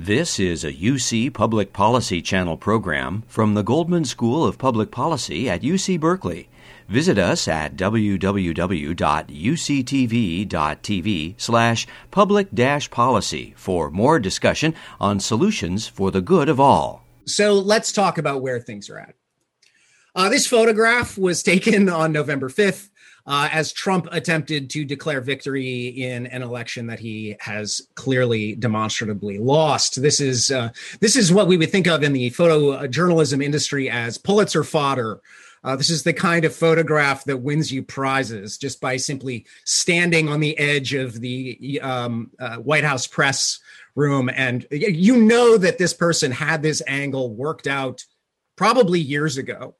[0.00, 5.50] This is a UC Public Policy Channel program from the Goldman School of Public Policy
[5.50, 6.48] at UC Berkeley.
[6.88, 8.14] Visit us at www.uctv.tv
[11.36, 12.46] slash public
[12.92, 17.04] policy for more discussion on solutions for the good of all.
[17.24, 19.16] So let's talk about where things are at.
[20.14, 22.90] Uh, this photograph was taken on November 5th
[23.28, 29.38] uh, as Trump attempted to declare victory in an election that he has clearly demonstrably
[29.38, 30.00] lost.
[30.00, 34.16] This is uh, this is what we would think of in the photojournalism industry as
[34.16, 35.20] Pulitzer fodder.
[35.62, 40.28] Uh, this is the kind of photograph that wins you prizes just by simply standing
[40.28, 43.60] on the edge of the um, uh, White House press
[43.94, 48.04] room, and you know that this person had this angle worked out
[48.56, 49.74] probably years ago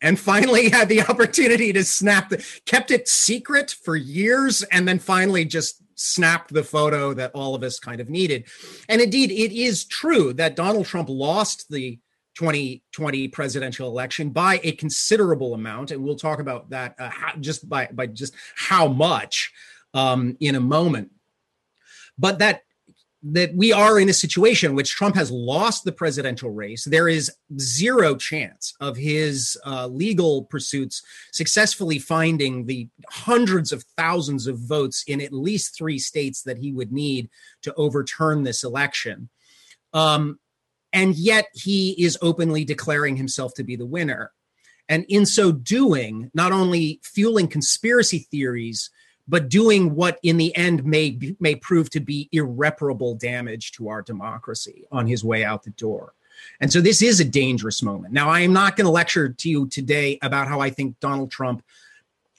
[0.00, 4.98] and finally had the opportunity to snap the kept it secret for years and then
[4.98, 8.44] finally just snapped the photo that all of us kind of needed.
[8.88, 11.98] And indeed it is true that donald trump lost the
[12.36, 17.68] 2020 presidential election by a considerable amount and we'll talk about that uh, how, just
[17.68, 19.52] by by just how much
[19.94, 21.12] um, in a moment.
[22.18, 22.62] But that
[23.26, 26.84] that we are in a situation which Trump has lost the presidential race.
[26.84, 34.46] There is zero chance of his uh, legal pursuits successfully finding the hundreds of thousands
[34.46, 37.30] of votes in at least three states that he would need
[37.62, 39.30] to overturn this election.
[39.94, 40.38] Um,
[40.92, 44.32] and yet he is openly declaring himself to be the winner.
[44.86, 48.90] And in so doing, not only fueling conspiracy theories,
[49.26, 54.02] but doing what in the end may may prove to be irreparable damage to our
[54.02, 56.14] democracy on his way out the door.
[56.60, 58.12] And so this is a dangerous moment.
[58.12, 61.30] Now, I am not going to lecture to you today about how I think Donald
[61.30, 61.62] Trump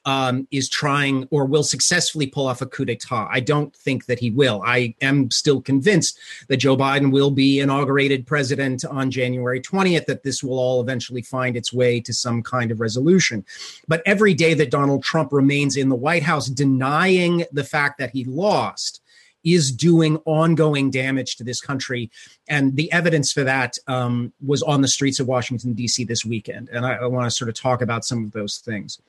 [0.06, 3.28] um, is trying or will successfully pull off a coup d'etat.
[3.32, 4.62] I don't think that he will.
[4.66, 10.24] I am still convinced that Joe Biden will be inaugurated president on January 20th, that
[10.24, 13.44] this will all eventually find its way to some kind of resolution.
[13.88, 18.12] But every day that Donald Trump remains in the White House denying the fact that
[18.12, 19.02] he lost,
[19.44, 22.10] is doing ongoing damage to this country.
[22.50, 26.04] And the evidence for that um, was on the streets of Washington, D.C.
[26.04, 26.70] this weekend.
[26.70, 29.00] And I, I want to sort of talk about some of those things.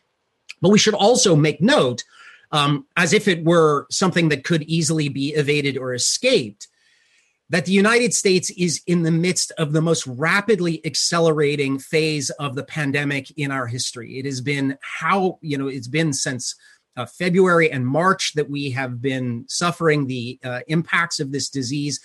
[0.60, 2.04] But we should also make note,
[2.52, 6.68] um, as if it were something that could easily be evaded or escaped,
[7.48, 12.54] that the United States is in the midst of the most rapidly accelerating phase of
[12.56, 14.18] the pandemic in our history.
[14.18, 16.56] It has been how, you know, it's been since
[16.96, 22.00] uh, February and March that we have been suffering the uh, impacts of this disease,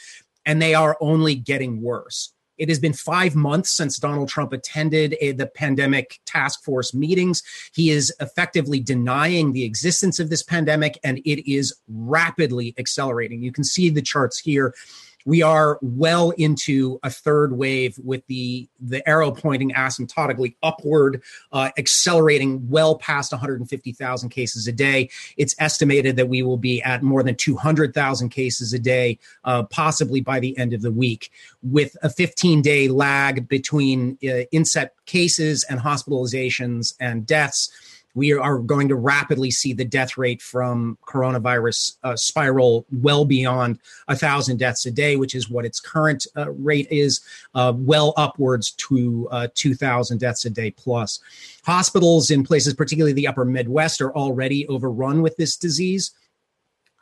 [0.45, 2.33] and they are only getting worse.
[2.61, 7.41] It has been five months since Donald Trump attended a, the pandemic task force meetings.
[7.73, 13.41] He is effectively denying the existence of this pandemic, and it is rapidly accelerating.
[13.41, 14.75] You can see the charts here
[15.25, 21.21] we are well into a third wave with the the arrow pointing asymptotically upward,
[21.51, 25.09] uh, accelerating well past 150,000 cases a day.
[25.37, 30.21] It's estimated that we will be at more than 200,000 cases a day, uh, possibly
[30.21, 31.31] by the end of the week,
[31.61, 37.71] with a 15 day lag between uh, inset cases and hospitalizations and deaths
[38.13, 43.79] we are going to rapidly see the death rate from coronavirus uh, spiral well beyond
[44.07, 47.21] a thousand deaths a day, which is what its current uh, rate is,
[47.55, 51.19] uh, well upwards to uh, 2,000 deaths a day plus.
[51.65, 56.11] Hospitals in places, particularly the upper Midwest, are already overrun with this disease.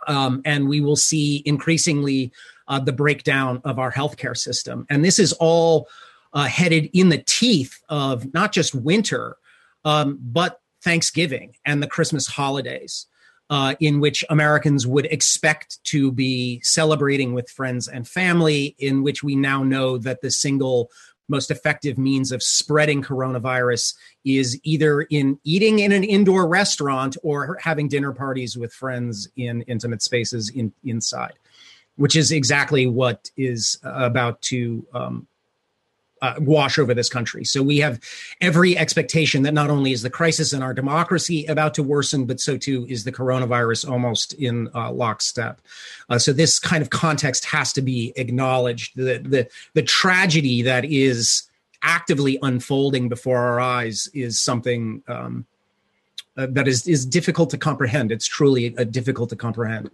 [0.07, 2.31] Um, and we will see increasingly
[2.67, 4.85] uh, the breakdown of our healthcare system.
[4.89, 5.87] And this is all
[6.33, 9.37] uh, headed in the teeth of not just winter,
[9.85, 13.07] um, but Thanksgiving and the Christmas holidays,
[13.49, 19.23] uh, in which Americans would expect to be celebrating with friends and family, in which
[19.23, 20.89] we now know that the single
[21.29, 23.93] most effective means of spreading coronavirus
[24.25, 29.61] is either in eating in an indoor restaurant or having dinner parties with friends in
[29.63, 31.33] intimate spaces in, inside,
[31.95, 35.27] which is exactly what is about to um,
[36.21, 37.43] uh, wash over this country.
[37.45, 37.99] So we have
[38.41, 42.39] every expectation that not only is the crisis in our democracy about to worsen, but
[42.39, 45.61] so too is the coronavirus almost in uh, lockstep.
[46.09, 48.95] Uh, so this kind of context has to be acknowledged.
[48.95, 51.49] The, the the tragedy that is
[51.81, 55.45] actively unfolding before our eyes is something um,
[56.37, 58.11] uh, that is is difficult to comprehend.
[58.11, 59.89] It's truly uh, difficult to comprehend.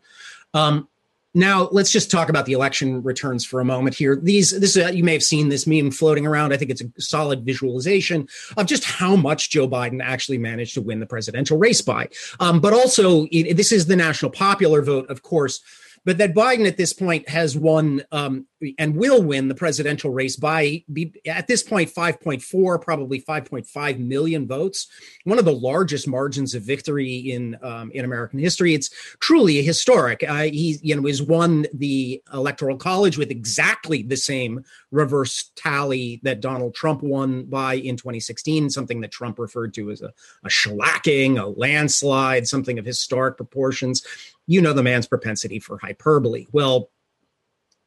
[0.53, 0.87] Um,
[1.35, 4.15] now, let's just talk about the election returns for a moment here.
[4.15, 6.53] These, this, uh, you may have seen this meme floating around.
[6.53, 10.81] I think it's a solid visualization of just how much Joe Biden actually managed to
[10.81, 12.07] win the presidential race by.
[12.39, 15.59] Um, but also, it, this is the national popular vote, of course,
[16.05, 18.45] but that Biden at this point has won um,
[18.77, 20.83] and will win the presidential race by
[21.25, 24.87] at this point 5.4 probably 5.5 million votes.
[25.23, 28.73] One of the largest margins of victory in um, in american history.
[28.73, 30.23] It's truly historic.
[30.27, 36.19] Uh, he you know has won the electoral college with exactly the same reverse tally
[36.23, 40.13] that donald trump won by in 2016 something that trump referred to as a,
[40.43, 44.05] a shellacking a landslide something of historic proportions.
[44.47, 46.45] You know the man's propensity for hyperbole.
[46.51, 46.89] Well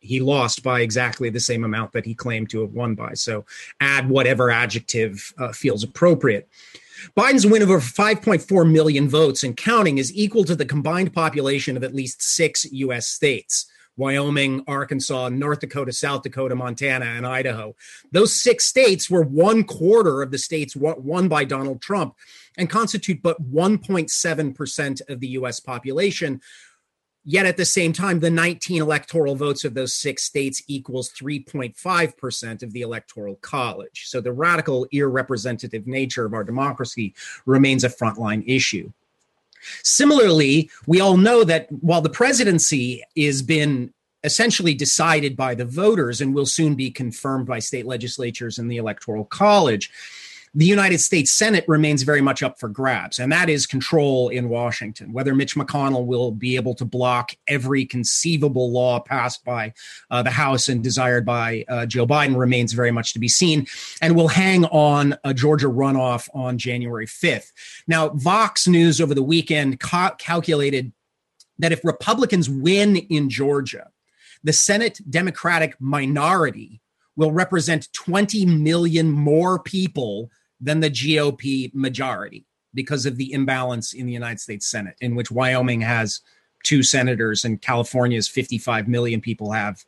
[0.01, 3.15] he lost by exactly the same amount that he claimed to have won by.
[3.15, 3.45] So
[3.81, 6.49] add whatever adjective uh, feels appropriate.
[7.17, 11.77] Biden's win of over 5.4 million votes and counting is equal to the combined population
[11.77, 13.07] of at least six U.S.
[13.07, 13.67] states.
[13.99, 17.75] Wyoming, Arkansas, North Dakota, South Dakota, Montana, and Idaho.
[18.13, 22.15] Those six states were one quarter of the states won by Donald Trump
[22.57, 26.41] and constitute but 1.7% of the US population,
[27.31, 32.63] Yet at the same time, the 19 electoral votes of those six states equals 3.5%
[32.63, 34.07] of the electoral college.
[34.07, 37.15] So the radical, irrepresentative nature of our democracy
[37.45, 38.91] remains a frontline issue.
[39.83, 43.93] Similarly, we all know that while the presidency has been
[44.25, 48.79] essentially decided by the voters and will soon be confirmed by state legislatures and the
[48.79, 49.91] electoral college,
[50.55, 54.49] the United States Senate remains very much up for grabs, and that is control in
[54.49, 55.13] Washington.
[55.13, 59.73] Whether Mitch McConnell will be able to block every conceivable law passed by
[60.11, 63.67] uh, the House and desired by uh, Joe Biden remains very much to be seen,
[64.01, 67.53] and will hang on a Georgia runoff on January 5th.
[67.87, 70.93] Now, Vox News over the weekend ca- calculated
[71.59, 73.91] that if Republicans win in Georgia,
[74.45, 76.81] the Senate Democratic minority
[77.17, 80.31] will represent 20 million more people
[80.61, 82.45] than the GOP majority
[82.75, 86.21] because of the imbalance in the United States Senate, in which Wyoming has
[86.65, 89.85] two senators and California's 55 million people have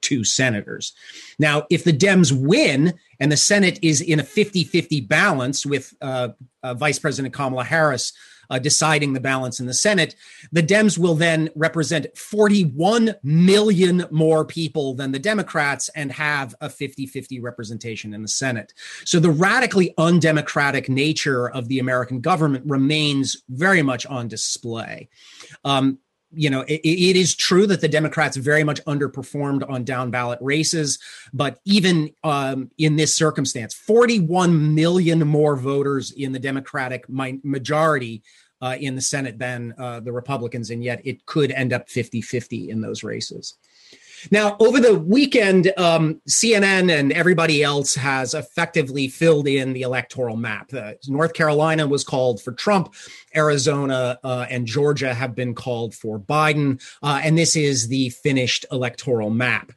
[0.00, 0.92] two senators.
[1.38, 5.94] Now, if the Dems win and the Senate is in a 50 50 balance with
[6.00, 6.28] uh,
[6.62, 8.12] uh, Vice President Kamala Harris
[8.50, 10.14] uh, deciding the balance in the Senate.
[10.52, 16.68] The Dems will then represent 41 million more people than the Democrats and have a
[16.68, 18.74] 50 50 representation in the Senate.
[19.04, 25.08] So the radically undemocratic nature of the American government remains very much on display.
[25.64, 25.98] Um,
[26.32, 30.38] you know, it, it is true that the Democrats very much underperformed on down ballot
[30.42, 30.98] races,
[31.32, 38.22] but even um, in this circumstance, 41 million more voters in the Democratic majority
[38.60, 42.20] uh, in the Senate than uh, the Republicans, and yet it could end up 50
[42.20, 43.56] 50 in those races.
[44.30, 50.36] Now, over the weekend, um, CNN and everybody else has effectively filled in the electoral
[50.36, 50.72] map.
[50.72, 52.94] Uh, North Carolina was called for Trump,
[53.34, 58.66] Arizona uh, and Georgia have been called for Biden, uh, and this is the finished
[58.70, 59.72] electoral map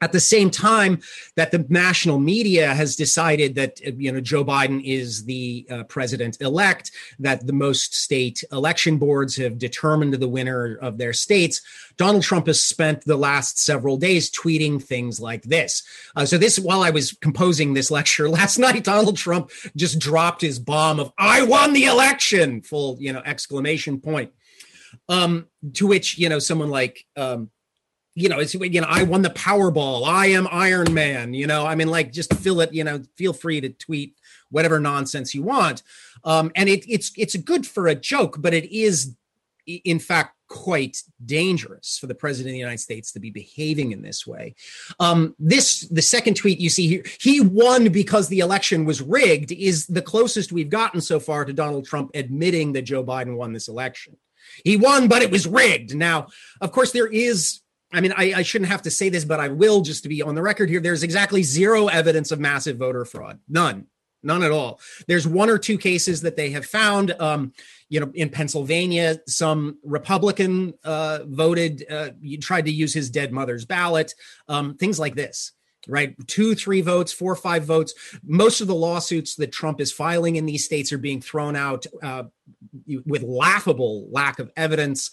[0.00, 1.00] at the same time
[1.36, 6.40] that the national media has decided that you know Joe Biden is the uh, president
[6.40, 11.60] elect that the most state election boards have determined the winner of their states
[11.96, 15.82] Donald Trump has spent the last several days tweeting things like this.
[16.14, 20.40] Uh, so this while I was composing this lecture last night Donald Trump just dropped
[20.40, 22.62] his bomb of I won the election!
[22.62, 24.32] full you know exclamation point.
[25.08, 27.50] Um to which you know someone like um
[28.18, 30.06] you know, it's you know, I won the Powerball.
[30.06, 31.34] I am Iron Man.
[31.34, 32.72] You know, I mean, like, just fill it.
[32.72, 34.16] You know, feel free to tweet
[34.50, 35.82] whatever nonsense you want.
[36.24, 39.14] Um, and it, it's it's good for a joke, but it is,
[39.66, 44.02] in fact, quite dangerous for the president of the United States to be behaving in
[44.02, 44.56] this way.
[44.98, 47.04] Um, this the second tweet you see here.
[47.20, 49.52] He won because the election was rigged.
[49.52, 53.52] Is the closest we've gotten so far to Donald Trump admitting that Joe Biden won
[53.52, 54.16] this election.
[54.64, 55.94] He won, but it was rigged.
[55.94, 56.28] Now,
[56.60, 57.60] of course, there is
[57.92, 60.20] I mean, I, I, shouldn't have to say this, but I will just to be
[60.22, 60.80] on the record here.
[60.80, 63.38] There's exactly zero evidence of massive voter fraud.
[63.48, 63.86] None.
[64.22, 64.80] None at all.
[65.06, 67.12] There's one or two cases that they have found.
[67.12, 67.52] Um,
[67.88, 73.64] you know, in Pennsylvania, some Republican uh, voted, uh, tried to use his dead mother's
[73.64, 74.14] ballot,
[74.48, 75.52] um, things like this
[75.86, 76.14] right?
[76.26, 77.94] Two, three votes, four, five votes.
[78.22, 81.86] Most of the lawsuits that Trump is filing in these states are being thrown out
[82.02, 82.24] uh,
[83.06, 85.10] with laughable lack of evidence.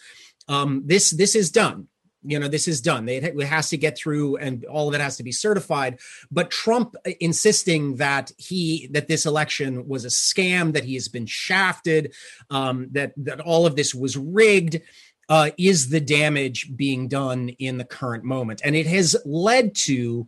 [0.50, 1.88] Um, this this is done
[2.26, 3.08] you know this is done.
[3.08, 6.00] It has to get through and all of it has to be certified.
[6.32, 11.08] But trump uh, insisting that he that this election was a scam that he has
[11.08, 12.14] been shafted
[12.50, 14.82] um, that that all of this was rigged
[15.30, 18.62] uh, is the damage being done in the current moment.
[18.64, 20.28] And it has led to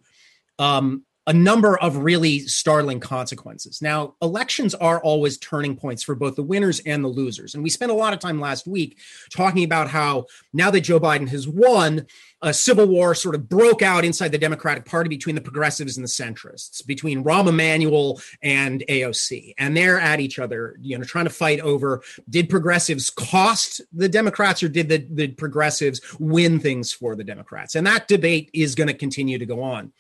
[0.60, 3.82] um, a number of really startling consequences.
[3.82, 7.54] Now, elections are always turning points for both the winners and the losers.
[7.54, 8.98] And we spent a lot of time last week
[9.30, 12.08] talking about how now that Joe Biden has won,
[12.42, 16.04] a civil war sort of broke out inside the Democratic Party between the progressives and
[16.04, 19.54] the centrists, between Rahm Emanuel and AOC.
[19.58, 24.08] And they're at each other, you know, trying to fight over did progressives cost the
[24.08, 27.76] Democrats or did the, the progressives win things for the Democrats?
[27.76, 29.92] And that debate is going to continue to go on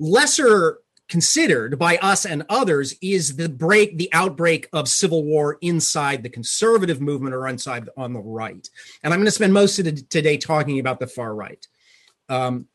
[0.00, 0.78] lesser
[1.08, 6.28] considered by us and others is the break the outbreak of civil war inside the
[6.28, 8.68] conservative movement or inside on the right.
[9.02, 11.66] And i'm going to spend most of the, today talking about the far right.
[12.28, 12.66] Um,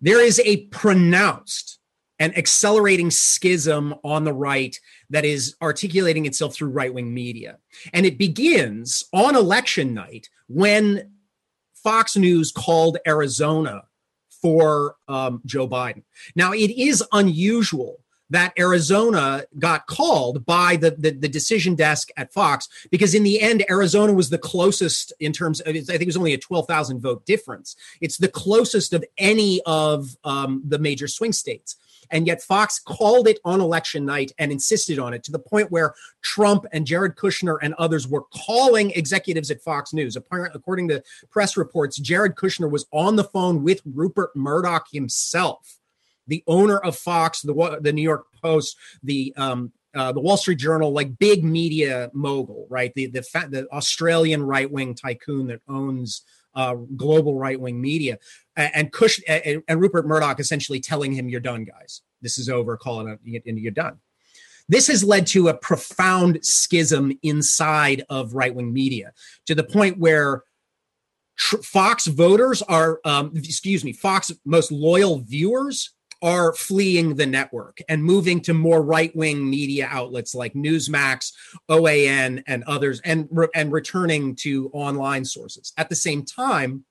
[0.00, 1.78] there is a pronounced
[2.18, 4.78] and accelerating schism on the right
[5.10, 7.58] that is articulating itself through right-wing media.
[7.92, 11.12] And it begins on election night when
[11.74, 13.84] fox news called arizona
[14.46, 16.04] for um, Joe Biden.
[16.36, 17.98] Now, it is unusual
[18.30, 23.40] that Arizona got called by the, the, the decision desk at Fox because in the
[23.40, 26.68] end Arizona was the closest in terms of I think it was only a twelve
[26.68, 27.74] thousand vote difference.
[28.00, 31.74] It's the closest of any of um, the major swing states.
[32.10, 35.70] And yet Fox called it on election night and insisted on it to the point
[35.70, 40.16] where Trump and Jared Kushner and others were calling executives at Fox News.
[40.16, 45.78] According to press reports, Jared Kushner was on the phone with Rupert Murdoch himself,
[46.26, 50.58] the owner of Fox, the, the New York Post, the um, uh, the Wall Street
[50.58, 52.92] Journal, like big media mogul, right?
[52.94, 56.22] The the, the Australian right wing tycoon that owns
[56.54, 58.18] uh, global right wing media,
[58.56, 62.02] and Cush and, and Rupert Murdoch essentially telling him, "You're done, guys.
[62.22, 62.76] This is over.
[62.76, 63.98] Calling it, and you're done."
[64.68, 69.12] This has led to a profound schism inside of right wing media
[69.46, 70.42] to the point where
[71.36, 77.78] tr- Fox voters are, um, excuse me, Fox most loyal viewers are fleeing the network
[77.88, 81.32] and moving to more right-wing media outlets like Newsmax,
[81.68, 85.72] OAN, and others, and re- and returning to online sources.
[85.76, 86.84] At the same time,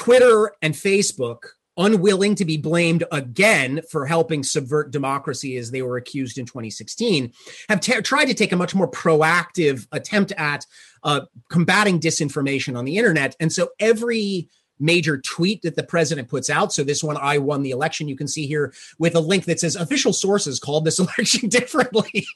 [0.00, 1.42] Twitter and Facebook,
[1.76, 7.30] unwilling to be blamed again for helping subvert democracy as they were accused in 2016,
[7.68, 10.64] have t- tried to take a much more proactive attempt at
[11.04, 13.36] uh, combating disinformation on the internet.
[13.40, 16.72] And so every major tweet that the president puts out.
[16.72, 18.08] So this one, I won the election.
[18.08, 22.26] You can see here with a link that says official sources called this election differently.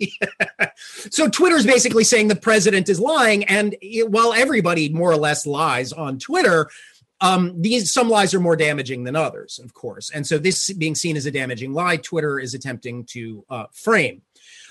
[1.11, 3.45] so Twitter's basically saying the president is lying.
[3.45, 6.69] And it, while everybody more or less lies on Twitter,
[7.25, 10.11] um, these some lies are more damaging than others, of course.
[10.11, 14.21] And so this being seen as a damaging lie, Twitter is attempting to uh, frame.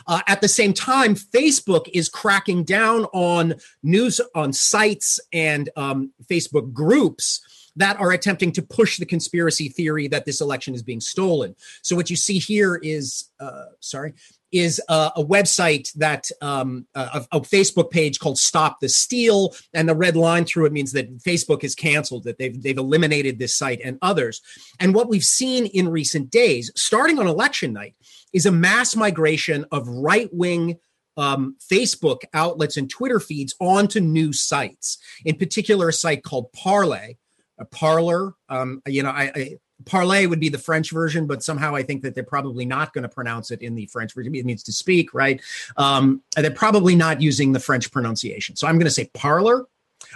[0.06, 6.12] Uh, at the same time, Facebook is cracking down on news on sites and um,
[6.30, 7.42] Facebook groups
[7.76, 11.56] that are attempting to push the conspiracy theory that this election is being stolen.
[11.82, 14.14] So what you see here is, uh, sorry,
[14.54, 19.90] is a, a website that um, a, a, Facebook page called Stop the Steal, and
[19.90, 23.56] the red line through it means that Facebook is canceled, that they've they've eliminated this
[23.56, 24.42] site and others.
[24.80, 27.96] And what we've seen in recent days, starting on election night,
[28.32, 30.78] is a mass migration of right wing
[31.18, 34.98] um, Facebook outlets and Twitter feeds onto new sites.
[35.26, 37.16] In particular, a site called Parlay,
[37.60, 38.34] a Parler.
[38.50, 42.02] Um, you know, I, I Parlay would be the French version, but somehow I think
[42.04, 44.34] that they're probably not going to pronounce it in the French version.
[44.36, 45.42] It means to speak, right?
[45.78, 48.56] Um, they're probably not using the French pronunciation.
[48.56, 49.66] So I'm going to say parlor.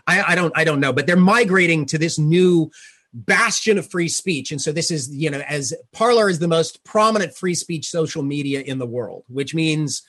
[0.05, 2.71] I, I don't, I don't know, but they're migrating to this new
[3.13, 4.51] bastion of free speech.
[4.51, 8.21] And so this is, you know, as Parler is the most prominent free speech social
[8.21, 10.03] media in the world, which means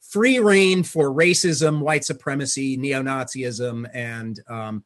[0.00, 4.84] free reign for racism, white supremacy, neo Nazism, and um,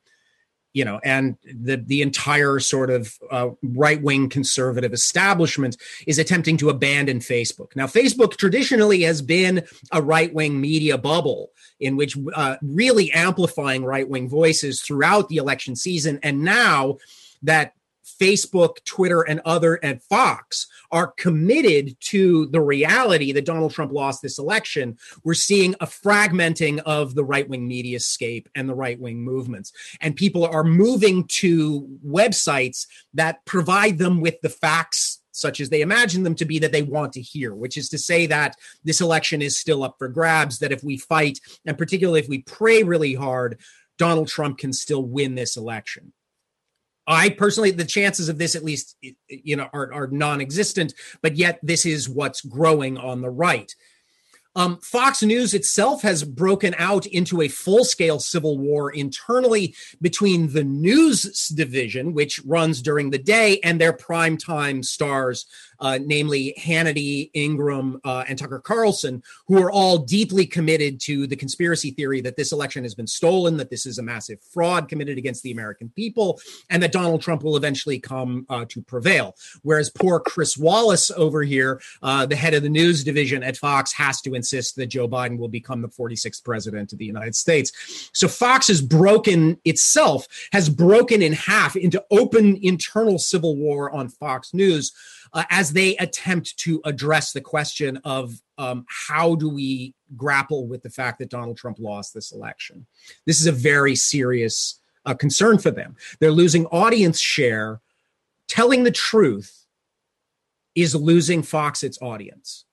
[0.72, 6.56] you know, and the the entire sort of uh, right wing conservative establishment is attempting
[6.58, 7.74] to abandon Facebook.
[7.74, 11.50] Now, Facebook traditionally has been a right wing media bubble
[11.80, 16.98] in which uh, really amplifying right wing voices throughout the election season, and now
[17.42, 17.74] that
[18.18, 24.22] Facebook, Twitter, and other and Fox are committed to the reality that Donald Trump lost
[24.22, 29.00] this election, we're seeing a fragmenting of the right wing media scape and the right
[29.00, 29.72] wing movements.
[30.00, 35.80] And people are moving to websites that provide them with the facts such as they
[35.80, 39.00] imagine them to be that they want to hear, which is to say that this
[39.00, 42.82] election is still up for grabs, that if we fight, and particularly if we pray
[42.82, 43.58] really hard,
[43.96, 46.12] Donald Trump can still win this election.
[47.06, 48.96] I personally, the chances of this, at least,
[49.28, 50.94] you know, are, are non-existent.
[51.22, 53.74] But yet, this is what's growing on the right.
[54.56, 60.52] Um, Fox News itself has broken out into a full scale civil war internally between
[60.52, 65.46] the news division, which runs during the day, and their primetime stars,
[65.80, 71.36] uh, namely Hannity, Ingraham, uh, and Tucker Carlson, who are all deeply committed to the
[71.36, 75.18] conspiracy theory that this election has been stolen, that this is a massive fraud committed
[75.18, 79.36] against the American people, and that Donald Trump will eventually come uh, to prevail.
[79.62, 83.92] Whereas poor Chris Wallace over here, uh, the head of the news division at Fox,
[83.92, 88.10] has to insist that Joe Biden will become the 46th president of the United States.
[88.12, 94.08] So Fox has broken itself, has broken in half into open internal civil war on
[94.08, 94.92] Fox News
[95.32, 100.82] uh, as they attempt to address the question of um, how do we grapple with
[100.82, 102.86] the fact that Donald Trump lost this election.
[103.26, 105.96] This is a very serious uh, concern for them.
[106.18, 107.80] They're losing audience share.
[108.48, 109.66] Telling the truth
[110.74, 112.64] is losing Fox its audience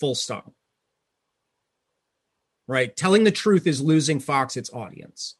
[0.00, 0.52] full stop.
[2.66, 2.96] Right?
[2.96, 5.36] Telling the truth is losing Fox its audience.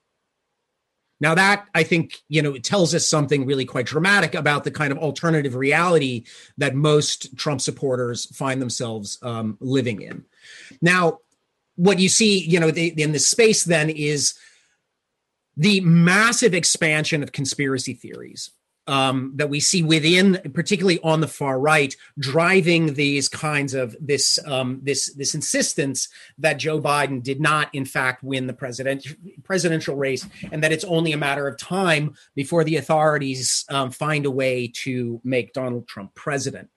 [1.21, 4.71] Now, that I think, you know, it tells us something really quite dramatic about the
[4.71, 6.25] kind of alternative reality
[6.57, 10.25] that most Trump supporters find themselves um, living in.
[10.81, 11.19] Now,
[11.77, 14.35] what you see, you know, the, in this space then is
[15.57, 18.51] the massive expansion of conspiracy theories
[18.91, 24.39] um, that we see within, particularly on the far right, driving these kinds of this
[24.45, 29.07] um, this this insistence that Joe Biden did not, in fact, win the president
[29.45, 34.27] presidential race, and that it's only a matter of time before the authorities um, find
[34.27, 36.69] a way to make Donald Trump president.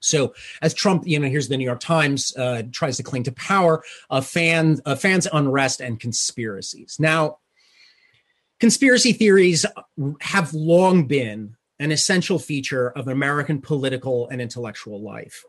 [0.00, 3.32] So as Trump, you know, here's the New York Times uh, tries to cling to
[3.32, 6.96] power, uh, fan, uh, fans unrest and conspiracies.
[6.98, 7.38] Now,
[8.58, 9.66] Conspiracy theories
[10.20, 15.44] have long been an essential feature of American political and intellectual life.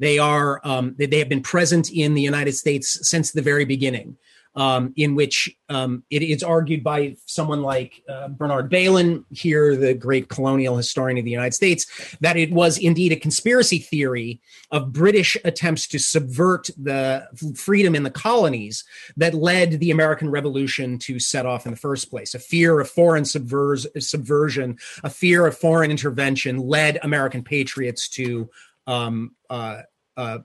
[0.00, 3.64] They are um, they, they, have been present in the United States since the very
[3.64, 4.16] beginning
[4.58, 9.94] um, in which um, it is argued by someone like uh, Bernard Bailyn, here, the
[9.94, 11.86] great colonial historian of the United States,
[12.20, 14.40] that it was indeed a conspiracy theory
[14.72, 17.24] of British attempts to subvert the
[17.54, 18.82] freedom in the colonies
[19.16, 22.34] that led the American Revolution to set off in the first place.
[22.34, 28.50] A fear of foreign subvers- subversion, a fear of foreign intervention led American patriots to
[28.88, 29.82] um, uh,
[30.16, 30.38] uh,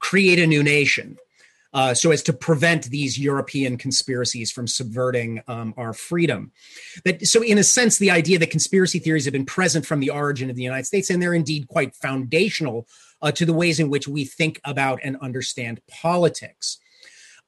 [0.00, 1.16] create a new nation
[1.72, 6.52] uh, so as to prevent these European conspiracies from subverting um, our freedom.
[7.04, 10.10] That so, in a sense, the idea that conspiracy theories have been present from the
[10.10, 12.86] origin of the United States, and they're indeed quite foundational
[13.22, 16.78] uh, to the ways in which we think about and understand politics.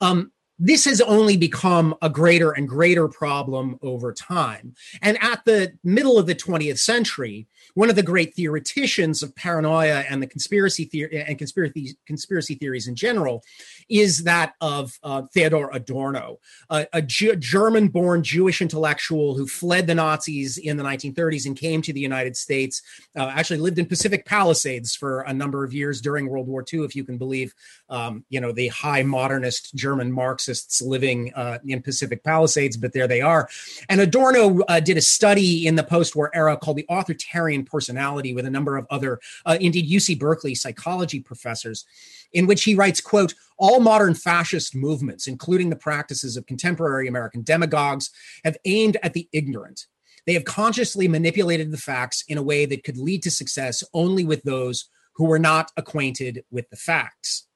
[0.00, 4.74] Um, this has only become a greater and greater problem over time.
[5.02, 10.04] And at the middle of the 20th century, one of the great theoreticians of paranoia
[10.08, 13.42] and the conspiracy theory and conspiracy conspiracy theories in general
[13.88, 16.38] is that of uh, Theodor Adorno,
[16.70, 21.82] a, a G- German-born Jewish intellectual who fled the Nazis in the 1930s and came
[21.82, 22.82] to the United States.
[23.16, 26.84] Uh, actually, lived in Pacific Palisades for a number of years during World War II,
[26.84, 27.54] if you can believe,
[27.88, 32.76] um, you know, the high modernist German Marxists living uh, in Pacific Palisades.
[32.76, 33.48] But there they are.
[33.88, 38.46] And Adorno uh, did a study in the post-war era called the authoritarian personality with
[38.46, 41.84] a number of other, uh, indeed, UC Berkeley psychology professors,
[42.32, 47.42] in which he writes, quote, all modern fascist movements, including the practices of contemporary American
[47.42, 48.10] demagogues,
[48.44, 49.86] have aimed at the ignorant.
[50.26, 54.24] They have consciously manipulated the facts in a way that could lead to success only
[54.24, 57.46] with those who were not acquainted with the facts.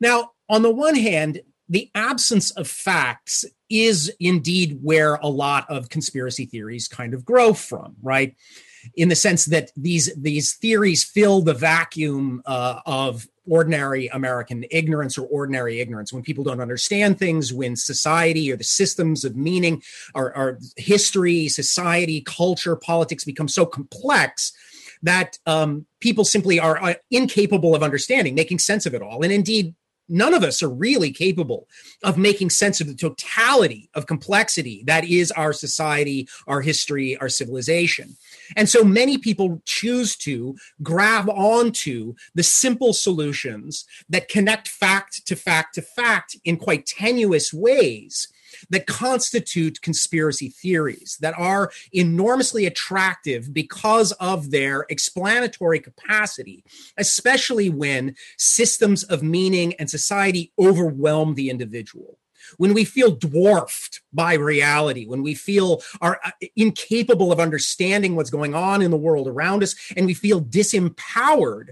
[0.00, 5.90] Now, on the one hand, the absence of facts is indeed where a lot of
[5.90, 8.34] conspiracy theories kind of grow from, right?
[8.96, 15.16] In the sense that these these theories fill the vacuum uh, of ordinary American ignorance
[15.16, 19.82] or ordinary ignorance when people don't understand things, when society or the systems of meaning
[20.14, 24.52] or, or history, society, culture, politics become so complex
[25.02, 29.22] that um, people simply are uh, incapable of understanding, making sense of it all.
[29.22, 29.74] And indeed,
[30.08, 31.68] none of us are really capable
[32.02, 37.28] of making sense of the totality of complexity that is our society, our history, our
[37.28, 38.16] civilization.
[38.56, 45.36] And so many people choose to grab onto the simple solutions that connect fact to
[45.36, 48.28] fact to fact in quite tenuous ways
[48.70, 56.64] that constitute conspiracy theories that are enormously attractive because of their explanatory capacity,
[56.96, 62.18] especially when systems of meaning and society overwhelm the individual.
[62.56, 68.30] When we feel dwarfed by reality, when we feel are uh, incapable of understanding what's
[68.30, 71.70] going on in the world around us, and we feel disempowered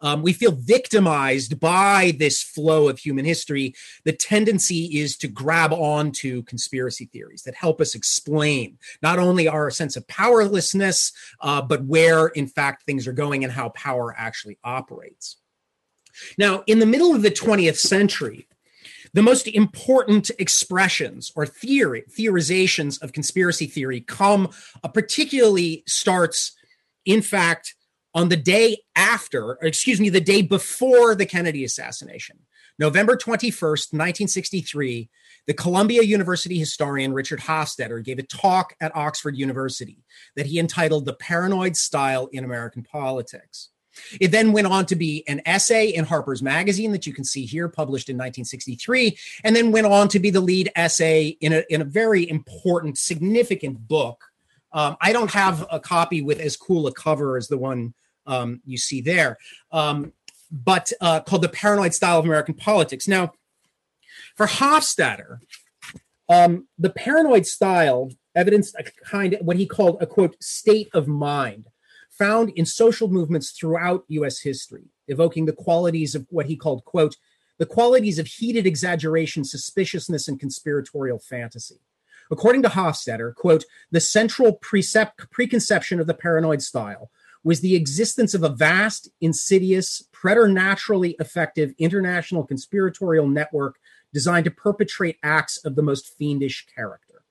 [0.00, 3.74] um, we feel victimized by this flow of human history.
[4.04, 9.70] The tendency is to grab onto conspiracy theories that help us explain not only our
[9.70, 14.58] sense of powerlessness, uh, but where, in fact, things are going and how power actually
[14.64, 15.36] operates.
[16.38, 18.46] Now, in the middle of the 20th century,
[19.14, 24.50] the most important expressions or theory theorizations of conspiracy theory come
[24.82, 26.52] uh, particularly starts
[27.04, 27.74] in fact
[28.14, 32.38] on the day after, excuse me, the day before the Kennedy assassination,
[32.78, 35.08] November 21st, 1963,
[35.46, 40.04] the Columbia University historian Richard Hofstadter gave a talk at Oxford University
[40.36, 43.70] that he entitled The Paranoid Style in American Politics.
[44.20, 47.46] It then went on to be an essay in Harper's Magazine that you can see
[47.46, 51.64] here, published in 1963, and then went on to be the lead essay in a,
[51.70, 54.24] in a very important, significant book.
[54.72, 57.94] Um, I don't have a copy with as cool a cover as the one
[58.26, 59.38] um, you see there,
[59.72, 60.12] um,
[60.50, 63.08] but uh, called The Paranoid Style of American Politics.
[63.08, 63.32] Now,
[64.36, 65.38] for Hofstadter,
[66.28, 71.66] um, the paranoid style evidenced a kind what he called a quote state of mind
[72.10, 77.16] found in social movements throughout US history, evoking the qualities of what he called quote
[77.58, 81.78] the qualities of heated exaggeration, suspiciousness, and conspiratorial fantasy.
[82.30, 87.10] According to Hofstadter, quote, the central precept, preconception of the paranoid style
[87.44, 93.76] was the existence of a vast, insidious, preternaturally effective international conspiratorial network
[94.12, 97.22] designed to perpetrate acts of the most fiendish character.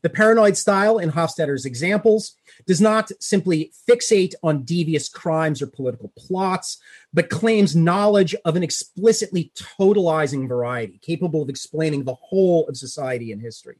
[0.00, 2.36] The paranoid style in Hofstadter's examples
[2.66, 6.78] does not simply fixate on devious crimes or political plots,
[7.12, 13.32] but claims knowledge of an explicitly totalizing variety, capable of explaining the whole of society
[13.32, 13.76] and history.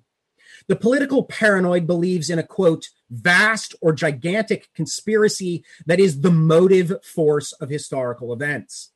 [0.69, 7.05] The political paranoid believes in a quote, vast or gigantic conspiracy that is the motive
[7.05, 8.93] force of historical events.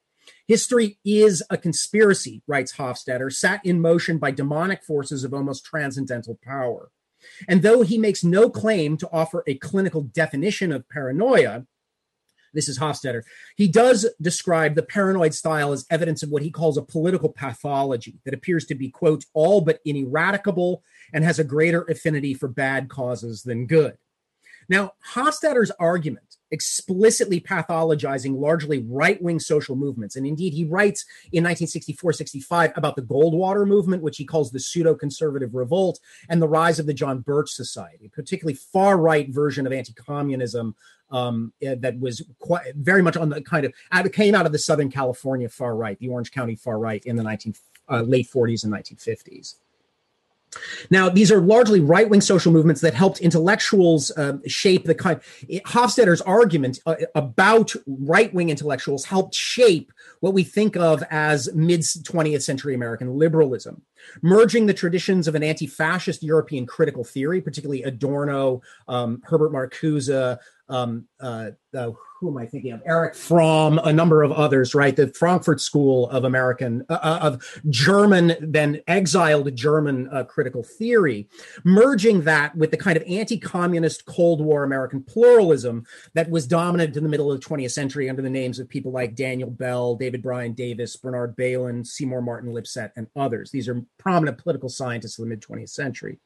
[0.46, 6.38] History is a conspiracy, writes Hofstadter, sat in motion by demonic forces of almost transcendental
[6.42, 6.90] power.
[7.48, 11.66] And though he makes no claim to offer a clinical definition of paranoia,
[12.56, 13.22] this is Hofstadter.
[13.56, 18.18] He does describe the paranoid style as evidence of what he calls a political pathology
[18.24, 22.88] that appears to be, quote, all but ineradicable and has a greater affinity for bad
[22.88, 23.96] causes than good.
[24.68, 30.16] Now, Hofstadter's argument explicitly pathologizing largely right wing social movements.
[30.16, 34.60] And indeed, he writes in 1964 65 about the Goldwater movement, which he calls the
[34.60, 39.28] pseudo conservative revolt, and the rise of the John Birch Society, a particularly far right
[39.28, 40.74] version of anti communism
[41.10, 44.58] um, eh, that was quite very much on the kind of came out of the
[44.58, 47.54] Southern California far right, the Orange County far right in the 19,
[47.88, 49.56] uh, late 40s and 1950s.
[50.90, 55.20] Now, these are largely right wing social movements that helped intellectuals uh, shape the kind.
[55.66, 61.80] Hofstadter's argument uh, about right wing intellectuals helped shape what we think of as mid
[61.80, 63.82] 20th century American liberalism,
[64.22, 70.38] merging the traditions of an anti fascist European critical theory, particularly Adorno, um, Herbert Marcuse,
[70.68, 72.82] um, uh, uh, who am I thinking of?
[72.86, 74.96] Erich Fromm, a number of others, right?
[74.96, 81.28] The Frankfurt School of American, uh, uh, of German, then exiled German uh, critical theory,
[81.64, 86.96] merging that with the kind of anti communist Cold War American pluralism that was dominant
[86.96, 89.94] in the middle of the 20th century under the names of people like Daniel Bell,
[89.94, 93.50] David Brion Davis, Bernard Bailyn, Seymour Martin Lipset, and others.
[93.50, 96.18] These are prominent political scientists of the mid 20th century.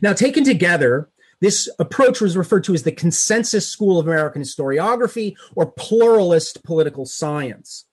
[0.00, 1.08] Now, taken together,
[1.40, 7.04] this approach was referred to as the consensus school of American historiography or pluralist political
[7.06, 7.86] science.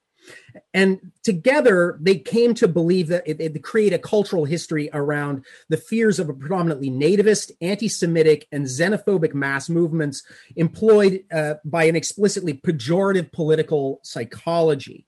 [0.72, 5.76] And together, they came to believe that it, it create a cultural history around the
[5.76, 10.22] fears of a predominantly nativist, anti Semitic, and xenophobic mass movements
[10.56, 15.06] employed uh, by an explicitly pejorative political psychology.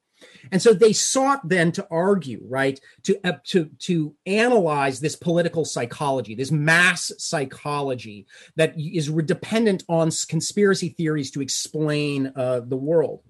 [0.50, 5.64] And so they sought then to argue, right, to uh, to to analyze this political
[5.64, 8.26] psychology, this mass psychology
[8.56, 13.20] that is dependent on conspiracy theories to explain uh, the world.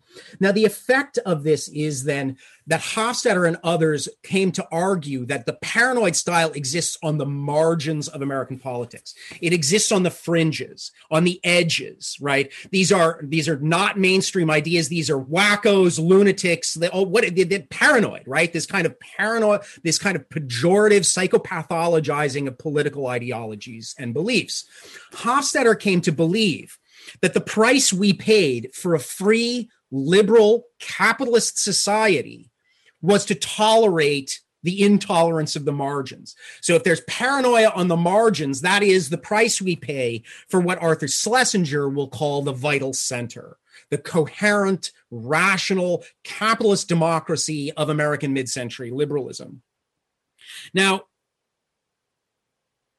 [0.41, 5.47] Now, the effect of this is then that Hofstadter and others came to argue that
[5.47, 9.15] the paranoid style exists on the margins of American politics.
[9.41, 12.53] It exists on the fringes, on the edges, right?
[12.71, 14.89] These are these are not mainstream ideas.
[14.89, 16.75] These are wackos, lunatics.
[16.75, 18.53] They, oh, what they, they're paranoid, right?
[18.53, 24.65] This kind of paranoid, this kind of pejorative psychopathologizing of political ideologies and beliefs.
[25.13, 26.79] Hofstadter came to believe
[27.21, 32.51] that the price we paid for a free liberal capitalist society
[33.01, 36.35] was to tolerate the intolerance of the margins.
[36.61, 40.81] So if there's paranoia on the margins, that is the price we pay for what
[40.81, 43.59] Arthur Schlesinger will call the vital center,
[43.91, 49.63] the coherent, rational, capitalist democracy of American mid century liberalism.
[50.73, 51.03] Now,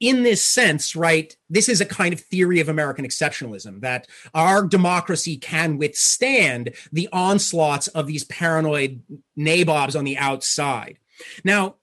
[0.03, 4.67] in this sense, right, this is a kind of theory of American exceptionalism that our
[4.67, 9.01] democracy can withstand the onslaughts of these paranoid
[9.37, 10.99] nabobs on the outside.
[11.45, 11.75] Now,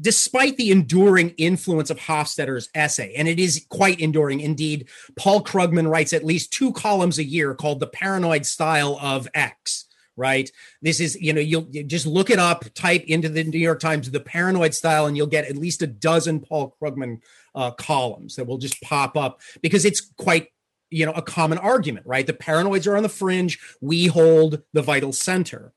[0.00, 5.88] despite the enduring influence of Hofstadter's essay, and it is quite enduring indeed, Paul Krugman
[5.88, 9.86] writes at least two columns a year called The Paranoid Style of X.
[10.20, 10.52] Right.
[10.82, 13.80] This is, you know, you'll you just look it up, type into the New York
[13.80, 17.22] Times the paranoid style, and you'll get at least a dozen Paul Krugman
[17.54, 20.48] uh, columns that will just pop up because it's quite
[20.90, 22.26] you know a common argument right?
[22.26, 23.58] The paranoids are on the fringe.
[23.80, 25.72] We hold the vital center.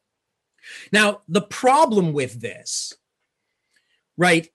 [0.92, 2.94] Now, the problem with this,
[4.18, 4.50] right,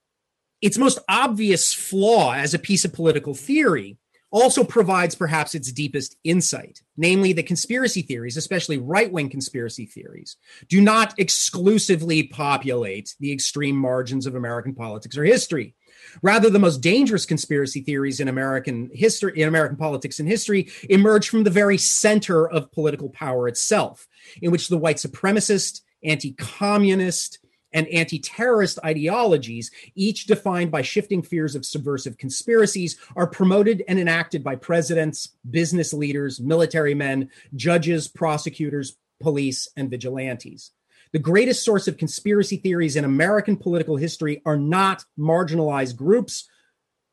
[0.61, 3.97] its most obvious flaw as a piece of political theory
[4.31, 10.37] also provides perhaps its deepest insight, namely that conspiracy theories, especially right wing conspiracy theories,
[10.69, 15.75] do not exclusively populate the extreme margins of American politics or history.
[16.23, 21.29] Rather, the most dangerous conspiracy theories in American history, in American politics and history, emerge
[21.29, 24.07] from the very center of political power itself,
[24.43, 27.39] in which the white supremacist anti communist,
[27.73, 33.99] and anti terrorist ideologies, each defined by shifting fears of subversive conspiracies, are promoted and
[33.99, 40.73] enacted by presidents, business leaders, military men, judges, prosecutors, police, and vigilantes.
[41.13, 46.49] The greatest source of conspiracy theories in American political history are not marginalized groups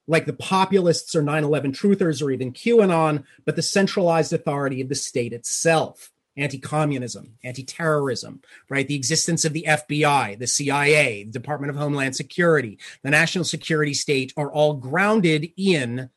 [0.07, 4.89] like the populists or 9 11 truthers or even QAnon, but the centralized authority of
[4.89, 8.87] the state itself anti-communism, anti-terrorism, right?
[8.87, 13.93] The existence of the FBI, the CIA, the Department of Homeland Security, the national security
[13.93, 16.09] state are all grounded in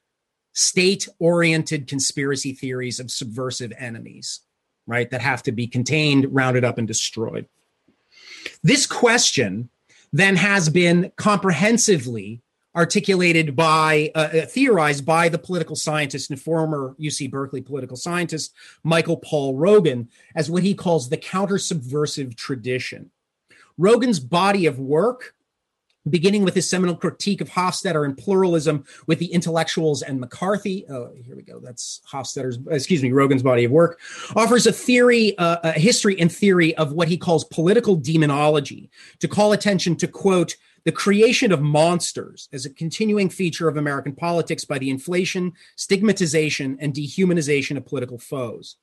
[0.53, 4.41] state-oriented conspiracy theories of subversive enemies,
[4.87, 5.11] right?
[5.11, 7.47] That have to be contained, rounded up, and destroyed.
[8.63, 9.71] This question
[10.13, 12.43] then has been comprehensively
[12.79, 18.55] articulated by, uh, uh, theorized by the political scientist and former UC Berkeley political scientist
[18.85, 23.11] Michael Paul Rogin as what he calls the counter subversive tradition.
[23.79, 25.35] Rogin's body of work,
[26.09, 30.87] beginning with his seminal critique of Hofstadter and pluralism with the intellectuals and McCarthy.
[30.89, 31.59] Oh, here we go.
[31.59, 33.99] That's Hofstadter's, excuse me, Rogin's body of work,
[34.37, 38.89] offers a theory, uh, a history and theory of what he calls political demonology
[39.19, 40.57] to call attention to, quote,
[40.89, 46.79] the creation of monsters as a continuing feature of American politics by the inflation, stigmatization,
[46.81, 48.77] and dehumanization of political foes.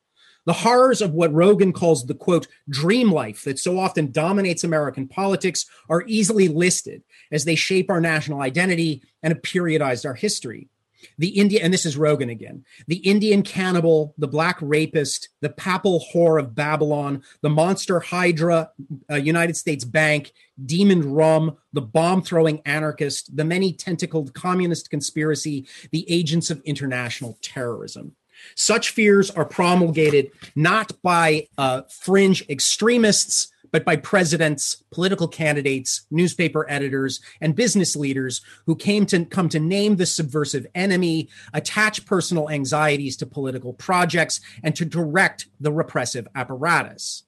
[0.46, 5.08] The horrors of what Rogin calls the quote, dream life that so often dominates American
[5.08, 10.70] politics are easily listed as they shape our national identity and have periodized our history
[11.18, 16.06] the Indian, and this is Rogin again, the Indian cannibal, the black rapist, the papal
[16.14, 18.72] whore of Babylon, the monster Hydra,
[19.10, 25.68] uh, United States Bank, demon rum, the bomb throwing anarchist, the many tentacled communist conspiracy,
[25.92, 28.16] the agents of international terrorism.
[28.56, 36.66] Such fears are promulgated not by uh, fringe extremists, but by presidents, political candidates, newspaper
[36.70, 42.50] editors, and business leaders who came to come to name the subversive enemy, attach personal
[42.50, 47.24] anxieties to political projects, and to direct the repressive apparatus.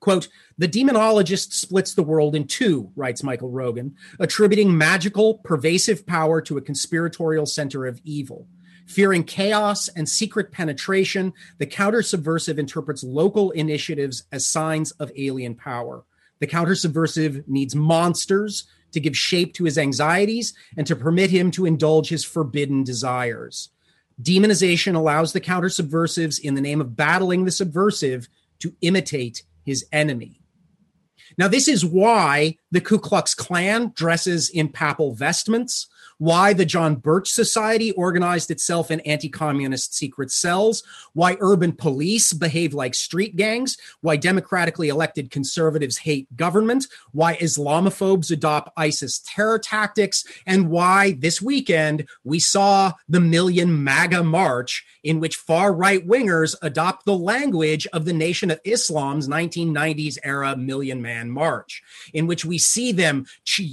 [0.00, 0.28] Quote,
[0.58, 6.58] the demonologist splits the world in two, writes Michael Rogin, attributing magical, pervasive power to
[6.58, 8.46] a conspiratorial center of evil.
[8.86, 15.54] Fearing chaos and secret penetration, the counter subversive interprets local initiatives as signs of alien
[15.54, 16.04] power.
[16.38, 21.50] The counter subversive needs monsters to give shape to his anxieties and to permit him
[21.52, 23.70] to indulge his forbidden desires.
[24.22, 28.28] Demonization allows the counter subversives, in the name of battling the subversive,
[28.60, 30.40] to imitate his enemy.
[31.36, 36.96] Now, this is why the Ku Klux Klan dresses in papal vestments, why the John
[36.96, 43.36] Birch Society organized itself in anti communist secret cells, why urban police behave like street
[43.36, 51.12] gangs, why democratically elected conservatives hate government, why Islamophobes adopt ISIS terror tactics, and why
[51.18, 57.16] this weekend we saw the Million MAGA March, in which far right wingers adopt the
[57.16, 61.82] language of the Nation of Islam's 1990s era Million Man March,
[62.14, 63.26] in which we see them,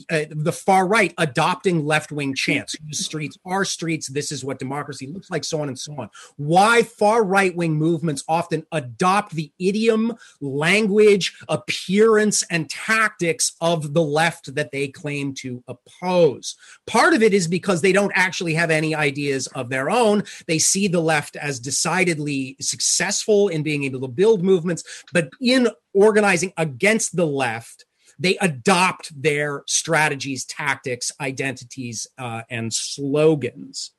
[0.10, 4.08] uh, the far right, adopting left wing chants whose streets are streets.
[4.08, 6.10] This is what democracy looks like, so on and so on.
[6.38, 14.04] Why far right wing movements often adopt the idiom, language, appearance, and tactics of the
[14.04, 16.56] left that they claim to oppose.
[16.88, 20.24] Part of it is because they don't actually have any ideas of their own.
[20.48, 25.68] They see the left as decidedly successful in being able to build movements, but in
[25.94, 27.86] organizing against the left,
[28.20, 33.92] they adopt their strategies, tactics, identities, uh, and slogans.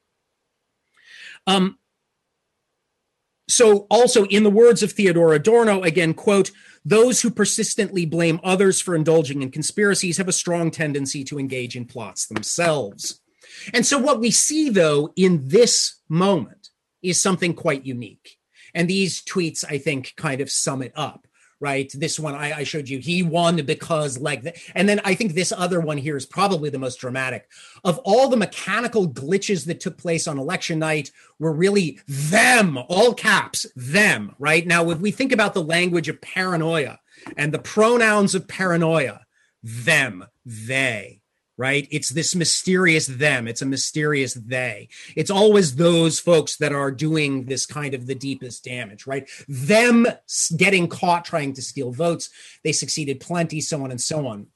[1.46, 1.78] Um,
[3.48, 6.50] so also in the words of theodor adorno again quote
[6.84, 11.76] those who persistently blame others for indulging in conspiracies have a strong tendency to engage
[11.76, 13.20] in plots themselves.
[13.72, 16.70] And so what we see though in this moment
[17.02, 18.38] is something quite unique.
[18.74, 21.23] And these tweets i think kind of sum it up
[21.64, 21.90] right?
[21.94, 24.58] This one I, I showed you, he won because like that.
[24.74, 27.48] And then I think this other one here is probably the most dramatic.
[27.84, 33.14] Of all the mechanical glitches that took place on election night, were really them, all
[33.14, 34.66] caps, them, right?
[34.66, 37.00] Now, if we think about the language of paranoia
[37.36, 39.22] and the pronouns of paranoia,
[39.62, 41.22] them, they,
[41.56, 41.86] right?
[41.90, 43.46] It's this mysterious them.
[43.46, 44.88] It's a mysterious they.
[45.16, 49.28] It's always those folks that are doing this kind of the deepest damage, right?
[49.48, 50.06] Them
[50.56, 52.30] getting caught trying to steal votes.
[52.64, 54.48] They succeeded plenty, so on and so on.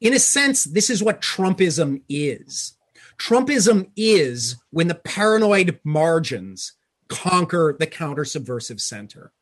[0.00, 2.76] In a sense, this is what Trumpism is.
[3.18, 6.72] Trumpism is when the paranoid margins
[7.08, 9.32] conquer the counter subversive center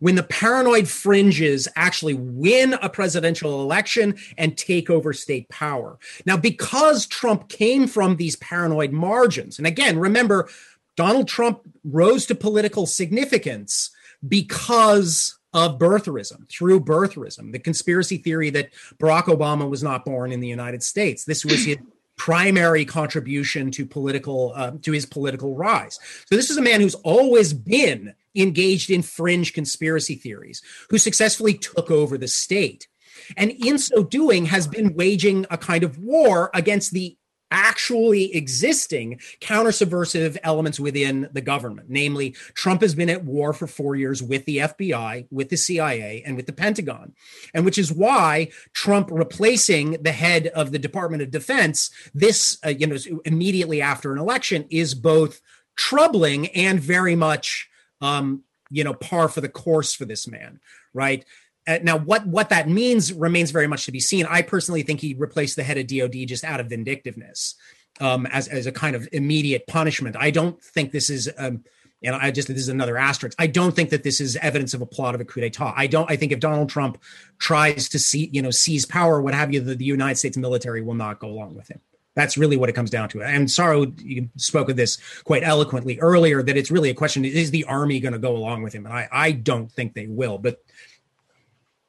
[0.00, 5.98] when the paranoid fringes actually win a presidential election and take over state power.
[6.24, 10.48] Now, because Trump came from these paranoid margins, and again, remember,
[10.96, 13.90] Donald Trump rose to political significance
[14.26, 20.40] because of birtherism, through birtherism, the conspiracy theory that Barack Obama was not born in
[20.40, 21.24] the United States.
[21.24, 21.78] This was his
[22.16, 25.98] primary contribution to political uh, to his political rise.
[26.26, 31.54] So this is a man who's always been engaged in fringe conspiracy theories, who successfully
[31.54, 32.88] took over the state.
[33.36, 37.16] And in so doing, has been waging a kind of war against the
[37.50, 41.88] actually existing counter subversive elements within the government.
[41.88, 46.22] Namely, Trump has been at war for four years with the FBI, with the CIA,
[46.26, 47.14] and with the Pentagon.
[47.54, 52.70] And which is why Trump replacing the head of the Department of Defense, this, uh,
[52.70, 55.40] you know, immediately after an election is both
[55.76, 57.68] troubling and very much,
[58.00, 60.60] um, you know, par for the course for this man,
[60.92, 61.24] right?
[61.66, 64.26] Uh, now, what what that means remains very much to be seen.
[64.26, 67.54] I personally think he replaced the head of DoD just out of vindictiveness,
[68.00, 70.16] um, as as a kind of immediate punishment.
[70.18, 71.30] I don't think this is.
[71.36, 71.64] Um,
[72.02, 73.36] and I just this is another asterisk.
[73.40, 75.74] I don't think that this is evidence of a plot of a coup d'état.
[75.76, 76.08] I don't.
[76.10, 77.02] I think if Donald Trump
[77.38, 80.80] tries to see, you know, seize power, what have you, the, the United States military
[80.80, 81.80] will not go along with him.
[82.14, 83.22] That's really what it comes down to.
[83.22, 86.42] And Saro, you spoke of this quite eloquently earlier.
[86.42, 88.86] That it's really a question: Is the army going to go along with him?
[88.86, 90.38] And I, I don't think they will.
[90.38, 90.62] But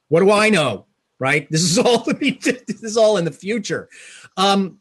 [0.07, 0.85] what do I know?
[1.17, 1.49] Right?
[1.49, 3.89] This is all this is all in the future.
[4.37, 4.79] Um,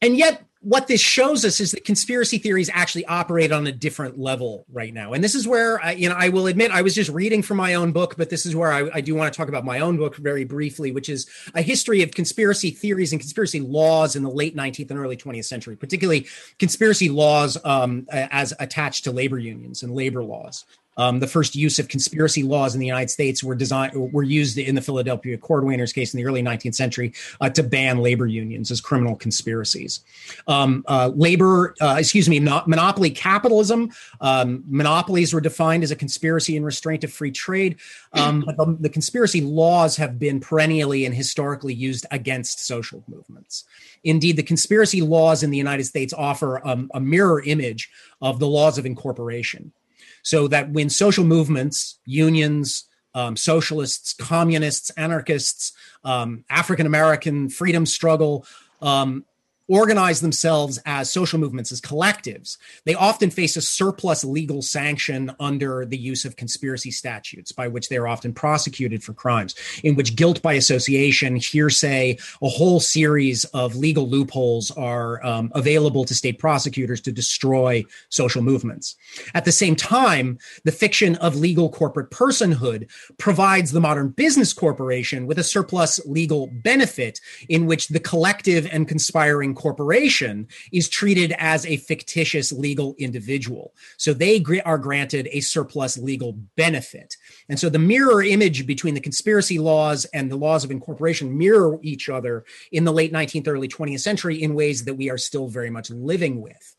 [0.00, 4.18] and yet, what this shows us is that conspiracy theories actually operate on a different
[4.18, 5.14] level right now.
[5.14, 7.56] And this is where, I, you know, I will admit I was just reading from
[7.56, 9.80] my own book, but this is where I, I, do want to talk about my
[9.80, 14.22] own book very briefly, which is a history of conspiracy theories and conspiracy laws in
[14.22, 16.26] the late 19th and early 20th century, particularly
[16.58, 20.66] conspiracy laws um, as attached to labor unions and labor laws.
[20.96, 24.58] Um, the first use of conspiracy laws in the United States were designed were used
[24.58, 28.70] in the Philadelphia Cordwainers case in the early 19th century uh, to ban labor unions
[28.70, 30.00] as criminal conspiracies.
[30.46, 33.90] Um, uh, labor, uh, excuse me, monopoly capitalism.
[34.20, 37.76] Um, monopolies were defined as a conspiracy and restraint of free trade.
[38.12, 43.64] Um, but the, the conspiracy laws have been perennially and historically used against social movements.
[44.02, 48.48] Indeed, the conspiracy laws in the United States offer um, a mirror image of the
[48.48, 49.72] laws of incorporation
[50.22, 55.72] so that when social movements, unions, um, socialists, communists, anarchists,
[56.04, 58.46] um, African American freedom struggle,
[58.80, 59.24] um,
[59.70, 65.86] organize themselves as social movements, as collectives, they often face a surplus legal sanction under
[65.86, 69.54] the use of conspiracy statutes, by which they are often prosecuted for crimes,
[69.84, 76.04] in which guilt by association, hearsay, a whole series of legal loopholes are um, available
[76.04, 78.96] to state prosecutors to destroy social movements.
[79.34, 85.28] At the same time, the fiction of legal corporate personhood provides the modern business corporation
[85.28, 91.66] with a surplus legal benefit in which the collective and conspiring incorporation is treated as
[91.66, 93.74] a fictitious legal individual.
[93.98, 97.18] So they are granted a surplus legal benefit.
[97.50, 101.78] And so the mirror image between the conspiracy laws and the laws of incorporation mirror
[101.82, 105.46] each other in the late 19th, early 20th century in ways that we are still
[105.46, 106.74] very much living with.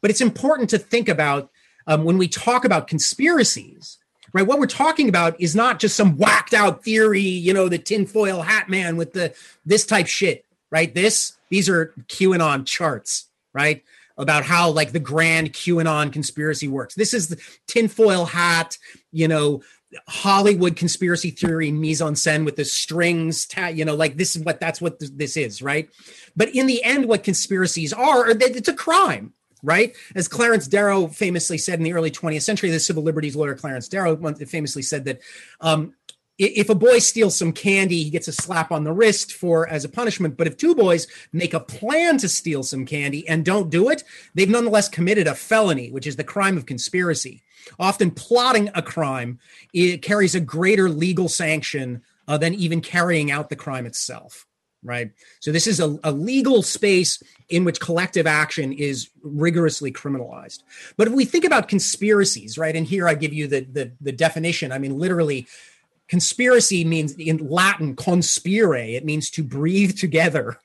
[0.00, 1.50] But it's important to think about
[1.86, 3.98] um, when we talk about conspiracies
[4.34, 4.46] right?
[4.46, 8.40] What we're talking about is not just some whacked out theory, you know, the tinfoil
[8.40, 9.34] hat man with the
[9.66, 10.94] this type shit, right?
[10.94, 13.84] This, these are QAnon charts, right?
[14.16, 16.94] About how like the grand QAnon conspiracy works.
[16.94, 18.78] This is the tinfoil hat,
[19.12, 19.62] you know,
[20.08, 24.42] Hollywood conspiracy theory mise en scène with the strings, ta- you know, like this is
[24.42, 25.90] what that's what this is, right?
[26.34, 29.94] But in the end, what conspiracies are, it's a crime, right?
[30.14, 33.88] As Clarence Darrow famously said in the early 20th century, the civil liberties lawyer Clarence
[33.88, 35.20] Darrow famously said that
[35.60, 35.92] um,
[36.46, 39.84] if a boy steals some candy, he gets a slap on the wrist for as
[39.84, 40.36] a punishment.
[40.36, 44.04] But if two boys make a plan to steal some candy and don't do it,
[44.34, 47.42] they've nonetheless committed a felony, which is the crime of conspiracy.
[47.78, 49.38] Often plotting a crime
[49.72, 54.46] it carries a greater legal sanction uh, than even carrying out the crime itself
[54.84, 55.12] right?
[55.40, 60.62] So this is a, a, legal space in which collective action is rigorously criminalized.
[60.96, 64.12] But if we think about conspiracies, right, and here I give you the the, the
[64.12, 64.72] definition.
[64.72, 65.46] I mean, literally,
[66.12, 68.74] conspiracy means in Latin conspire.
[68.74, 70.58] It means to breathe together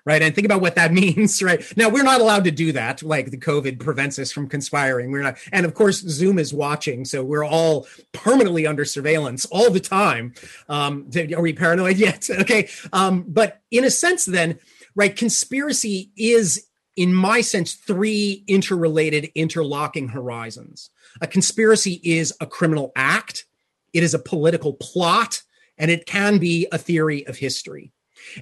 [0.06, 0.22] right?
[0.22, 1.62] And think about what that means, right?
[1.76, 3.02] Now we're not allowed to do that.
[3.02, 5.10] Like the COVID prevents us from conspiring.
[5.10, 9.70] We're not, and of course Zoom is watching, so we're all permanently under surveillance all
[9.70, 10.32] the time.
[10.70, 12.28] Um, are we paranoid yet?
[12.30, 14.58] okay, um, but in a sense, then,
[14.94, 15.14] right?
[15.14, 16.66] Conspiracy is,
[16.96, 20.88] in my sense, three interrelated, interlocking horizons.
[21.20, 23.44] A conspiracy is a criminal act.
[23.92, 25.42] It is a political plot,
[25.78, 27.92] and it can be a theory of history.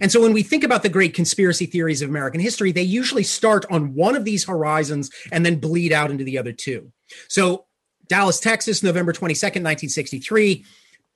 [0.00, 3.22] And so when we think about the great conspiracy theories of American history, they usually
[3.22, 6.92] start on one of these horizons and then bleed out into the other two.
[7.28, 7.66] So
[8.08, 10.64] Dallas, Texas, November 22nd, 1963.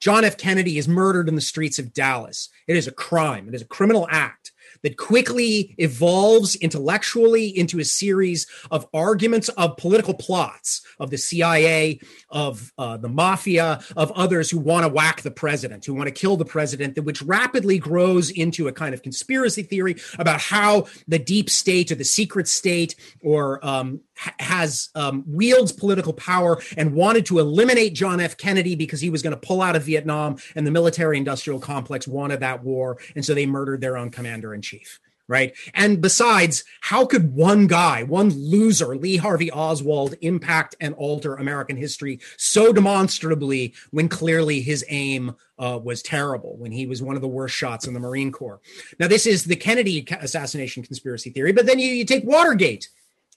[0.01, 0.37] John F.
[0.37, 2.49] Kennedy is murdered in the streets of Dallas.
[2.67, 3.49] It is a crime.
[3.49, 4.52] It is a criminal act
[4.83, 12.01] that quickly evolves intellectually into a series of arguments of political plots of the CIA,
[12.31, 16.13] of uh, the mafia, of others who want to whack the president, who want to
[16.13, 21.19] kill the president, which rapidly grows into a kind of conspiracy theory about how the
[21.19, 27.27] deep state or the secret state or um, has um, wields political power and wanted
[27.27, 28.37] to eliminate John F.
[28.37, 32.41] Kennedy because he was going to pull out of Vietnam, and the military-industrial complex wanted
[32.41, 35.01] that war, and so they murdered their own commander in chief.
[35.29, 35.55] Right.
[35.73, 41.77] And besides, how could one guy, one loser, Lee Harvey Oswald, impact and alter American
[41.77, 47.23] history so demonstrably when clearly his aim uh, was terrible, when he was one of
[47.23, 48.61] the worst shots in the Marine Corps?
[48.99, 52.91] Now, this is the Kennedy assassination conspiracy theory, but then you, you take Watergate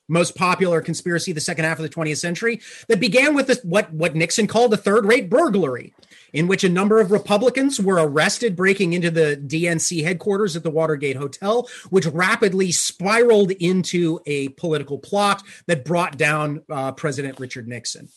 [0.07, 3.59] most popular conspiracy of the second half of the 20th century that began with this,
[3.63, 5.93] what, what Nixon called a third rate burglary,
[6.33, 10.69] in which a number of Republicans were arrested breaking into the DNC headquarters at the
[10.69, 17.67] Watergate Hotel, which rapidly spiraled into a political plot that brought down uh, President Richard
[17.67, 18.09] Nixon.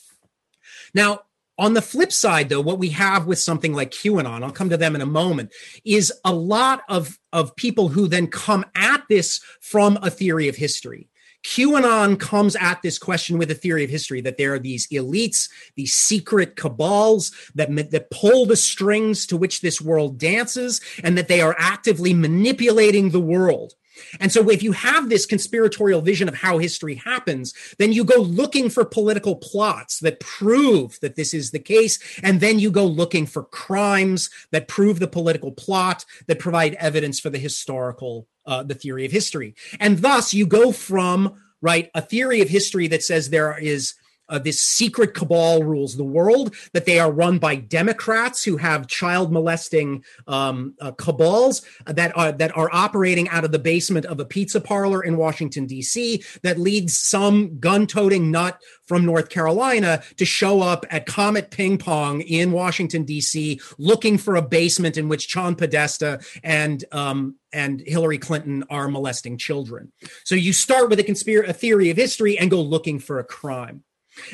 [0.95, 1.23] Now,
[1.59, 4.77] on the flip side, though, what we have with something like QAnon, I'll come to
[4.77, 5.53] them in a moment,
[5.85, 10.55] is a lot of, of people who then come at this from a theory of
[10.55, 11.09] history.
[11.45, 15.49] QAnon comes at this question with a theory of history that there are these elites,
[15.77, 21.29] these secret cabals that, that pull the strings to which this world dances, and that
[21.29, 23.75] they are actively manipulating the world.
[24.21, 28.21] And so, if you have this conspiratorial vision of how history happens, then you go
[28.21, 31.99] looking for political plots that prove that this is the case.
[32.23, 37.21] And then you go looking for crimes that prove the political plot, that provide evidence
[37.21, 39.55] for the historical uh, the theory of history.
[39.79, 43.95] And thus you go from, right, a theory of history that says there is
[44.29, 48.87] uh, this secret cabal rules the world, that they are run by Democrats who have
[48.87, 54.21] child molesting um, uh, cabals that are that are operating out of the basement of
[54.21, 56.23] a pizza parlor in Washington D.C.
[56.43, 62.23] That leads some gun-toting nut from North Carolina to show up at Comet Ping Pong
[62.23, 63.61] in Washington D.C.
[63.77, 69.39] looking for a basement in which John Podesta and um, and Hillary Clinton are molesting
[69.39, 69.93] children.
[70.25, 73.25] So you start with a conspiracy, a theory of history, and go looking for a
[73.25, 73.85] crime.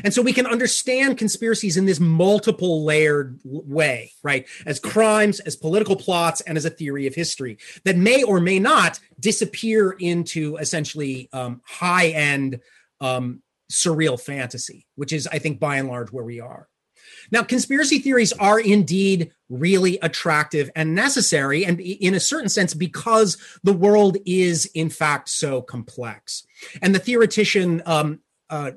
[0.02, 4.46] And so we can understand conspiracies in this multiple layered way, right?
[4.66, 8.58] As crimes, as political plots, and as a theory of history that may or may
[8.58, 12.60] not disappear into essentially um, high end
[13.00, 16.68] um, surreal fantasy, which is, I think, by and large, where we are.
[17.30, 23.36] Now, conspiracy theories are indeed really attractive and necessary, and in a certain sense, because
[23.62, 26.46] the world is in fact so complex.
[26.82, 28.20] And the theoretician um,
[28.50, 28.72] uh,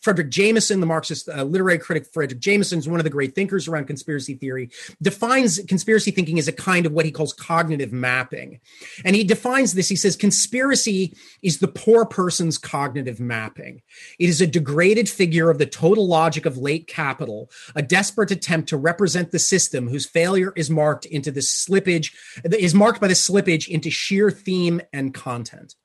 [0.00, 3.68] Fredric Jameson, the Marxist uh, literary critic Fredric Jameson, is one of the great thinkers
[3.68, 4.70] around conspiracy theory,
[5.00, 8.60] defines conspiracy thinking as a kind of what he calls cognitive mapping.
[9.04, 13.82] And he defines this, he says, conspiracy is the poor person's cognitive mapping.
[14.18, 18.68] It is a degraded figure of the total logic of late capital, a desperate attempt
[18.70, 22.12] to represent the system whose failure is marked into the slippage,
[22.44, 25.76] is marked by the slippage into sheer theme and content.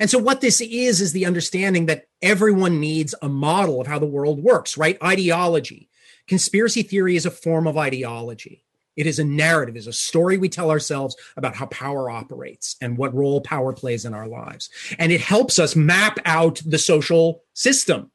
[0.00, 3.98] And so, what this is, is the understanding that everyone needs a model of how
[3.98, 5.00] the world works, right?
[5.02, 5.88] Ideology.
[6.26, 8.64] Conspiracy theory is a form of ideology.
[8.96, 12.96] It is a narrative, is a story we tell ourselves about how power operates and
[12.96, 14.70] what role power plays in our lives.
[14.98, 18.10] And it helps us map out the social system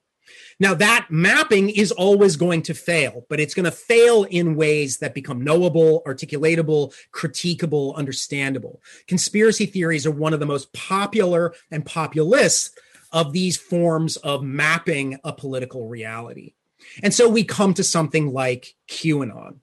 [0.62, 4.99] now, that mapping is always going to fail, but it's going to fail in ways
[4.99, 8.80] that become knowable, articulatable, critiquable, understandable.
[9.07, 12.80] Conspiracy theories are one of the most popular and populist
[13.12, 16.53] of these forms of mapping a political reality.
[17.01, 19.55] And so we come to something like QAnon.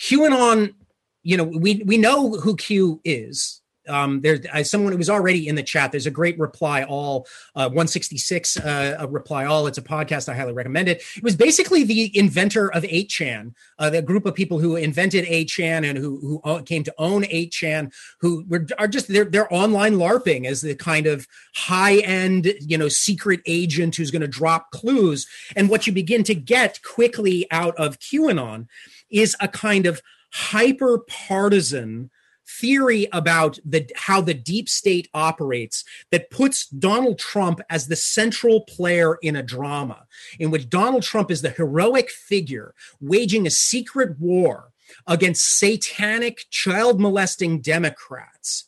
[0.00, 0.74] QAnon,
[1.22, 5.48] you know, we, we know who Q is um, there's uh, someone who was already
[5.48, 5.92] in the chat.
[5.92, 9.66] There's a great reply all uh, 166 uh, reply all.
[9.66, 10.28] It's a podcast.
[10.28, 11.02] I highly recommend it.
[11.16, 15.88] It was basically the inventor of 8chan, uh, the group of people who invented 8chan
[15.88, 20.46] and who who came to own 8chan, who were are just they're they're online LARPing
[20.46, 25.26] as the kind of high end you know secret agent who's going to drop clues.
[25.54, 28.66] And what you begin to get quickly out of QAnon
[29.10, 32.10] is a kind of hyper partisan
[32.46, 38.62] theory about the how the deep state operates that puts Donald Trump as the central
[38.62, 40.06] player in a drama
[40.38, 44.72] in which Donald Trump is the heroic figure waging a secret war
[45.06, 48.66] against satanic child molesting Democrats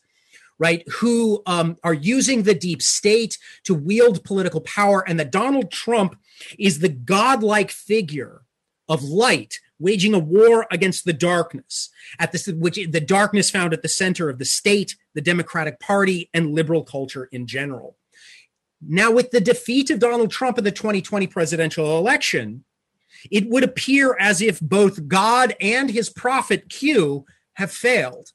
[0.59, 5.71] right, who um, are using the deep state to wield political power, and that Donald
[5.71, 6.19] Trump
[6.59, 8.41] is the godlike figure
[8.89, 13.81] of light waging a war against the darkness at this which the darkness found at
[13.81, 17.97] the center of the state the democratic party and liberal culture in general
[18.81, 22.63] now with the defeat of donald trump in the 2020 presidential election
[23.31, 28.31] it would appear as if both god and his prophet q have failed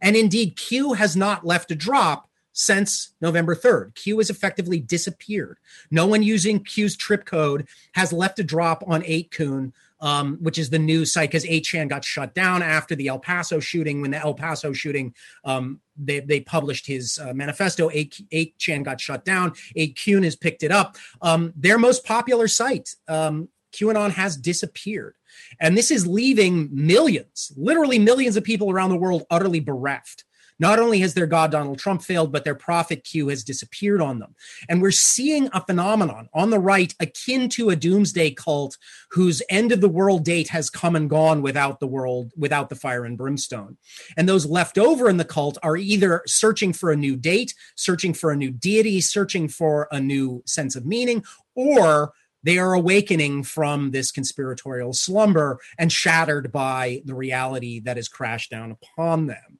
[0.00, 2.28] and indeed q has not left a drop
[2.58, 3.94] since November 3rd.
[3.94, 5.58] Q has effectively disappeared.
[5.90, 10.70] No one using Q's trip code has left a drop on 8kun um, which is
[10.70, 14.00] the news site because 8chan got shut down after the El Paso shooting.
[14.00, 17.90] When the El Paso shooting, um, they, they published his uh, manifesto.
[17.92, 19.52] 8, 8chan got shut down.
[19.76, 20.96] 8kun has picked it up.
[21.22, 25.14] Um, their most popular site, um, QAnon, has disappeared.
[25.60, 30.24] And this is leaving millions, literally millions of people around the world utterly bereft.
[30.58, 34.18] Not only has their God Donald Trump failed, but their prophet Q has disappeared on
[34.18, 34.34] them.
[34.68, 38.78] And we're seeing a phenomenon on the right akin to a doomsday cult
[39.10, 42.74] whose end of the world date has come and gone without the world, without the
[42.74, 43.76] fire and brimstone.
[44.16, 48.14] And those left over in the cult are either searching for a new date, searching
[48.14, 53.42] for a new deity, searching for a new sense of meaning, or they are awakening
[53.42, 59.55] from this conspiratorial slumber and shattered by the reality that has crashed down upon them.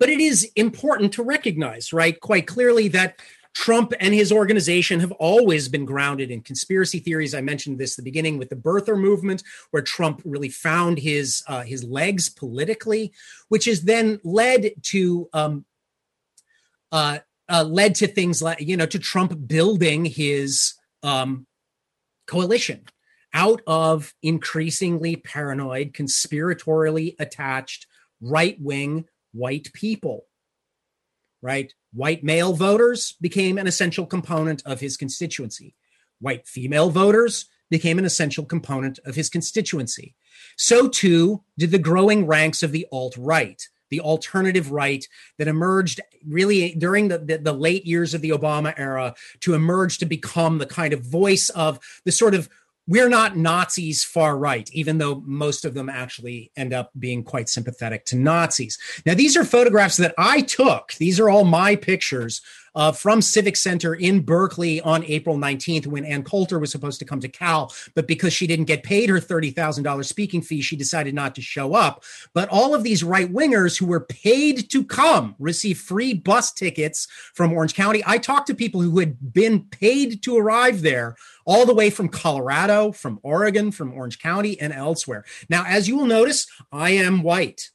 [0.00, 3.20] But it is important to recognize, right, quite clearly that
[3.52, 7.34] Trump and his organization have always been grounded in conspiracy theories.
[7.34, 9.42] I mentioned this at the beginning with the birther movement,
[9.72, 13.12] where Trump really found his uh, his legs politically,
[13.48, 15.64] which has then led to um,
[16.90, 17.18] uh,
[17.50, 21.46] uh, led to things like you know to Trump building his um,
[22.26, 22.84] coalition
[23.34, 27.86] out of increasingly paranoid, conspiratorially attached
[28.20, 30.26] right wing white people,
[31.42, 31.72] right?
[31.92, 35.74] White male voters became an essential component of his constituency.
[36.20, 40.14] White female voters became an essential component of his constituency.
[40.56, 45.06] So too did the growing ranks of the alt right, the alternative right
[45.38, 49.98] that emerged really during the, the, the, late years of the Obama era to emerge
[49.98, 52.48] to become the kind of voice of the sort of
[52.90, 57.48] we're not Nazis far right, even though most of them actually end up being quite
[57.48, 58.76] sympathetic to Nazis.
[59.06, 60.94] Now, these are photographs that I took.
[60.94, 62.42] These are all my pictures
[62.74, 67.04] uh, from Civic Center in Berkeley on April 19th when Ann Coulter was supposed to
[67.04, 71.14] come to Cal, but because she didn't get paid her $30,000 speaking fee, she decided
[71.14, 72.04] not to show up.
[72.34, 77.06] But all of these right wingers who were paid to come receive free bus tickets
[77.34, 78.02] from Orange County.
[78.06, 82.08] I talked to people who had been paid to arrive there all the way from
[82.08, 85.24] Colorado, from Oregon, from Orange County, and elsewhere.
[85.48, 87.70] Now, as you will notice, I am white.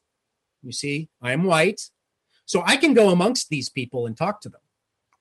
[0.63, 1.89] You see, I am white.
[2.45, 4.61] So I can go amongst these people and talk to them.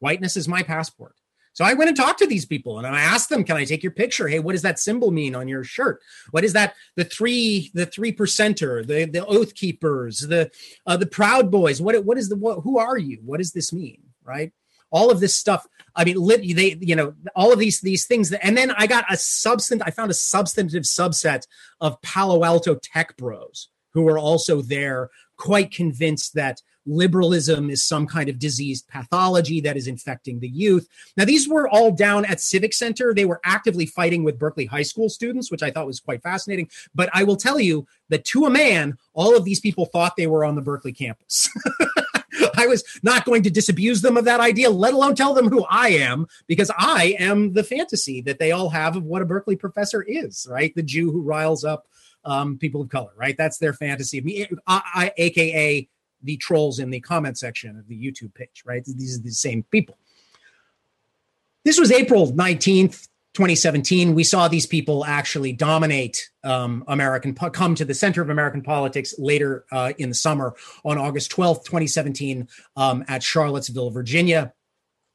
[0.04, 1.14] Whiteness is my passport.
[1.54, 3.82] So I went and talked to these people and I asked them, can I take
[3.82, 4.28] your picture?
[4.28, 6.02] Hey, what does that symbol mean on your shirt?
[6.30, 6.74] What is that?
[6.96, 10.50] The three, the three percenter, the, the oath keepers, the,
[10.86, 11.80] uh, the proud boys.
[11.80, 13.20] What, what is the, what, who are you?
[13.24, 14.02] What does this mean?
[14.22, 14.52] Right.
[14.90, 15.66] All of this stuff.
[15.96, 16.16] I mean,
[16.54, 19.86] they, you know, all of these, these things that, and then I got a substantive,
[19.86, 21.46] I found a substantive subset
[21.80, 28.06] of Palo Alto tech bros who were also there quite convinced that liberalism is some
[28.06, 30.88] kind of diseased pathology that is infecting the youth.
[31.16, 33.14] Now, these were all down at Civic Center.
[33.14, 36.68] They were actively fighting with Berkeley High School students, which I thought was quite fascinating.
[36.94, 40.26] But I will tell you that to a man, all of these people thought they
[40.26, 41.48] were on the Berkeley campus.
[42.56, 45.64] I was not going to disabuse them of that idea, let alone tell them who
[45.70, 49.56] I am, because I am the fantasy that they all have of what a Berkeley
[49.56, 50.74] professor is, right?
[50.74, 51.86] The Jew who riles up
[52.24, 53.36] um, people of color, right?
[53.36, 55.88] That's their fantasy of me, I, I, aka
[56.24, 58.84] the trolls in the comment section of the YouTube page, right?
[58.84, 59.96] These are the same people.
[61.64, 64.14] This was April 19th, 2017.
[64.14, 69.14] We saw these people actually dominate um, American, come to the center of American politics
[69.18, 70.54] later uh, in the summer
[70.84, 74.52] on August 12th, 2017, um, at Charlottesville, Virginia.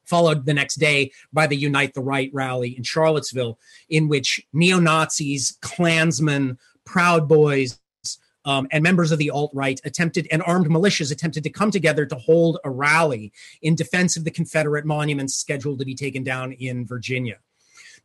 [0.05, 4.79] Followed the next day by the Unite the Right rally in Charlottesville, in which neo
[4.79, 7.79] Nazis, Klansmen, Proud Boys,
[8.45, 12.05] um, and members of the alt right attempted and armed militias attempted to come together
[12.05, 13.31] to hold a rally
[13.61, 17.37] in defense of the Confederate monuments scheduled to be taken down in Virginia.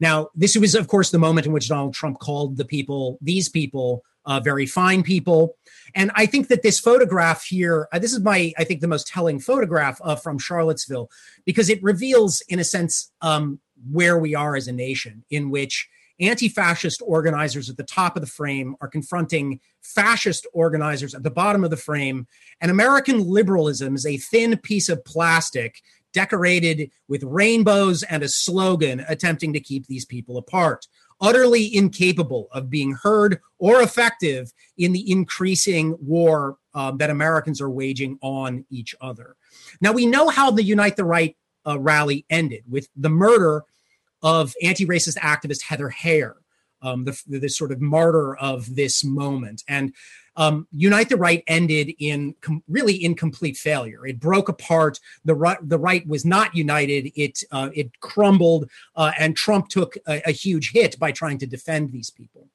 [0.00, 3.48] Now, this was, of course, the moment in which Donald Trump called the people, these
[3.48, 5.56] people, uh, very fine people.
[5.94, 9.06] And I think that this photograph here, uh, this is my, I think, the most
[9.06, 11.10] telling photograph uh, from Charlottesville
[11.44, 13.60] because it reveals, in a sense, um,
[13.90, 15.88] where we are as a nation, in which
[16.20, 21.30] anti fascist organizers at the top of the frame are confronting fascist organizers at the
[21.30, 22.26] bottom of the frame.
[22.60, 29.04] And American liberalism is a thin piece of plastic decorated with rainbows and a slogan
[29.08, 30.86] attempting to keep these people apart.
[31.20, 37.70] Utterly incapable of being heard or effective in the increasing war um, that Americans are
[37.70, 39.36] waging on each other.
[39.80, 41.36] Now, we know how the Unite the Right
[41.66, 43.64] uh, rally ended with the murder
[44.24, 46.34] of anti-racist activist Heather Heyer,
[46.82, 49.62] um, the, the, sort of martyr of this moment.
[49.68, 49.92] And
[50.36, 54.06] um, Unite the Right ended in com- really incomplete failure.
[54.06, 54.98] It broke apart.
[55.24, 57.12] The right, the right was not united.
[57.14, 61.46] It uh, it crumbled, uh, and Trump took a, a huge hit by trying to
[61.46, 62.48] defend these people.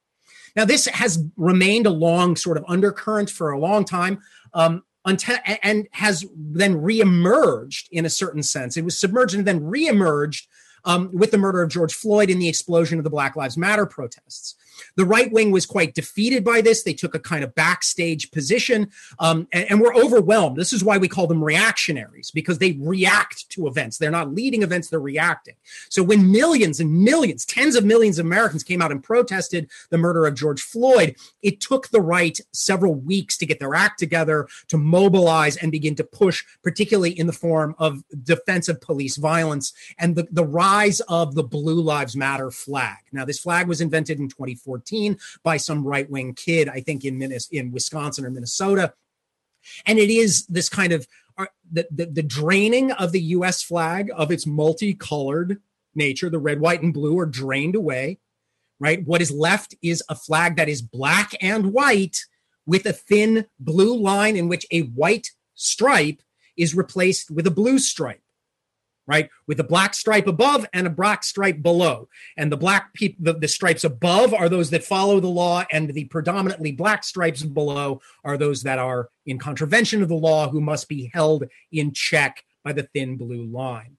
[0.55, 4.22] Now, this has remained a long sort of undercurrent for a long time.
[4.53, 8.76] Um, until, and has then reemerged in a certain sense.
[8.76, 10.45] It was submerged and then reemerged
[10.86, 13.86] um, with the murder of George Floyd and the explosion of the Black Lives Matter
[13.86, 14.55] protests.
[14.95, 16.84] The right wing was quite defeated by this.
[16.84, 20.57] They took a kind of backstage position um, and, and were overwhelmed.
[20.57, 23.97] This is why we call them reactionaries because they react to events.
[23.97, 25.55] They're not leading events, they're reacting.
[25.89, 29.97] So when millions and millions, tens of millions of Americans came out and protested the
[29.97, 34.47] murder of George Floyd, it took the right several weeks to get their act together,
[34.67, 40.15] to mobilize and begin to push, particularly in the form of defensive police violence and
[40.15, 42.97] the, the rise of the Blue Lives Matter flag.
[43.11, 44.68] Now, this flag was invented in 2014.
[44.78, 48.93] 2014 by some right wing kid, I think in in Wisconsin or Minnesota.
[49.86, 51.07] And it is this kind of
[51.38, 53.61] uh, the, the, the draining of the U.S.
[53.61, 55.61] flag of its multicolored
[55.95, 56.30] nature.
[56.30, 58.20] The red, white, and blue are drained away.
[58.80, 59.05] Right.
[59.05, 62.26] What is left is a flag that is black and white
[62.65, 66.22] with a thin blue line in which a white stripe
[66.55, 68.22] is replaced with a blue stripe
[69.10, 69.28] right?
[69.47, 72.07] With a black stripe above and a black stripe below.
[72.38, 75.89] And the black people, the, the, stripes above are those that follow the law, and
[75.89, 80.62] the predominantly black stripes below are those that are in contravention of the law who
[80.62, 83.97] must be held in check by the thin blue line.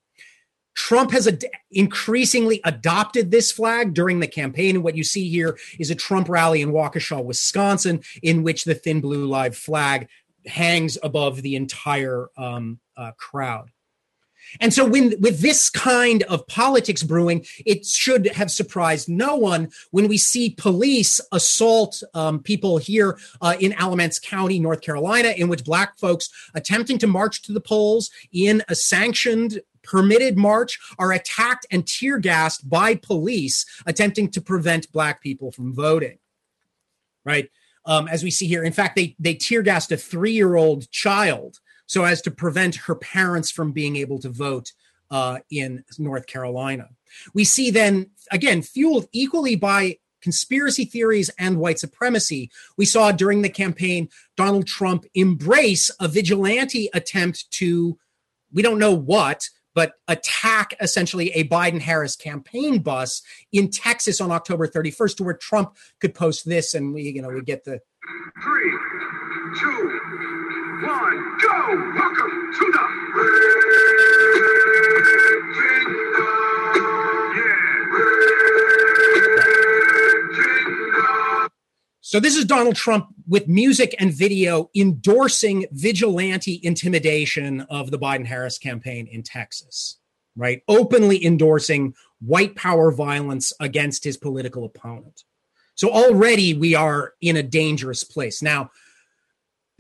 [0.76, 4.76] Trump has ad- increasingly adopted this flag during the campaign.
[4.76, 8.76] And what you see here is a Trump rally in Waukesha, Wisconsin, in which the
[8.76, 10.08] thin blue line flag
[10.46, 13.70] hangs above the entire um, uh, crowd.
[14.58, 19.70] And so, when with this kind of politics brewing, it should have surprised no one
[19.90, 25.48] when we see police assault um, people here uh, in Alamance County, North Carolina, in
[25.48, 31.12] which black folks attempting to march to the polls in a sanctioned permitted march are
[31.12, 36.18] attacked and tear gassed by police attempting to prevent black people from voting.
[37.24, 37.50] Right?
[37.86, 40.90] Um, as we see here, in fact, they they tear gassed a three year old
[40.90, 41.60] child
[41.90, 44.70] so as to prevent her parents from being able to vote
[45.10, 46.88] uh, in North Carolina.
[47.34, 53.42] We see then, again, fueled equally by conspiracy theories and white supremacy, we saw during
[53.42, 57.98] the campaign Donald Trump embrace a vigilante attempt to,
[58.52, 63.20] we don't know what, but attack essentially a Biden Harris campaign bus
[63.50, 67.30] in Texas on October 31st, to where Trump could post this and we, you know,
[67.30, 67.80] we get the
[68.40, 68.78] three,
[69.58, 71.92] two, one, go!
[71.94, 73.00] Welcome to the
[82.02, 88.26] So this is Donald Trump with music and video endorsing vigilante intimidation of the Biden
[88.26, 89.98] Harris campaign in Texas,
[90.34, 90.62] right?
[90.66, 95.22] Openly endorsing white power violence against his political opponent.
[95.74, 98.42] So already we are in a dangerous place.
[98.42, 98.70] Now,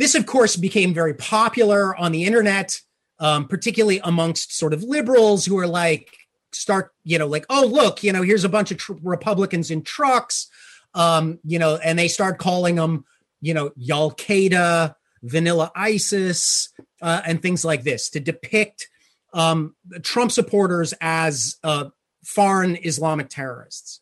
[0.00, 2.80] this, of course, became very popular on the internet,
[3.20, 6.12] um, particularly amongst sort of liberals who are like,
[6.52, 9.82] start, you know, like, oh, look, you know, here's a bunch of tr- Republicans in
[9.82, 10.48] trucks
[10.94, 13.04] um, you know, and they start calling them,
[13.40, 16.70] you know, Al Qaeda, Vanilla ISIS,
[17.02, 18.88] uh, and things like this to depict
[19.32, 21.86] um, Trump supporters as uh,
[22.24, 24.00] foreign Islamic terrorists.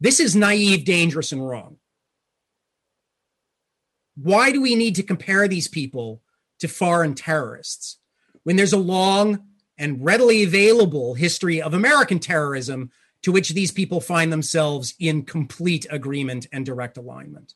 [0.00, 1.78] This is naive, dangerous, and wrong.
[4.20, 6.22] Why do we need to compare these people
[6.58, 7.98] to foreign terrorists
[8.42, 9.44] when there's a long
[9.78, 12.90] and readily available history of American terrorism
[13.22, 17.54] to which these people find themselves in complete agreement and direct alignment.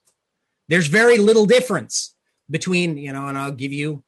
[0.68, 2.14] There's very little difference
[2.48, 4.04] between, you know, and I'll give you,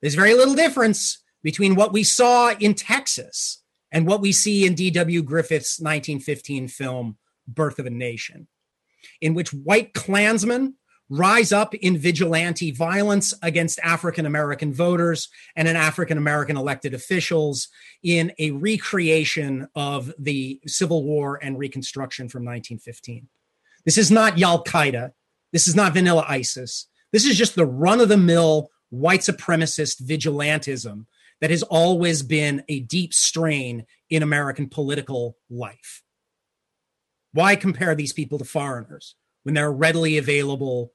[0.00, 4.74] there's very little difference between what we saw in Texas and what we see in
[4.74, 5.22] D.W.
[5.22, 8.48] Griffith's 1915 film, Birth of a Nation,
[9.20, 10.74] in which white Klansmen
[11.10, 17.68] rise up in vigilante violence against African American voters and an African American elected officials
[18.02, 23.28] in a recreation of the Civil War and Reconstruction from 1915.
[23.84, 25.12] This is not Al Qaeda.
[25.52, 26.88] This is not vanilla ISIS.
[27.12, 31.06] This is just the run of the mill white supremacist vigilantism
[31.40, 36.02] that has always been a deep strain in American political life.
[37.32, 40.92] Why compare these people to foreigners when there are readily available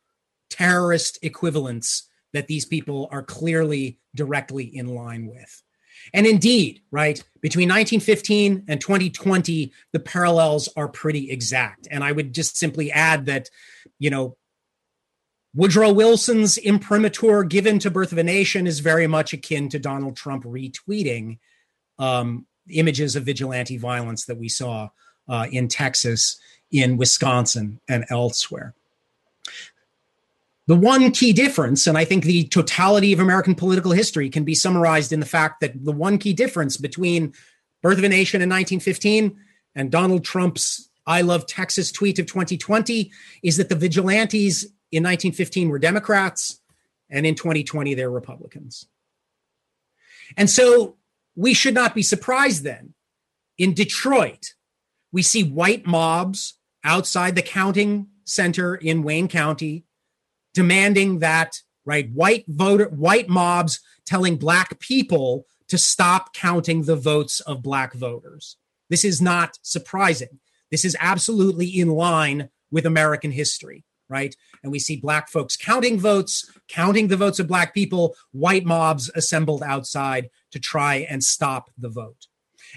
[0.54, 5.64] terrorist equivalents that these people are clearly directly in line with.
[6.14, 11.88] And indeed, right, between 1915 and 2020, the parallels are pretty exact.
[11.90, 13.50] And I would just simply add that,
[14.00, 14.36] you know,
[15.56, 20.18] Woodrow Wilson's imprimatur given to Birth of a Nation is very much akin to Donald
[20.18, 21.38] Trump retweeting
[22.00, 24.90] um, images of vigilante violence that we saw
[25.30, 26.38] uh, in Texas,
[26.72, 28.74] in Wisconsin, and elsewhere.
[30.68, 34.56] The one key difference, and I think the totality of American political history can be
[34.56, 37.34] summarized in the fact that the one key difference between
[37.82, 39.38] Birth of a Nation in 1915
[39.76, 43.12] and Donald Trump's I Love Texas tweet of 2020
[43.44, 46.62] is that the vigilantes in 1915 were Democrats,
[47.10, 48.88] and in 2020 they're Republicans.
[50.38, 50.96] And so
[51.36, 52.94] we should not be surprised then.
[53.58, 54.54] In Detroit,
[55.12, 56.54] we see white mobs
[56.86, 59.84] outside the counting center in Wayne County
[60.54, 67.40] demanding that right white voter white mobs telling black people to stop counting the votes
[67.42, 68.58] of black voters.
[68.90, 70.40] This is not surprising.
[70.72, 74.36] This is absolutely in line with American history, right?
[74.62, 79.10] And we see black folks counting votes, counting the votes of black people, white mobs
[79.16, 82.28] assembled outside to try and stop the vote.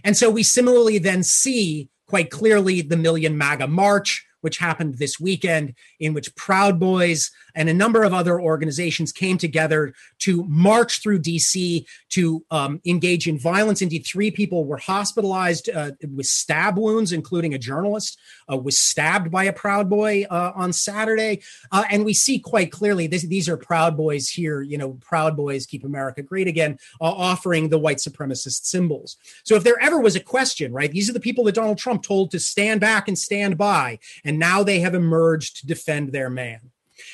[0.04, 5.18] And so we similarly then see quite clearly the Million MAGA March, which happened this
[5.18, 11.02] weekend, in which Proud Boys and a number of other organizations came together to march
[11.02, 13.82] through DC to um, engage in violence.
[13.82, 18.18] Indeed, three people were hospitalized uh, with stab wounds, including a journalist
[18.50, 21.42] uh, was stabbed by a Proud Boy uh, on Saturday.
[21.72, 25.36] Uh, and we see quite clearly this, these are Proud Boys here, you know, Proud
[25.36, 29.16] Boys Keep America Great Again, uh, offering the white supremacist symbols.
[29.44, 32.02] So if there ever was a question, right, these are the people that Donald Trump
[32.02, 33.98] told to stand back and stand by.
[34.24, 36.70] And now they have emerged to defend their man.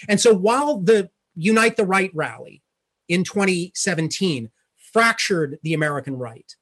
[0.08, 2.62] And so while the Unite the Right rally
[3.08, 4.50] in 2017
[4.92, 6.54] fractured the American right,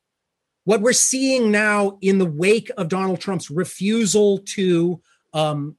[0.65, 5.01] what we're seeing now in the wake of Donald Trump's refusal to
[5.33, 5.77] um,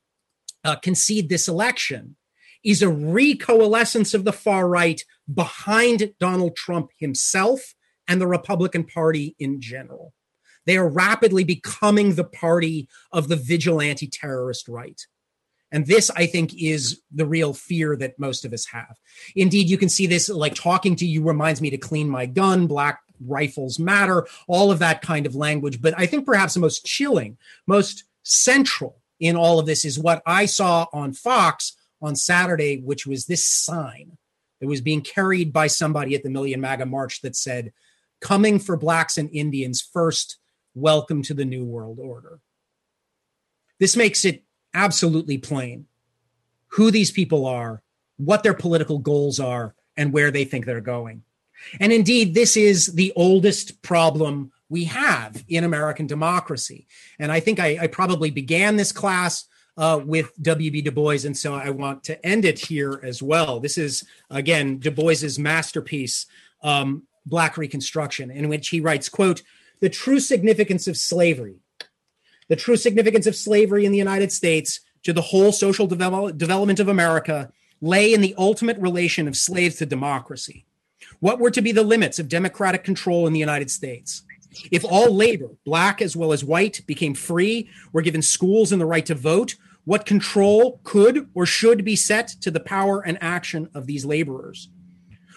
[0.64, 2.16] uh, concede this election
[2.64, 5.04] is a recoalescence of the far right
[5.34, 7.74] behind Donald Trump himself
[8.08, 10.14] and the Republican Party in general.
[10.66, 15.02] They are rapidly becoming the party of the vigilante terrorist right.
[15.72, 18.98] And this, I think, is the real fear that most of us have.
[19.36, 22.68] Indeed, you can see this like talking to you reminds me to clean my gun,
[22.68, 25.82] black rifles matter, all of that kind of language.
[25.82, 30.22] But I think perhaps the most chilling, most central in all of this is what
[30.26, 34.18] I saw on Fox on Saturday, which was this sign
[34.60, 37.72] that was being carried by somebody at the Million MAGA March that said,
[38.20, 40.38] Coming for Blacks and Indians first,
[40.76, 42.40] welcome to the New World Order.
[43.80, 44.44] This makes it
[44.74, 45.88] absolutely plain
[46.68, 47.82] who these people are,
[48.18, 51.24] what their political goals are, and where they think they're going.
[51.80, 56.88] And indeed, this is the oldest problem we have in American democracy.
[57.20, 59.46] And I think I, I probably began this class
[59.78, 60.82] uh, with W.B.
[60.82, 63.60] Du Bois, and so I want to end it here as well.
[63.60, 66.26] This is, again, Du Bois's masterpiece,
[66.62, 69.44] um, Black Reconstruction, in which he writes, quote,
[69.80, 71.61] the true significance of slavery
[72.48, 76.80] the true significance of slavery in the United States to the whole social develop- development
[76.80, 80.66] of America lay in the ultimate relation of slaves to democracy.
[81.20, 84.24] What were to be the limits of democratic control in the United States?
[84.70, 88.86] If all labor, black as well as white, became free, were given schools and the
[88.86, 93.70] right to vote, what control could or should be set to the power and action
[93.74, 94.70] of these laborers?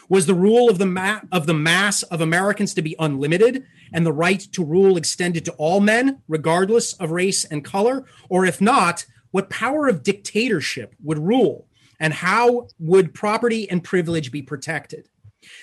[0.08, 4.04] Was the rule of the, ma- of the mass of Americans to be unlimited and
[4.04, 8.04] the right to rule extended to all men, regardless of race and color?
[8.28, 11.66] Or if not, what power of dictatorship would rule?
[12.00, 15.08] And how would property and privilege be protected?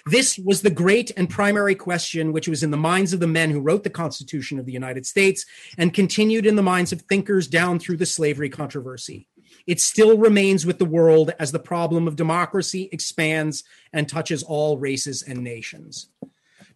[0.05, 3.49] This was the great and primary question which was in the minds of the men
[3.49, 5.45] who wrote the Constitution of the United States
[5.77, 9.27] and continued in the minds of thinkers down through the slavery controversy.
[9.68, 14.78] It still remains with the world as the problem of democracy expands and touches all
[14.78, 16.07] races and nations.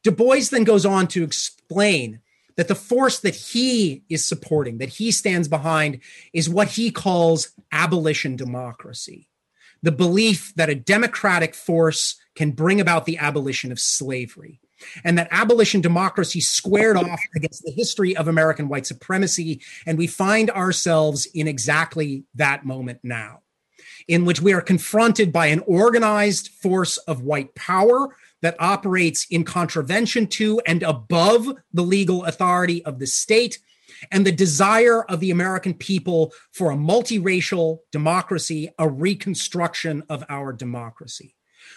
[0.03, 2.19] Du Bois then goes on to explain
[2.57, 5.99] that the force that he is supporting, that he stands behind,
[6.31, 9.29] is what he calls abolition democracy
[9.85, 14.59] the belief that a democratic force can bring about the abolition of slavery
[15.03, 19.61] and that abolition democracy squared off against the history of American white supremacy.
[19.85, 23.41] And we find ourselves in exactly that moment now,
[24.07, 29.43] in which we are confronted by an organized force of white power that operates in
[29.43, 33.59] contravention to and above the legal authority of the state.
[34.11, 40.51] And the desire of the American people for a multiracial democracy, a reconstruction of our
[40.51, 41.34] democracy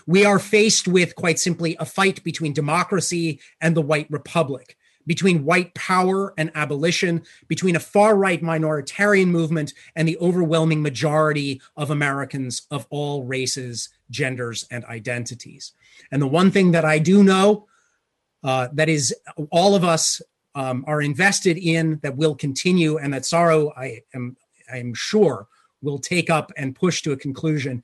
[0.09, 5.45] we are faced with quite simply a fight between democracy and the white republic, between
[5.45, 11.91] white power and abolition, between a far right minoritarian movement and the overwhelming majority of
[11.91, 15.73] Americans of all races, genders, and identities.
[16.11, 17.67] And the one thing that I do know
[18.43, 19.15] uh, that is
[19.51, 20.23] all of us
[20.55, 24.39] um, are invested in that will continue and that Saro, I am,
[24.73, 25.49] I am sure,
[25.83, 27.83] will take up and push to a conclusion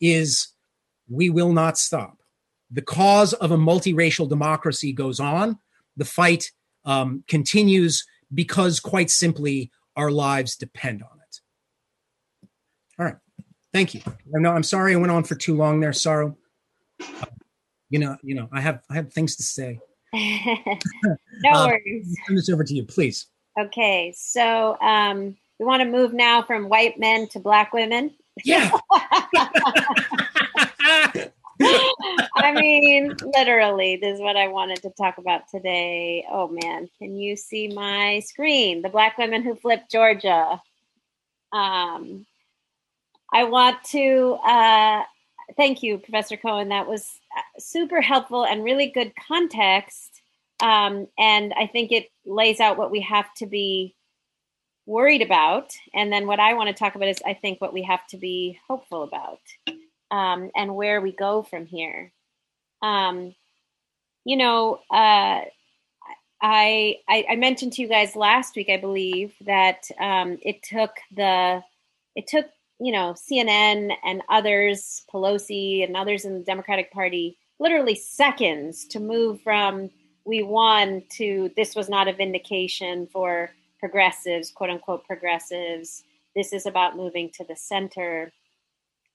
[0.00, 0.53] is
[1.08, 2.18] we will not stop.
[2.70, 5.58] The cause of a multiracial democracy goes on.
[5.96, 6.50] The fight
[6.84, 12.48] um, continues because, quite simply, our lives depend on it.
[12.98, 13.16] All right.
[13.72, 14.02] Thank you.
[14.26, 16.36] No, I'm sorry I went on for too long there, Saro.
[17.00, 17.26] Uh,
[17.90, 19.78] you know, you know, I have I have things to say.
[20.14, 22.16] no uh, worries.
[22.26, 23.26] Turn this over to you, please.
[23.58, 28.12] Okay, so um, we want to move now from white men to black women.
[28.44, 28.70] Yeah.
[31.60, 36.26] I mean, literally, this is what I wanted to talk about today.
[36.30, 38.82] Oh man, can you see my screen?
[38.82, 40.60] The black women who flipped Georgia.
[41.52, 42.26] Um,
[43.32, 45.02] I want to uh,
[45.56, 46.68] thank you, Professor Cohen.
[46.68, 50.22] That was uh, super helpful and really good context.
[50.60, 53.94] Um, and I think it lays out what we have to be
[54.86, 55.72] worried about.
[55.92, 58.16] And then what I want to talk about is, I think, what we have to
[58.16, 59.40] be hopeful about
[60.14, 62.12] um, and where we go from here.
[62.82, 63.34] Um,
[64.24, 65.42] you know, uh,
[66.40, 70.92] I, I, I mentioned to you guys last week, I believe, that um, it took
[71.16, 71.62] the
[72.14, 72.46] it took
[72.78, 79.00] you know CNN and others, Pelosi and others in the Democratic Party, literally seconds to
[79.00, 79.90] move from
[80.24, 83.50] we won to this was not a vindication for
[83.80, 86.04] progressives, quote unquote progressives.
[86.36, 88.32] This is about moving to the center.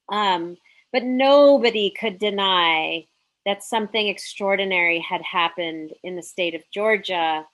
[0.10, 0.58] Um,
[0.91, 3.05] but nobody could deny
[3.45, 7.45] that something extraordinary had happened in the state of Georgia,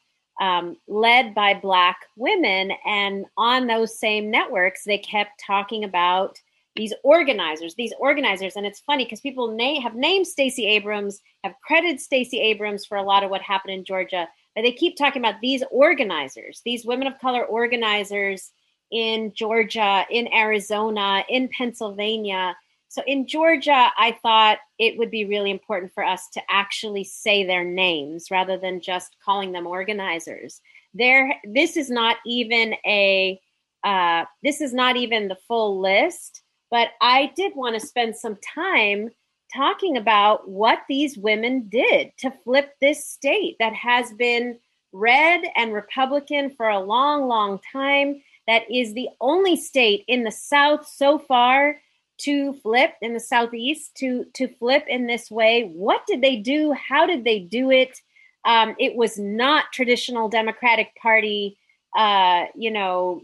[0.41, 2.71] um, led by Black women.
[2.86, 6.38] And on those same networks, they kept talking about
[6.75, 11.53] these organizers, these organizers, and it's funny because people name, have named Stacey Abrams, have
[11.65, 15.21] credited Stacey Abrams for a lot of what happened in Georgia, but they keep talking
[15.21, 18.51] about these organizers, these women of color organizers
[18.91, 22.55] in Georgia, in Arizona, in Pennsylvania.
[22.88, 27.43] So in Georgia, I thought it would be really important for us to actually say
[27.43, 30.61] their names rather than just calling them organizers.
[30.93, 33.39] There, this is not even a
[33.83, 38.38] uh, this is not even the full list, but I did want to spend some
[38.38, 39.11] time
[39.53, 44.57] talking about what these women did to flip this state that has been
[44.91, 48.21] red and Republican for a long, long time.
[48.47, 51.77] That is the only state in the South so far
[52.18, 55.72] to flip in the Southeast to to flip in this way.
[55.74, 56.74] What did they do?
[56.74, 58.01] How did they do it?
[58.45, 61.57] Um, it was not traditional Democratic Party,
[61.97, 63.22] uh, you know,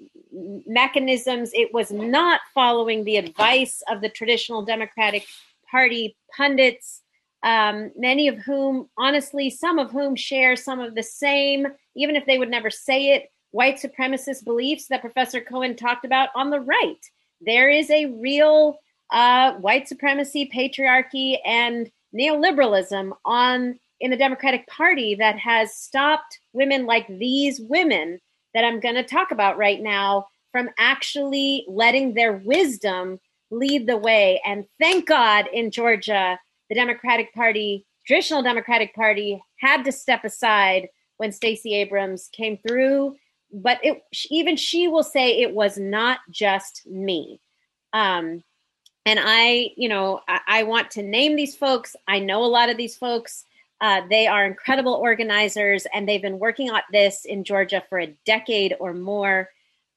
[0.65, 1.51] mechanisms.
[1.53, 5.25] It was not following the advice of the traditional Democratic
[5.69, 7.01] Party pundits,
[7.43, 12.25] um, many of whom, honestly, some of whom share some of the same, even if
[12.25, 16.59] they would never say it, white supremacist beliefs that Professor Cohen talked about on the
[16.59, 17.05] right.
[17.45, 18.77] There is a real
[19.11, 26.85] uh, white supremacy, patriarchy, and neoliberalism on in the Democratic Party that has stopped women
[26.85, 28.19] like these women
[28.53, 33.19] that I'm going to talk about right now from actually letting their wisdom
[33.51, 34.41] lead the way.
[34.45, 36.39] And thank God in Georgia,
[36.69, 40.87] the Democratic Party, traditional Democratic Party, had to step aside
[41.17, 43.15] when Stacey Abrams came through.
[43.53, 47.39] But it, even she will say it was not just me.
[47.93, 48.43] Um,
[49.05, 51.95] and I, you know, I, I, want to name these folks.
[52.07, 53.43] I know a lot of these folks.
[53.81, 58.15] Uh, they are incredible organizers, and they've been working on this in Georgia for a
[58.25, 59.49] decade or more.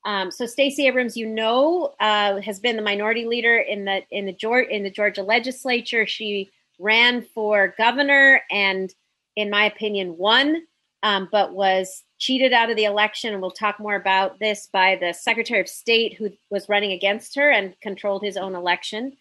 [0.07, 4.27] Um, so Stacey Abrams, you know, uh, has been the minority leader in the in
[4.27, 6.07] the Georgia in the Georgia legislature.
[6.07, 8.93] She ran for governor, and
[9.37, 10.63] in my opinion, won,
[11.03, 13.33] um, but was cheated out of the election.
[13.33, 17.35] And we'll talk more about this by the Secretary of State who was running against
[17.35, 19.13] her and controlled his own election.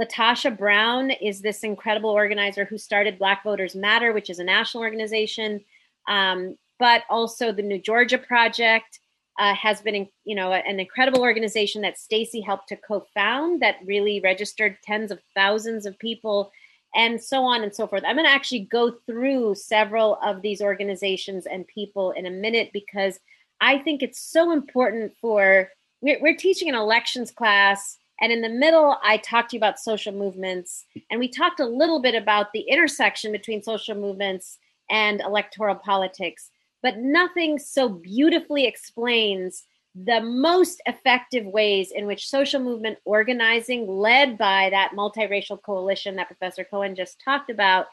[0.00, 4.82] Latasha Brown is this incredible organizer who started Black Voters Matter, which is a national
[4.82, 5.62] organization,
[6.08, 9.00] um, but also the New Georgia Project
[9.38, 14.20] uh, has been, you know, an incredible organization that Stacey helped to co-found that really
[14.20, 16.50] registered tens of thousands of people,
[16.96, 18.02] and so on and so forth.
[18.06, 22.70] I'm going to actually go through several of these organizations and people in a minute
[22.72, 23.20] because
[23.60, 25.70] I think it's so important for
[26.00, 29.78] we're, we're teaching an elections class and in the middle, I talked to you about
[29.78, 35.20] social movements, and we talked a little bit about the intersection between social movements and
[35.20, 36.50] electoral politics,
[36.82, 39.64] but nothing so beautifully explains
[40.04, 46.26] the most effective ways in which social movement organizing, led by that multiracial coalition that
[46.26, 47.86] Professor Cohen just talked about,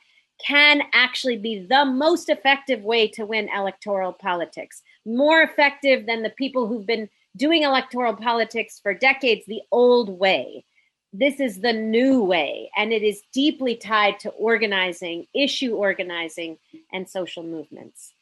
[0.46, 4.82] can actually be the most effective way to win electoral politics.
[5.06, 10.66] More effective than the people who've been doing electoral politics for decades the old way.
[11.14, 16.58] This is the new way, and it is deeply tied to organizing, issue organizing,
[16.92, 18.14] and social movements.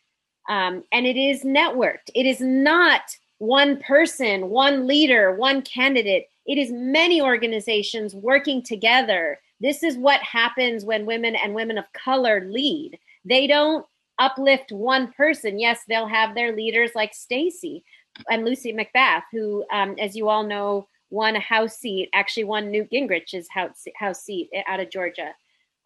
[0.50, 2.10] Um, and it is networked.
[2.14, 3.02] It is not
[3.42, 6.28] one person, one leader, one candidate.
[6.46, 9.40] It is many organizations working together.
[9.60, 13.00] This is what happens when women and women of color lead.
[13.26, 13.84] They don't
[14.20, 15.58] uplift one person.
[15.58, 17.84] Yes, they'll have their leaders like Stacey,
[18.30, 22.70] and Lucy McBath, who, um, as you all know, won a House seat, actually won
[22.70, 25.34] Newt Gingrich's House, house seat out of Georgia.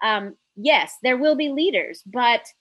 [0.03, 2.51] Um, yes, there will be leaders, but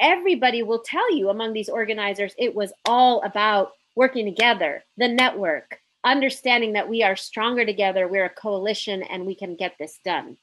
[0.00, 5.80] everybody will tell you among these organizers, it was all about working together, the network,
[6.04, 10.36] understanding that we are stronger together, we're a coalition, and we can get this done.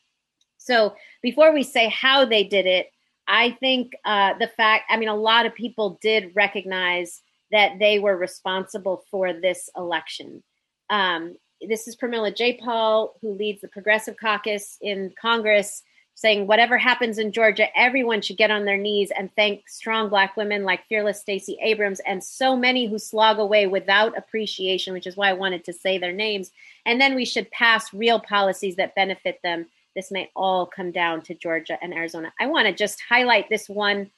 [0.57, 2.91] So before we say how they did it,
[3.27, 7.21] I think uh, the fact, I mean, a lot of people did recognize
[7.51, 10.43] that they were responsible for this election.
[10.89, 11.35] Um,
[11.67, 15.81] this is Pramila Jayapal, who leads the Progressive Caucus in Congress,
[16.15, 20.37] saying whatever happens in Georgia, everyone should get on their knees and thank strong Black
[20.37, 25.17] women like fearless Stacey Abrams and so many who slog away without appreciation, which is
[25.17, 26.51] why I wanted to say their names.
[26.85, 29.65] And then we should pass real policies that benefit them.
[29.93, 32.33] This may all come down to Georgia and Arizona.
[32.39, 34.09] I want to just highlight this one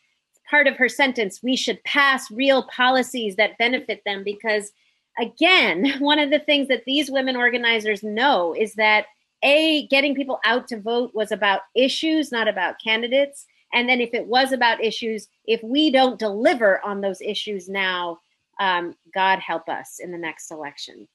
[0.49, 4.71] part of her sentence we should pass real policies that benefit them because
[5.19, 9.07] again one of the things that these women organizers know is that
[9.43, 14.13] a getting people out to vote was about issues not about candidates and then if
[14.13, 18.17] it was about issues if we don't deliver on those issues now
[18.59, 21.07] um, god help us in the next election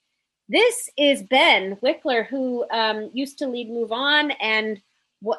[0.48, 4.80] This is Ben Wickler, who um, used to lead MoveOn and,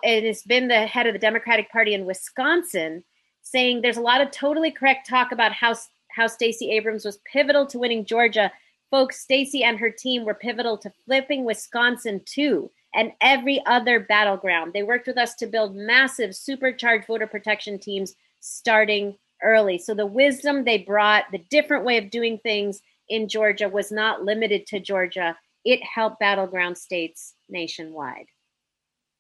[0.04, 3.04] and has been the head of the Democratic Party in Wisconsin,
[3.42, 5.76] saying there's a lot of totally correct talk about how
[6.10, 8.52] how Stacey Abrams was pivotal to winning Georgia.
[8.94, 14.72] Folks, Stacey and her team were pivotal to flipping Wisconsin too, and every other battleground.
[14.72, 19.80] They worked with us to build massive supercharged voter protection teams starting early.
[19.80, 24.26] So the wisdom they brought, the different way of doing things in Georgia was not
[24.26, 25.36] limited to Georgia.
[25.66, 28.28] It helped battleground states nationwide.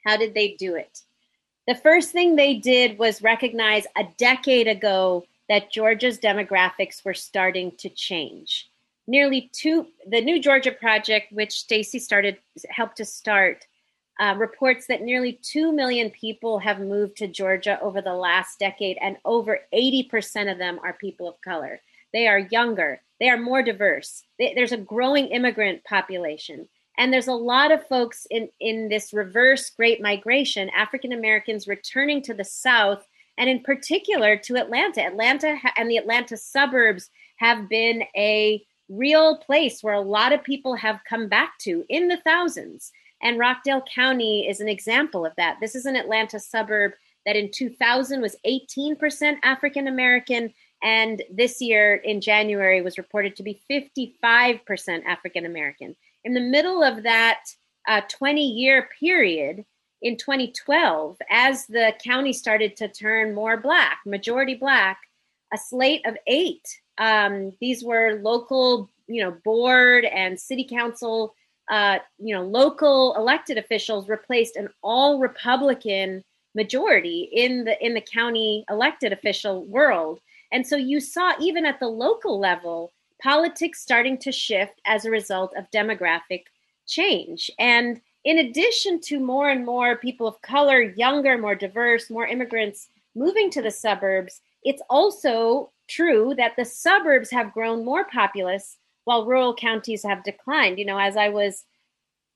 [0.06, 1.00] How did they do it?
[1.66, 7.72] The first thing they did was recognize a decade ago that Georgia's demographics were starting
[7.80, 8.70] to change.
[9.08, 12.38] Nearly two, the New Georgia Project, which stacy started,
[12.70, 13.66] helped to start,
[14.20, 18.98] uh, reports that nearly 2 million people have moved to Georgia over the last decade,
[19.02, 21.82] and over 80% of them are people of color.
[22.14, 24.24] They are younger, they are more diverse.
[24.38, 26.68] They, there's a growing immigrant population.
[26.98, 32.22] And there's a lot of folks in, in this reverse great migration, African Americans returning
[32.24, 35.02] to the South, and in particular to Atlanta.
[35.02, 40.76] Atlanta and the Atlanta suburbs have been a real place where a lot of people
[40.76, 42.92] have come back to in the thousands.
[43.22, 45.58] And Rockdale County is an example of that.
[45.62, 46.92] This is an Atlanta suburb
[47.26, 53.44] that in 2000 was 18% African American, and this year in January was reported to
[53.44, 55.96] be 55% African American.
[56.26, 57.46] In the middle of that
[58.10, 59.64] 20 uh, year period,
[60.04, 65.00] in 2012, as the county started to turn more black, majority black,
[65.54, 66.82] a slate of eight.
[66.98, 71.34] Um, these were local, you know, board and city council
[71.70, 76.24] uh, you know, local elected officials replaced an all Republican
[76.56, 80.20] majority in the in the county elected official world.
[80.52, 82.92] And so you saw even at the local level
[83.22, 86.44] politics starting to shift as a result of demographic
[86.86, 87.50] change.
[87.58, 92.90] And in addition to more and more people of color, younger, more diverse, more immigrants
[93.16, 99.26] moving to the suburbs, it's also true that the suburbs have grown more populous while
[99.26, 100.80] rural counties have declined.
[100.80, 101.66] You know, as I was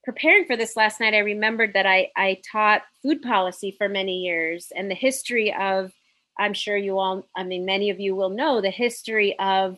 [0.03, 4.19] preparing for this last night, I remembered that I, I taught food policy for many
[4.19, 5.91] years and the history of,
[6.39, 9.77] I'm sure you all, I mean, many of you will know the history of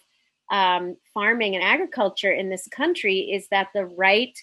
[0.52, 4.38] um, farming and agriculture in this country is that the right,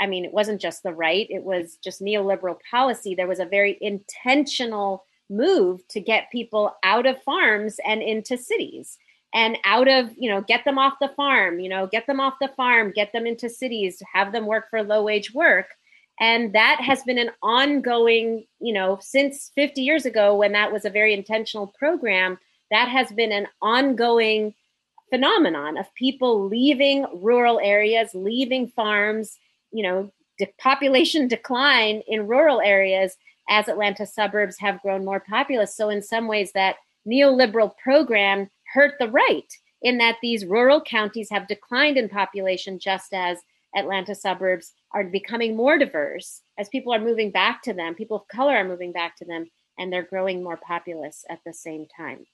[0.00, 3.14] I mean, it wasn't just the right, it was just neoliberal policy.
[3.14, 8.98] There was a very intentional move to get people out of farms and into cities
[9.34, 12.34] and out of you know get them off the farm you know get them off
[12.40, 15.66] the farm get them into cities have them work for low wage work.
[16.20, 20.84] And that has been an ongoing you know since 50 years ago when that was
[20.84, 22.38] a very intentional program
[22.70, 24.54] that has been an ongoing
[25.10, 29.36] phenomenon of people leaving rural areas leaving farms
[29.72, 33.16] you know de- population decline in rural areas
[33.48, 36.76] as atlanta suburbs have grown more populous so in some ways that
[37.06, 43.12] neoliberal program hurt the right in that these rural counties have declined in population just
[43.12, 43.38] as
[43.76, 48.28] Atlanta suburbs are becoming more diverse as people are moving back to them, people of
[48.28, 49.46] color are moving back to them,
[49.78, 52.24] and they're growing more populous at the same time.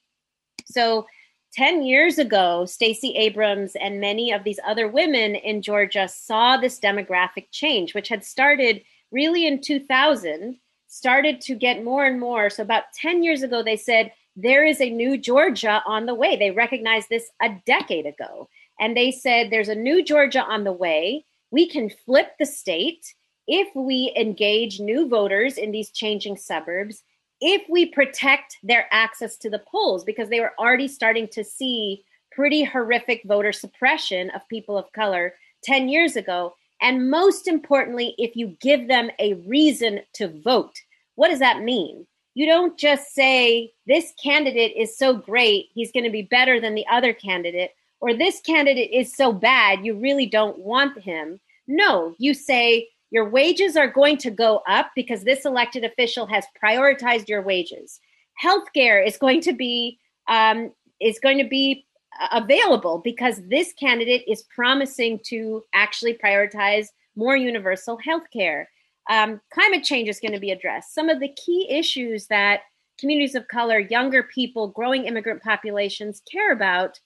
[0.66, 1.06] So,
[1.54, 6.78] 10 years ago, Stacey Abrams and many of these other women in Georgia saw this
[6.78, 10.56] demographic change, which had started really in 2000,
[10.90, 12.50] started to get more and more.
[12.50, 16.36] So, about 10 years ago, they said, there is a new Georgia on the way.
[16.36, 18.48] They recognized this a decade ago.
[18.78, 21.24] And they said, there's a new Georgia on the way.
[21.50, 23.14] We can flip the state
[23.46, 27.02] if we engage new voters in these changing suburbs,
[27.40, 32.04] if we protect their access to the polls, because they were already starting to see
[32.32, 35.34] pretty horrific voter suppression of people of color
[35.64, 36.54] 10 years ago.
[36.80, 40.74] And most importantly, if you give them a reason to vote.
[41.14, 42.06] What does that mean?
[42.34, 46.74] you don't just say this candidate is so great he's going to be better than
[46.74, 47.70] the other candidate
[48.00, 53.28] or this candidate is so bad you really don't want him no you say your
[53.28, 58.00] wages are going to go up because this elected official has prioritized your wages
[58.42, 61.84] healthcare is going to be um, is going to be
[62.32, 68.68] available because this candidate is promising to actually prioritize more universal health care
[69.10, 70.94] um, climate change is going to be addressed.
[70.94, 72.60] Some of the key issues that
[72.98, 77.00] communities of color, younger people, growing immigrant populations care about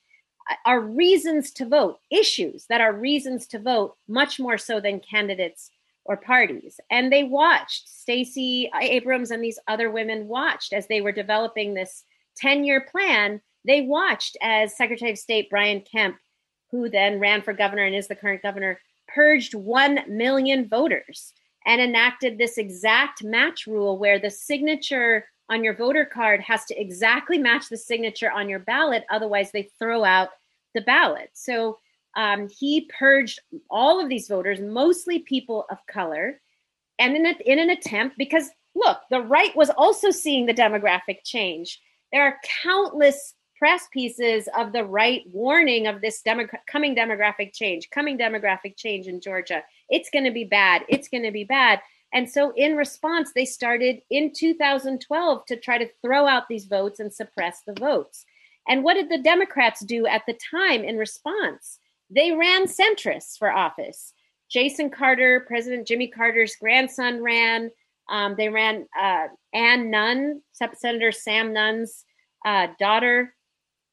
[0.50, 5.00] uh, are reasons to vote, issues that are reasons to vote, much more so than
[5.00, 5.70] candidates
[6.04, 6.78] or parties.
[6.90, 12.04] And they watched, Stacey Abrams and these other women watched as they were developing this
[12.36, 13.40] 10 year plan.
[13.64, 16.16] They watched as Secretary of State Brian Kemp
[16.74, 21.32] who then ran for governor and is the current governor, purged 1 million voters
[21.66, 26.80] and enacted this exact match rule where the signature on your voter card has to
[26.80, 29.04] exactly match the signature on your ballot.
[29.08, 30.30] Otherwise, they throw out
[30.74, 31.30] the ballot.
[31.32, 31.78] So
[32.16, 33.38] um, he purged
[33.70, 36.40] all of these voters, mostly people of color,
[36.98, 41.18] and in, a, in an attempt, because look, the right was also seeing the demographic
[41.24, 41.80] change.
[42.12, 46.22] There are countless press pieces of the right warning of this
[46.66, 49.62] coming demographic change, coming demographic change in Georgia.
[49.88, 50.82] It's going to be bad.
[50.88, 51.80] It's going to be bad.
[52.12, 57.00] And so, in response, they started in 2012 to try to throw out these votes
[57.00, 58.24] and suppress the votes.
[58.68, 61.78] And what did the Democrats do at the time in response?
[62.10, 64.12] They ran centrists for office.
[64.48, 67.70] Jason Carter, President Jimmy Carter's grandson, ran.
[68.08, 72.04] Um, they ran uh, Ann Nunn, Senator Sam Nunn's
[72.46, 73.34] uh, daughter.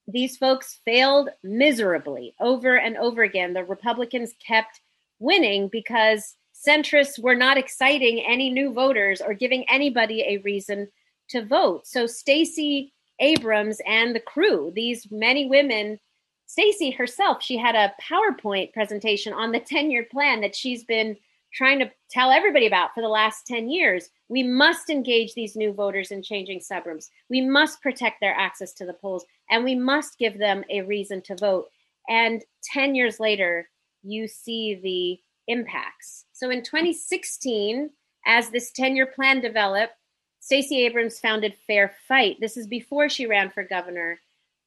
[0.07, 3.53] These folks failed miserably over and over again.
[3.53, 4.81] The Republicans kept
[5.19, 6.35] winning because
[6.67, 10.87] centrists were not exciting any new voters or giving anybody a reason
[11.29, 11.87] to vote.
[11.87, 15.99] So Stacey Abrams and the crew, these many women,
[16.47, 21.15] Stacey herself, she had a PowerPoint presentation on the 10-year plan that she's been
[21.53, 24.09] trying to tell everybody about for the last 10 years.
[24.29, 27.09] We must engage these new voters in changing suburbs.
[27.29, 31.21] We must protect their access to the polls and we must give them a reason
[31.23, 31.67] to vote.
[32.07, 33.69] And 10 years later,
[34.03, 36.25] you see the impacts.
[36.31, 37.89] So in 2016,
[38.25, 39.93] as this 10 year plan developed,
[40.39, 42.37] Stacey Abrams founded Fair Fight.
[42.39, 44.19] This is before she ran for governor.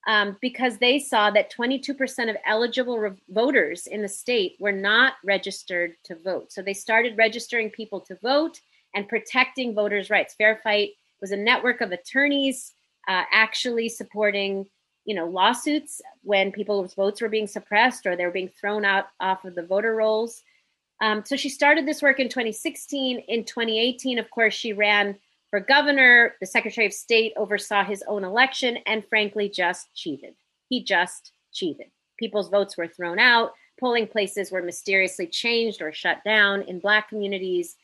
[0.06, 5.14] Um, because they saw that 22% of eligible re- voters in the state were not
[5.24, 6.52] registered to vote.
[6.52, 8.60] So they started registering people to vote
[8.94, 10.34] and protecting voters' rights.
[10.34, 10.90] Fair Fight
[11.20, 12.74] was a network of attorneys
[13.08, 14.66] uh, actually supporting
[15.04, 19.06] you know lawsuits when people's votes were being suppressed or they were being thrown out
[19.20, 20.42] off of the voter rolls
[21.00, 25.16] um, so she started this work in 2016 in 2018 of course she ran
[25.54, 26.34] for governor.
[26.40, 30.34] The secretary of state oversaw his own election and frankly just cheated.
[30.68, 31.92] He just cheated.
[32.18, 33.52] People's votes were thrown out.
[33.78, 37.76] Polling places were mysteriously changed or shut down in black communities.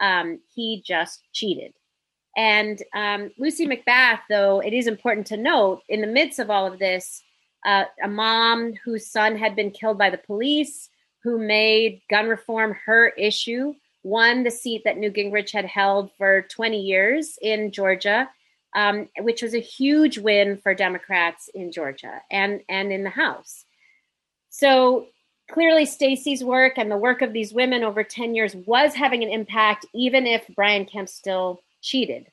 [0.00, 1.72] Um, he just cheated.
[2.36, 6.72] And um, Lucy McBath, though, it is important to note in the midst of all
[6.72, 7.24] of this,
[7.66, 10.90] uh, a mom whose son had been killed by the police,
[11.24, 13.74] who made gun reform her issue,
[14.06, 18.30] won the seat that Newt Gingrich had held for 20 years in Georgia,
[18.74, 23.64] um, which was a huge win for Democrats in Georgia and, and in the House.
[24.48, 25.08] So
[25.50, 29.28] clearly, Stacey's work and the work of these women over 10 years was having an
[29.28, 32.26] impact, even if Brian Kemp still cheated.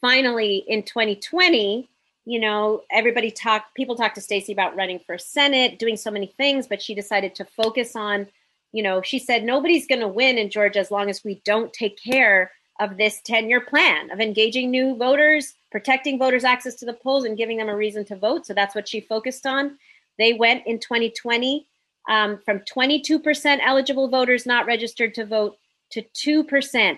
[0.00, 1.88] Finally, in 2020,
[2.26, 6.32] you know, everybody talked, people talked to Stacey about running for Senate, doing so many
[6.36, 8.28] things, but she decided to focus on,
[8.74, 11.72] you know, she said, nobody's going to win in Georgia as long as we don't
[11.72, 16.84] take care of this 10 year plan of engaging new voters, protecting voters' access to
[16.84, 18.46] the polls, and giving them a reason to vote.
[18.46, 19.78] So that's what she focused on.
[20.18, 21.68] They went in 2020
[22.08, 25.56] um, from 22% eligible voters not registered to vote
[25.92, 26.96] to 2%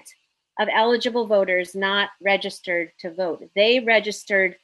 [0.58, 3.44] of eligible voters not registered to vote.
[3.54, 4.56] They registered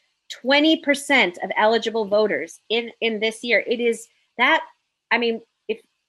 [0.42, 3.62] 20% of eligible voters in, in this year.
[3.66, 4.08] It is
[4.38, 4.64] that,
[5.10, 5.42] I mean,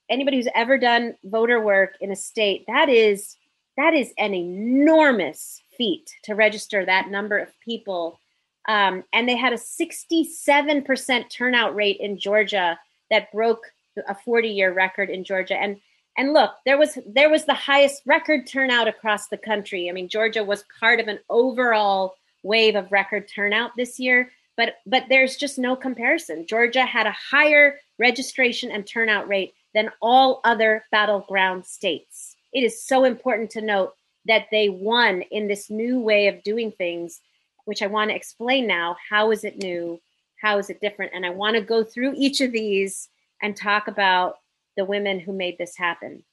[0.08, 3.36] anybody who's ever done voter work in a state, that is
[3.76, 8.20] that is an enormous feat to register that number of people.
[8.68, 12.78] Um, and they had a 67% turnout rate in Georgia
[13.10, 13.62] that broke
[14.08, 15.60] a 40 year record in Georgia.
[15.60, 15.80] And
[16.16, 20.08] and look there was there was the highest record turnout across the country i mean
[20.08, 25.36] georgia was part of an overall wave of record turnout this year but but there's
[25.36, 31.64] just no comparison georgia had a higher registration and turnout rate than all other battleground
[31.64, 33.94] states it is so important to note
[34.26, 37.20] that they won in this new way of doing things
[37.64, 40.00] which i want to explain now how is it new
[40.40, 43.08] how is it different and i want to go through each of these
[43.42, 44.36] and talk about
[44.76, 46.24] the women who made this happen.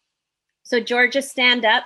[0.64, 1.84] So Georgia Stand Up,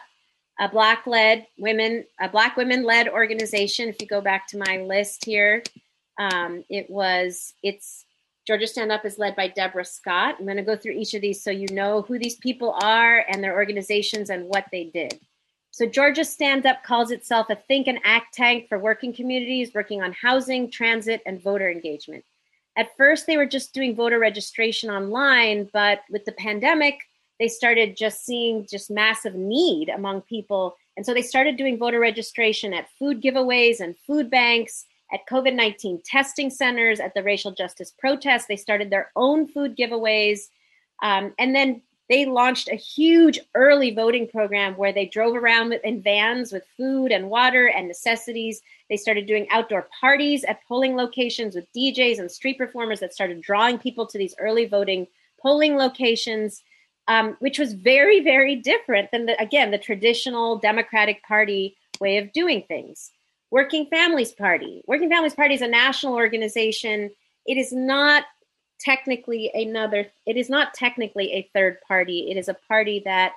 [0.59, 3.89] a black led women, a black women led organization.
[3.89, 5.63] If you go back to my list here,
[6.19, 8.04] um, it was it's
[8.45, 10.35] Georgia Stand Up is led by Deborah Scott.
[10.39, 13.25] I'm going to go through each of these so you know who these people are
[13.27, 15.19] and their organizations and what they did.
[15.71, 20.01] So Georgia Stand Up calls itself a think and act tank for working communities working
[20.01, 22.23] on housing, transit, and voter engagement
[22.75, 26.99] at first they were just doing voter registration online, but with the pandemic,
[27.39, 30.75] they started just seeing just massive need among people.
[30.97, 35.53] And so they started doing voter registration at food giveaways and food banks at COVID
[35.53, 38.45] 19 testing centers, at the racial justice protests.
[38.47, 40.49] They started their own food giveaways.
[41.01, 46.01] Um, and then they launched a huge early voting program where they drove around in
[46.01, 48.61] vans with food and water and necessities.
[48.89, 53.41] They started doing outdoor parties at polling locations with DJs and street performers that started
[53.41, 55.07] drawing people to these early voting
[55.41, 56.63] polling locations,
[57.07, 62.31] um, which was very, very different than, the, again, the traditional Democratic Party way of
[62.33, 63.11] doing things.
[63.55, 64.83] Working Families Party.
[64.85, 67.09] Working Families Party is a national organization.
[67.45, 68.25] It is not
[68.81, 73.31] technically another it is not technically a third party it is a party that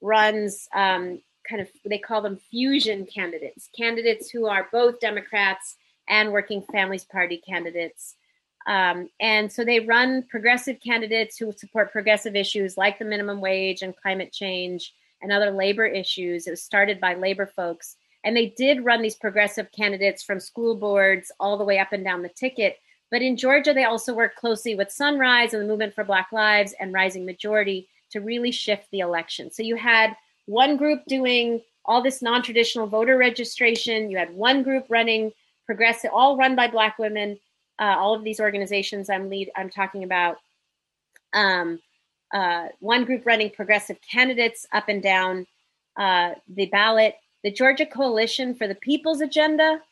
[0.00, 1.20] runs um,
[1.50, 5.74] kind of they call them fusion candidates candidates who are both democrats
[6.08, 8.14] and working families party candidates
[8.68, 13.82] um, and so they run progressive candidates who support progressive issues like the minimum wage
[13.82, 18.46] and climate change and other labor issues it was started by labor folks and they
[18.56, 22.28] did run these progressive candidates from school boards all the way up and down the
[22.30, 22.78] ticket
[23.14, 26.74] but in Georgia, they also worked closely with Sunrise and the Movement for Black Lives
[26.80, 29.52] and Rising Majority to really shift the election.
[29.52, 34.64] So you had one group doing all this non traditional voter registration, you had one
[34.64, 35.32] group running
[35.64, 37.38] progressive, all run by Black women.
[37.78, 40.38] Uh, all of these organizations I'm lead, I'm talking about.
[41.32, 41.78] Um,
[42.32, 45.46] uh, one group running progressive candidates up and down
[45.96, 47.14] uh, the ballot.
[47.44, 49.82] The Georgia Coalition for the People's Agenda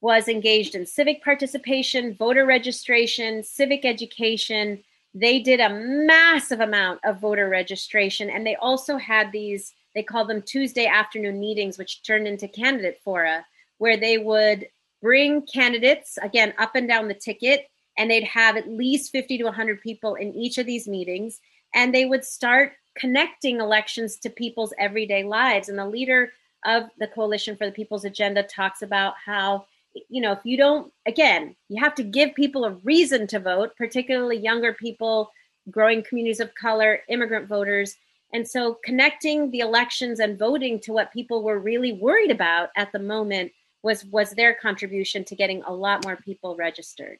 [0.00, 4.82] was engaged in civic participation, voter registration, civic education.
[5.12, 10.24] They did a massive amount of voter registration, and they also had these, they call
[10.24, 13.44] them Tuesday afternoon meetings, which turned into candidate fora,
[13.76, 14.66] where they would
[15.02, 17.66] bring candidates, again, up and down the ticket,
[17.98, 21.38] and they'd have at least 50 to 100 people in each of these meetings,
[21.74, 25.68] and they would start connecting elections to people's everyday lives.
[25.68, 26.32] And the leader
[26.64, 29.66] of the Coalition for the People's Agenda talks about how
[30.08, 33.76] you know, if you don't, again, you have to give people a reason to vote,
[33.76, 35.30] particularly younger people,
[35.70, 37.96] growing communities of color, immigrant voters.
[38.32, 42.90] And so connecting the elections and voting to what people were really worried about at
[42.92, 47.18] the moment was, was their contribution to getting a lot more people registered.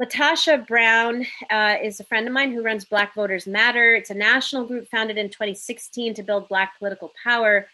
[0.00, 3.94] Latasha Brown uh, is a friend of mine who runs Black Voters Matter.
[3.94, 7.68] It's a national group founded in 2016 to build Black political power.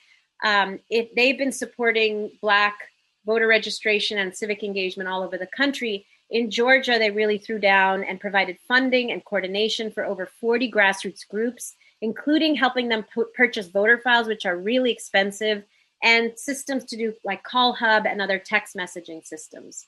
[0.45, 2.79] Um, it, they've been supporting Black
[3.27, 6.07] voter registration and civic engagement all over the country.
[6.31, 11.27] In Georgia, they really threw down and provided funding and coordination for over 40 grassroots
[11.27, 15.65] groups, including helping them p- purchase voter files, which are really expensive,
[16.03, 19.87] and systems to do like CallHub and other text messaging systems.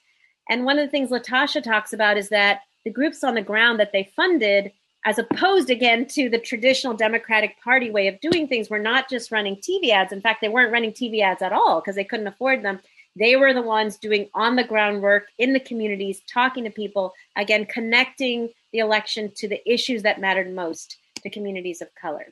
[0.49, 3.79] And one of the things Latasha talks about is that the groups on the ground
[3.79, 4.73] that they funded,
[5.07, 9.33] as opposed again to the traditional Democratic Party way of doing things, were not just
[9.33, 10.13] running TV ads.
[10.13, 12.81] In fact, they weren't running TV ads at all because they couldn't afford them.
[13.17, 17.13] They were the ones doing on the ground work in the communities, talking to people,
[17.37, 22.27] again, connecting the election to the issues that mattered most to communities of color.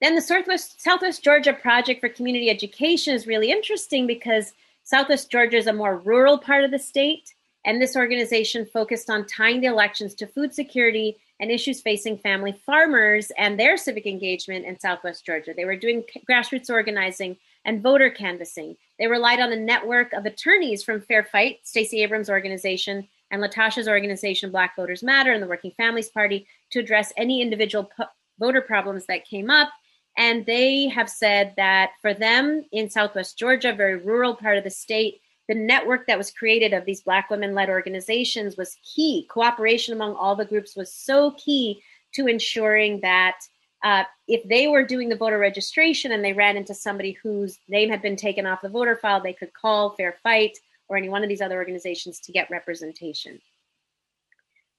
[0.00, 4.52] Then the Southwest, Southwest Georgia Project for Community Education is really interesting because
[4.84, 9.26] Southwest Georgia is a more rural part of the state, and this organization focused on
[9.26, 14.64] tying the elections to food security and issues facing family farmers and their civic engagement
[14.64, 15.52] in Southwest Georgia.
[15.56, 18.76] They were doing grassroots organizing and voter canvassing.
[18.98, 23.88] They relied on a network of attorneys from Fair Fight, Stacey Abrams' organization, and Latasha's
[23.88, 27.90] organization, Black Voters Matter, and the Working Families Party to address any individual
[28.38, 29.70] voter problems that came up.
[30.16, 34.64] And they have said that for them in Southwest Georgia, a very rural part of
[34.64, 39.26] the state, the network that was created of these Black women led organizations was key.
[39.30, 41.82] Cooperation among all the groups was so key
[42.14, 43.38] to ensuring that
[43.82, 47.90] uh, if they were doing the voter registration and they ran into somebody whose name
[47.90, 50.56] had been taken off the voter file, they could call Fair Fight
[50.88, 53.40] or any one of these other organizations to get representation.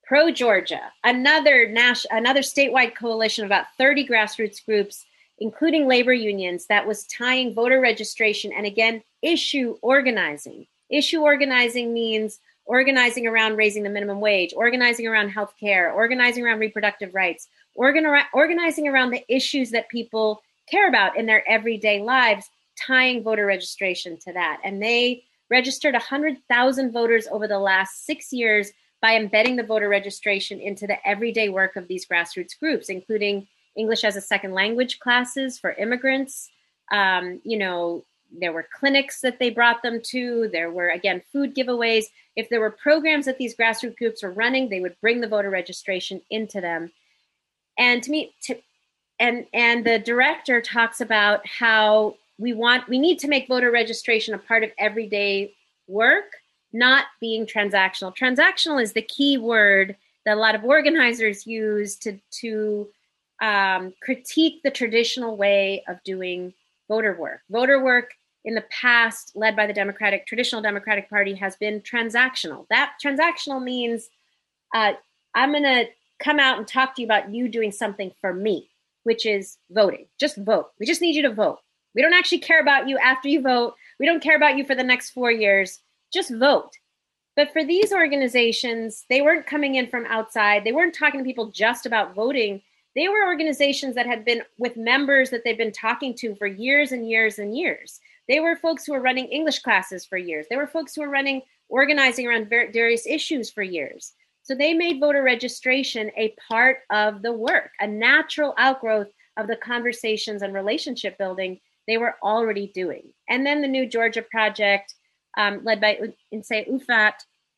[0.09, 5.05] ProGeorgia, another nas- another statewide coalition of about 30 grassroots groups,
[5.39, 10.67] including labor unions, that was tying voter registration and again issue organizing.
[10.89, 16.59] Issue organizing means organizing around raising the minimum wage, organizing around health care, organizing around
[16.59, 22.49] reproductive rights, organizing around the issues that people care about in their everyday lives,
[22.87, 24.61] tying voter registration to that.
[24.63, 28.71] And they registered 100,000 voters over the last six years
[29.01, 34.03] by embedding the voter registration into the everyday work of these grassroots groups, including English
[34.03, 36.49] as a second language classes for immigrants.
[36.91, 38.05] Um, you know,
[38.39, 40.49] there were clinics that they brought them to.
[40.51, 42.05] There were, again, food giveaways.
[42.35, 45.49] If there were programs that these grassroots groups were running, they would bring the voter
[45.49, 46.91] registration into them
[47.77, 48.57] and to me to,
[49.19, 54.33] and and the director talks about how we want we need to make voter registration
[54.33, 55.53] a part of everyday
[55.87, 56.25] work
[56.75, 58.15] not being transactional.
[58.15, 59.95] Transactional is the key word
[60.25, 62.87] that a lot of organizers use to to
[63.41, 66.53] um, critique the traditional way of doing
[66.87, 67.41] voter work.
[67.49, 68.11] Voter work
[68.45, 72.65] in the past, led by the Democratic traditional Democratic Party, has been transactional.
[72.69, 74.09] That transactional means
[74.73, 74.93] uh,
[75.33, 75.85] I'm going to
[76.19, 78.69] come out and talk to you about you doing something for me,
[79.03, 80.07] which is voting.
[80.19, 80.67] Just vote.
[80.79, 81.59] We just need you to vote.
[81.95, 83.75] We don't actually care about you after you vote.
[83.99, 85.79] We don't care about you for the next four years.
[86.11, 86.71] Just vote.
[87.35, 90.63] But for these organizations, they weren't coming in from outside.
[90.63, 92.61] They weren't talking to people just about voting.
[92.95, 96.91] They were organizations that had been with members that they've been talking to for years
[96.91, 97.99] and years and years.
[98.27, 100.45] They were folks who were running English classes for years.
[100.49, 104.13] They were folks who were running organizing around various issues for years.
[104.43, 109.55] So they made voter registration a part of the work, a natural outgrowth of the
[109.55, 113.13] conversations and relationship building they were already doing.
[113.29, 114.93] And then the New Georgia Project,
[115.37, 115.99] um, led by
[116.33, 117.13] Nsé Ufot,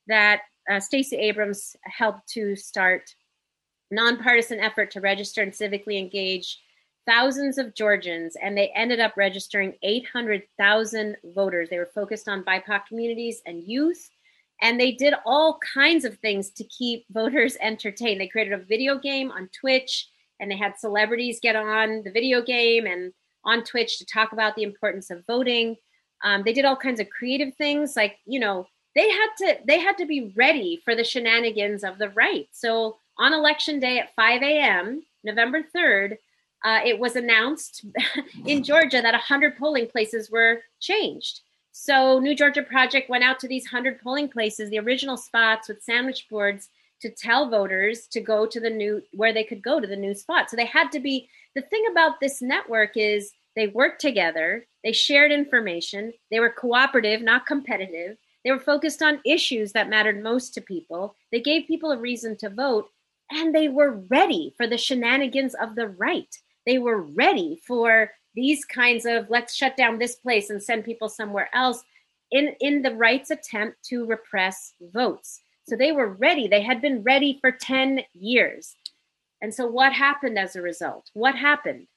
[0.07, 3.03] that uh, Stacey Abrams helped to start
[3.91, 6.59] nonpartisan effort to register and civically engage
[7.05, 11.69] thousands of Georgians, and they ended up registering 800,000 voters.
[11.69, 14.09] They were focused on BIPOC communities and youth,
[14.61, 18.21] and they did all kinds of things to keep voters entertained.
[18.21, 20.09] They created a video game on Twitch,
[20.39, 23.13] and they had celebrities get on the video game and
[23.43, 25.75] on Twitch to talk about the importance of voting.
[26.23, 29.79] Um, they did all kinds of creative things, like you know, they had to they
[29.79, 32.47] had to be ready for the shenanigans of the right.
[32.51, 36.17] So on election day at 5 a.m., November 3rd,
[36.63, 37.85] uh, it was announced
[38.45, 41.41] in Georgia that 100 polling places were changed.
[41.71, 45.83] So New Georgia Project went out to these 100 polling places, the original spots with
[45.83, 46.69] sandwich boards
[47.01, 50.15] to tell voters to go to the new where they could go to the new
[50.15, 50.49] spot.
[50.49, 54.91] So they had to be the thing about this network is they worked together, they
[54.91, 58.17] shared information, they were cooperative, not competitive.
[58.45, 61.15] They were focused on issues that mattered most to people.
[61.31, 62.89] They gave people a reason to vote,
[63.31, 66.33] and they were ready for the shenanigans of the right.
[66.65, 71.09] They were ready for these kinds of let's shut down this place and send people
[71.09, 71.83] somewhere else
[72.31, 75.41] in, in the right's attempt to repress votes.
[75.67, 76.47] So they were ready.
[76.47, 78.75] They had been ready for 10 years.
[79.41, 81.09] And so what happened as a result?
[81.13, 81.87] What happened?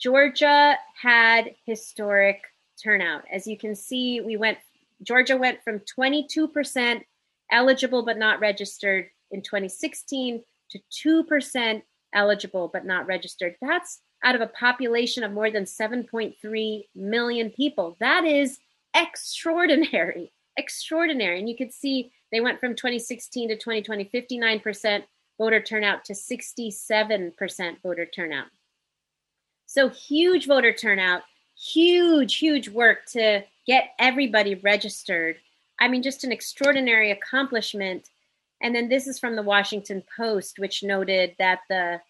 [0.00, 2.42] Georgia had historic
[2.82, 3.22] turnout.
[3.32, 4.58] As you can see, we went
[5.02, 7.02] Georgia went from 22%
[7.50, 11.82] eligible but not registered in 2016 to 2%
[12.14, 13.56] eligible but not registered.
[13.60, 17.96] That's out of a population of more than 7.3 million people.
[18.00, 18.58] That is
[18.94, 21.38] extraordinary, extraordinary.
[21.38, 25.02] And you could see they went from 2016 to 2020, 59%
[25.38, 28.46] voter turnout to 67% voter turnout.
[29.66, 31.22] So huge voter turnout,
[31.56, 35.36] huge, huge work to get everybody registered.
[35.80, 38.08] I mean, just an extraordinary accomplishment.
[38.62, 42.00] And then this is from the Washington Post, which noted that the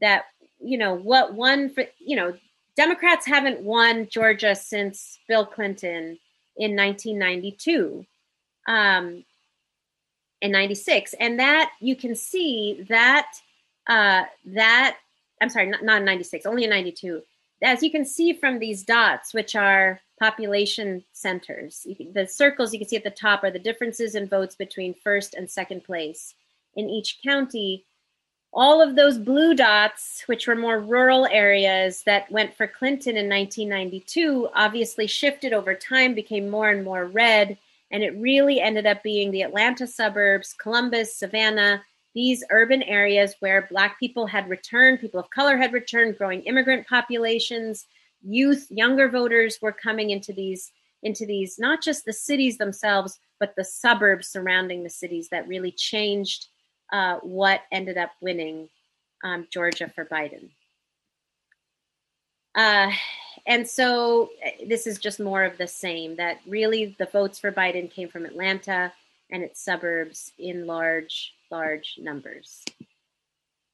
[0.00, 0.24] that
[0.58, 2.34] you know what won for you know
[2.76, 6.18] Democrats haven't won Georgia since Bill Clinton
[6.56, 8.06] in 1992,
[8.66, 9.24] um,
[10.40, 13.30] in 96, and that you can see that
[13.86, 14.96] uh, that
[15.40, 17.22] I'm sorry, not, not in 96, only in 92.
[17.62, 22.78] As you can see from these dots, which are population centers, can, the circles you
[22.78, 26.34] can see at the top are the differences in votes between first and second place
[26.76, 27.84] in each county
[28.52, 33.28] all of those blue dots, which were more rural areas that went for Clinton in
[33.28, 37.56] 1992, obviously shifted over time, became more and more red.
[37.92, 41.82] And it really ended up being the Atlanta suburbs, Columbus, Savannah,
[42.14, 46.86] these urban areas where Black people had returned, people of color had returned, growing immigrant
[46.86, 47.86] populations,
[48.22, 50.72] youth, younger voters were coming into these
[51.02, 55.72] into these not just the cities themselves but the suburbs surrounding the cities that really
[55.72, 56.48] changed
[56.92, 58.68] uh, what ended up winning
[59.24, 60.50] um, Georgia for Biden.
[62.54, 62.90] Uh,
[63.46, 67.52] and so uh, this is just more of the same that really the votes for
[67.52, 68.92] Biden came from Atlanta
[69.30, 72.64] and its suburbs in large, large numbers.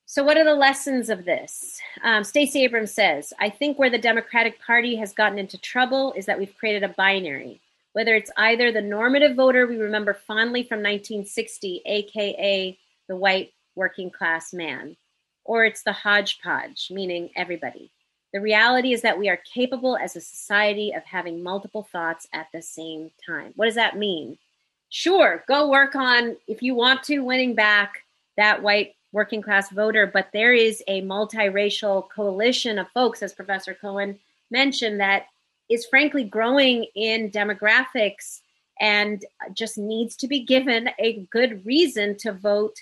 [0.09, 1.81] So, what are the lessons of this?
[2.05, 6.27] Um, Stacey Abrams says, I think where the Democratic Party has gotten into trouble is
[6.27, 7.61] that we've created a binary.
[7.93, 12.79] Whether it's either the normative voter we remember fondly from 1960, AKA
[13.09, 14.97] the white working class man,
[15.45, 17.91] or it's the hodgepodge, meaning everybody.
[18.33, 22.49] The reality is that we are capable as a society of having multiple thoughts at
[22.53, 23.53] the same time.
[23.57, 24.39] What does that mean?
[24.89, 28.05] Sure, go work on, if you want to, winning back
[28.37, 33.75] that white working class voter, but there is a multiracial coalition of folks, as Professor
[33.75, 34.19] Cohen
[34.51, 35.27] mentioned, that
[35.69, 38.41] is frankly growing in demographics
[38.81, 42.77] and just needs to be given a good reason to vote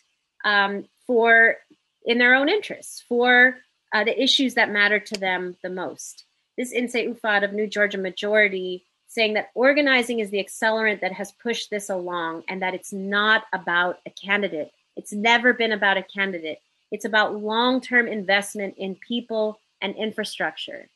[0.45, 1.57] um, for
[2.05, 3.57] in their own interests for
[3.95, 6.25] uh, the issues that matter to them the most.
[6.59, 11.31] This Nsé Ufot of New Georgia Majority saying that organizing is the accelerant that has
[11.33, 14.73] pushed this along and that it's not about a candidate.
[14.97, 16.61] It's never been about a candidate.
[16.91, 20.89] It's about long term investment in people and infrastructure.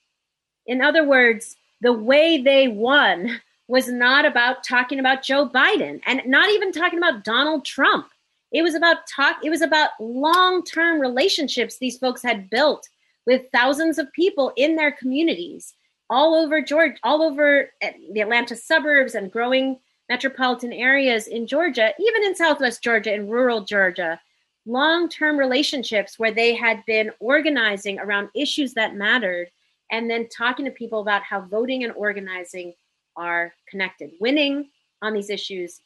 [0.66, 6.22] In other words, the way they won was not about talking about Joe Biden and
[6.26, 8.08] not even talking about Donald Trump.
[8.50, 12.88] It was about talk it was about long-term relationships these folks had built
[13.26, 15.74] with thousands of people in their communities
[16.10, 19.78] all over Georgia, all over eh, the Atlanta suburbs and growing
[20.09, 24.20] metropolitan areas in Georgia, even in Southwest Georgia and rural Georgia,
[24.66, 29.48] long term relationships where they had been organizing around issues that mattered
[29.90, 32.74] and then talking to people about how voting and organizing
[33.16, 34.10] are connected.
[34.20, 34.68] Winning
[35.02, 35.80] on these issues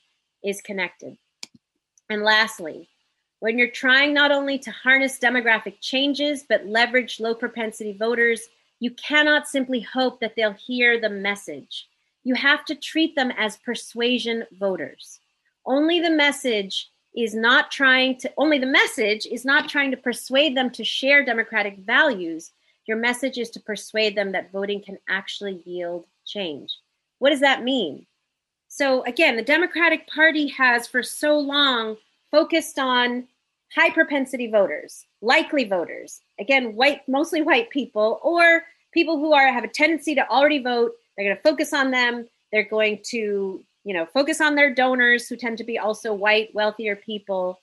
[0.44, 1.16] is connected.
[2.10, 2.88] And lastly,
[3.40, 8.42] when you're trying not only to harness demographic changes, but leverage low propensity voters,
[8.82, 11.86] you cannot simply hope that they'll hear the message.
[12.24, 15.20] You have to treat them as persuasion voters.
[15.64, 20.56] Only the message is not trying to, only the message is not trying to persuade
[20.56, 22.50] them to share democratic values.
[22.86, 26.76] Your message is to persuade them that voting can actually yield change.
[27.20, 28.04] What does that mean?
[28.66, 31.98] So, again, the Democratic Party has for so long
[32.32, 33.28] focused on
[33.74, 39.64] high propensity voters, likely voters, again, white, mostly white people, or people who are have
[39.64, 40.92] a tendency to already vote.
[41.16, 42.26] They're going to focus on them.
[42.50, 46.54] They're going to, you know, focus on their donors who tend to be also white,
[46.54, 47.60] wealthier people.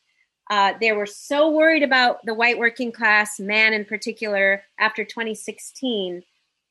[0.49, 6.23] Uh, they were so worried about the white working class man in particular after 2016,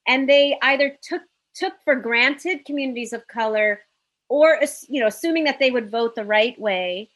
[0.08, 1.22] and they either took
[1.54, 3.80] took for granted communities of color
[4.28, 7.08] or you know assuming that they would vote the right way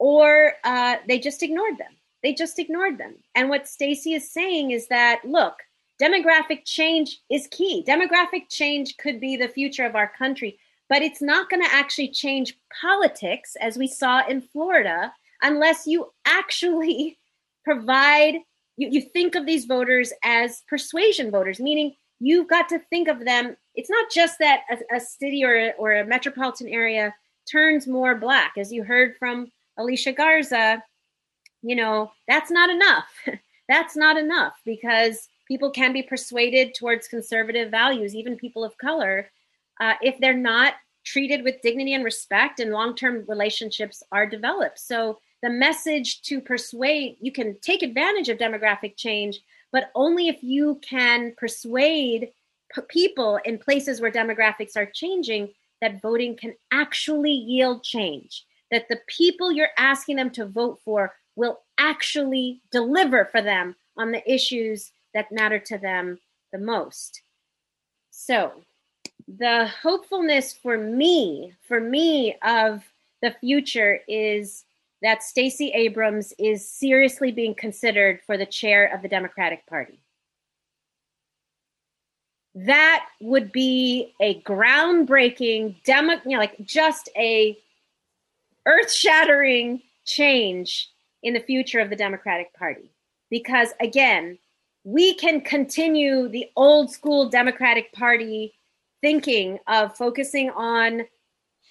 [0.00, 1.92] or uh, they just ignored them.
[2.24, 3.14] They just ignored them.
[3.36, 5.54] And what stacey is saying is that look
[6.02, 7.84] demographic change is key.
[7.86, 10.58] Demographic change could be the future of our country
[10.88, 15.12] but it's not going to actually change politics as we saw in florida
[15.42, 17.16] unless you actually
[17.64, 18.34] provide
[18.76, 23.24] you, you think of these voters as persuasion voters meaning you've got to think of
[23.24, 23.56] them.
[23.74, 27.14] It's not just that a, a city or a, or a metropolitan area
[27.50, 30.82] turns more black, as you heard from Alicia Garza.
[31.62, 33.08] You know, that's not enough.
[33.68, 39.30] that's not enough because people can be persuaded towards conservative values, even people of color,
[39.80, 40.74] uh, if they're not
[41.04, 44.78] treated with dignity and respect and long term relationships are developed.
[44.78, 49.40] So, the message to persuade you can take advantage of demographic change,
[49.72, 52.28] but only if you can persuade
[52.74, 55.48] p- people in places where demographics are changing
[55.80, 61.14] that voting can actually yield change, that the people you're asking them to vote for
[61.36, 66.18] will actually deliver for them on the issues that matter to them
[66.52, 67.22] the most.
[68.10, 68.52] So,
[69.38, 72.82] the hopefulness for me, for me, of
[73.22, 74.64] the future is
[75.02, 80.00] that Stacey Abrams is seriously being considered for the chair of the Democratic Party.
[82.54, 87.56] That would be a groundbreaking demo, you know, like just a
[88.66, 90.90] earth-shattering change
[91.22, 92.90] in the future of the Democratic Party.
[93.30, 94.38] Because again,
[94.84, 98.54] we can continue the old school Democratic Party
[99.02, 101.02] thinking of focusing on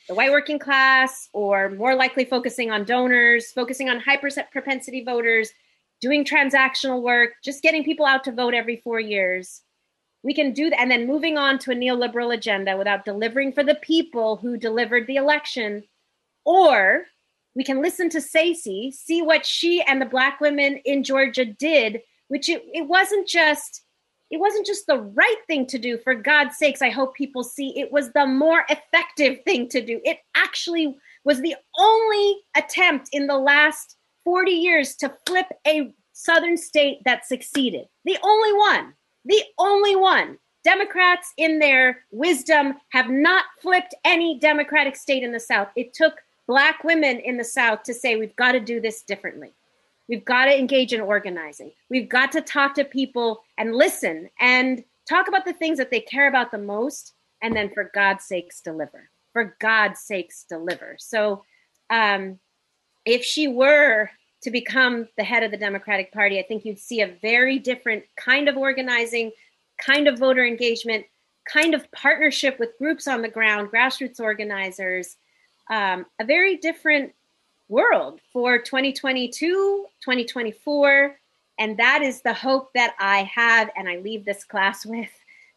[0.07, 5.51] the white working class, or more likely focusing on donors, focusing on high propensity voters,
[6.01, 9.61] doing transactional work, just getting people out to vote every four years.
[10.23, 13.63] We can do that, and then moving on to a neoliberal agenda without delivering for
[13.63, 15.83] the people who delivered the election.
[16.45, 17.05] Or
[17.55, 22.01] we can listen to Stacey, see what she and the Black women in Georgia did,
[22.27, 23.83] which it, it wasn't just
[24.31, 25.97] it wasn't just the right thing to do.
[25.97, 29.99] For god's sakes i hope people see it was the more effective thing to do.
[30.03, 36.57] It actually was the only attempt in the last 40 years to flip a southern
[36.57, 37.85] state that succeeded.
[38.05, 38.93] The only one
[39.25, 40.37] the only one.
[40.63, 45.69] Democrats in their wisdom have not flipped any democratic state in the south.
[45.75, 46.15] It took
[46.49, 49.53] black women in the south to say we've got to do this differently
[50.09, 51.71] We've got to engage in organizing.
[51.87, 56.01] We've got to talk to people and listen and talk about the things that they
[56.01, 57.13] care about the most.
[57.43, 59.09] And then, for God's sakes, deliver.
[59.31, 60.95] For God's sakes, deliver.
[60.97, 61.45] So,
[61.91, 62.39] um,
[63.05, 64.09] if she were
[64.41, 68.03] to become the head of the Democratic Party, I think you'd see a very different
[68.17, 69.31] kind of organizing,
[69.77, 71.05] kind of voter engagement,
[71.47, 75.17] kind of partnership with groups on the ground, grassroots organizers,
[75.69, 77.13] um, a very different
[77.69, 81.19] world for 2022, 2024.
[81.59, 85.09] And that is the hope that I have, and I leave this class with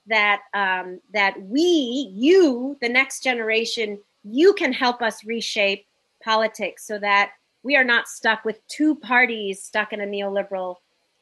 [0.08, 5.86] that um, that we, you, the next generation, you can help us reshape
[6.22, 7.32] politics so that
[7.62, 10.76] we are not stuck with two parties stuck in a neoliberal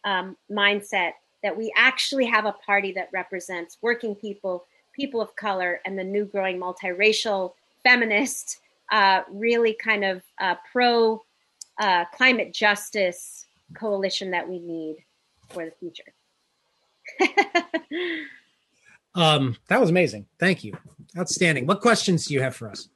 [0.04, 1.12] um, mindset.
[1.42, 4.64] That we actually have a party that represents working people,
[4.94, 7.52] people of color, and the new growing multiracial
[7.82, 8.60] feminist
[8.90, 11.22] uh, really kind of uh, pro
[11.78, 14.96] uh, climate justice coalition that we need
[15.48, 16.12] for the future.
[19.14, 20.26] um, that was amazing.
[20.38, 20.76] Thank you.
[21.16, 21.66] Outstanding.
[21.66, 22.88] What questions do you have for us?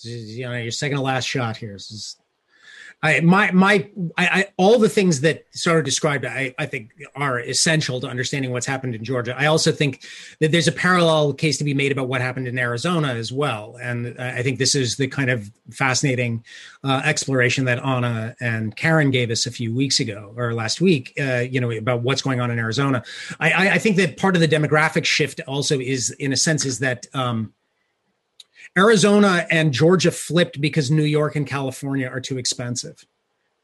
[0.00, 1.72] You know, your second to last shot here.
[1.72, 2.16] This is
[3.06, 3.88] I, my my
[4.18, 8.50] I, I, all the things that Saro described, I, I think are essential to understanding
[8.50, 9.34] what's happened in Georgia.
[9.38, 10.04] I also think
[10.40, 13.78] that there's a parallel case to be made about what happened in Arizona as well,
[13.80, 16.44] and I think this is the kind of fascinating
[16.84, 21.12] uh, exploration that Anna and Karen gave us a few weeks ago or last week.
[21.20, 23.02] Uh, you know about what's going on in Arizona.
[23.40, 26.80] I, I, think that part of the demographic shift also is, in a sense, is
[26.80, 27.06] that.
[27.14, 27.52] Um,
[28.76, 33.04] Arizona and Georgia flipped because New York and California are too expensive.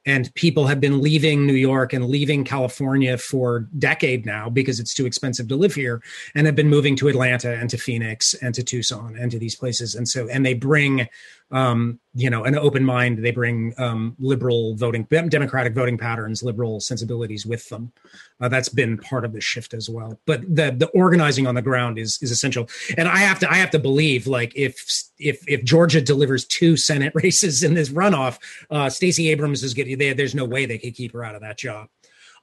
[0.04, 4.94] And people have been leaving New York and leaving California for decade now because it's
[4.94, 6.02] too expensive to live here
[6.34, 9.54] and have been moving to Atlanta and to Phoenix and to Tucson and to these
[9.54, 9.94] places.
[9.94, 11.06] And so, and they bring
[11.52, 13.18] um, you know, an open mind.
[13.18, 17.92] They bring um, liberal voting, democratic voting patterns, liberal sensibilities with them.
[18.40, 20.18] Uh, that's been part of the shift as well.
[20.26, 22.68] But the the organizing on the ground is is essential.
[22.96, 24.82] And I have to I have to believe like if
[25.18, 28.38] if if Georgia delivers two Senate races in this runoff,
[28.70, 30.14] uh, Stacey Abrams is getting there.
[30.14, 31.88] There's no way they could keep her out of that job.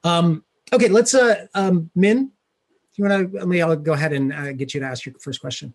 [0.04, 2.32] Um, okay, let's uh, um, Min.
[2.96, 3.38] You want to?
[3.40, 3.62] Let me.
[3.62, 5.74] I'll go ahead and uh, get you to ask your first question.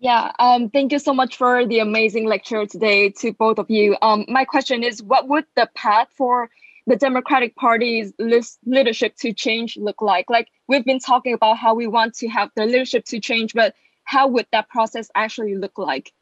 [0.00, 3.96] Yeah, um, thank you so much for the amazing lecture today to both of you.
[4.00, 6.50] Um, my question is, what would the path for
[6.86, 8.12] the Democratic Party's
[8.64, 10.30] leadership to change look like?
[10.30, 13.74] Like we've been talking about how we want to have the leadership to change, but
[14.04, 16.12] how would that process actually look like?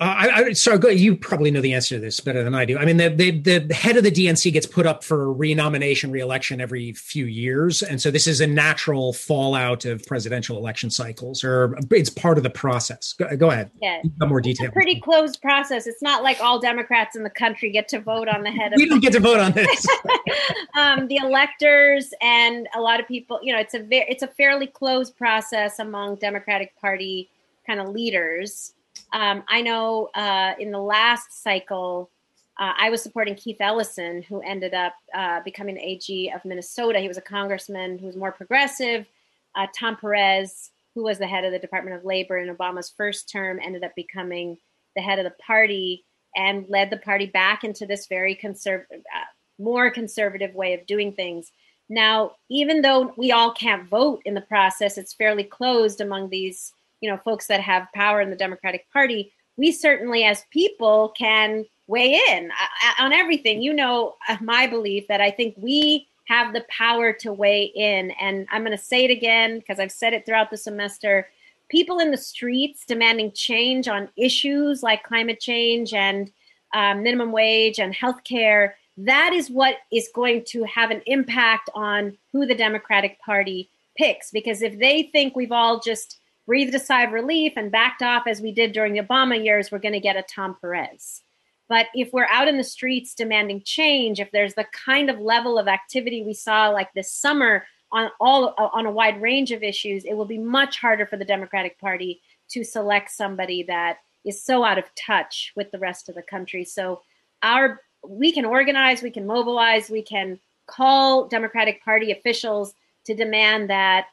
[0.00, 2.78] Uh, I, I, sorry, you probably know the answer to this better than I do.
[2.78, 6.60] I mean, the, the, the head of the DNC gets put up for renomination, reelection
[6.60, 11.76] every few years, and so this is a natural fallout of presidential election cycles, or
[11.90, 13.12] it's part of the process.
[13.14, 13.72] Go, go ahead.
[13.82, 14.70] Yeah, more detail.
[14.70, 15.88] pretty closed process.
[15.88, 18.72] It's not like all Democrats in the country get to vote on the head.
[18.72, 19.84] of We don't get to vote on this.
[20.76, 24.28] um, the electors and a lot of people, you know, it's a very, it's a
[24.28, 27.28] fairly closed process among Democratic Party
[27.66, 28.74] kind of leaders.
[29.12, 32.10] Um, I know uh, in the last cycle,
[32.58, 36.98] uh, I was supporting Keith Ellison, who ended up uh, becoming AG of Minnesota.
[36.98, 39.06] He was a congressman who was more progressive.
[39.54, 43.30] Uh, Tom Perez, who was the head of the Department of Labor in Obama's first
[43.30, 44.58] term, ended up becoming
[44.96, 46.04] the head of the party
[46.36, 49.24] and led the party back into this very conservative, uh,
[49.62, 51.52] more conservative way of doing things.
[51.88, 56.72] Now, even though we all can't vote in the process, it's fairly closed among these
[57.00, 61.64] you know folks that have power in the Democratic Party, we certainly as people can
[61.86, 63.62] weigh in uh, on everything.
[63.62, 68.10] You know, uh, my belief that I think we have the power to weigh in,
[68.20, 71.28] and I'm going to say it again because I've said it throughout the semester.
[71.70, 76.30] People in the streets demanding change on issues like climate change and
[76.74, 81.70] um, minimum wage and health care That is what is going to have an impact
[81.74, 84.30] on who the Democratic Party picks.
[84.30, 86.18] Because if they think we've all just
[86.48, 89.70] breathed a sigh of relief and backed off as we did during the Obama years,
[89.70, 91.20] we're going to get a Tom Perez.
[91.68, 95.58] But if we're out in the streets demanding change, if there's the kind of level
[95.58, 100.06] of activity we saw like this summer on all on a wide range of issues,
[100.06, 104.64] it will be much harder for the Democratic Party to select somebody that is so
[104.64, 106.64] out of touch with the rest of the country.
[106.64, 107.02] So
[107.42, 112.72] our we can organize, we can mobilize, we can call Democratic Party officials
[113.04, 114.06] to demand that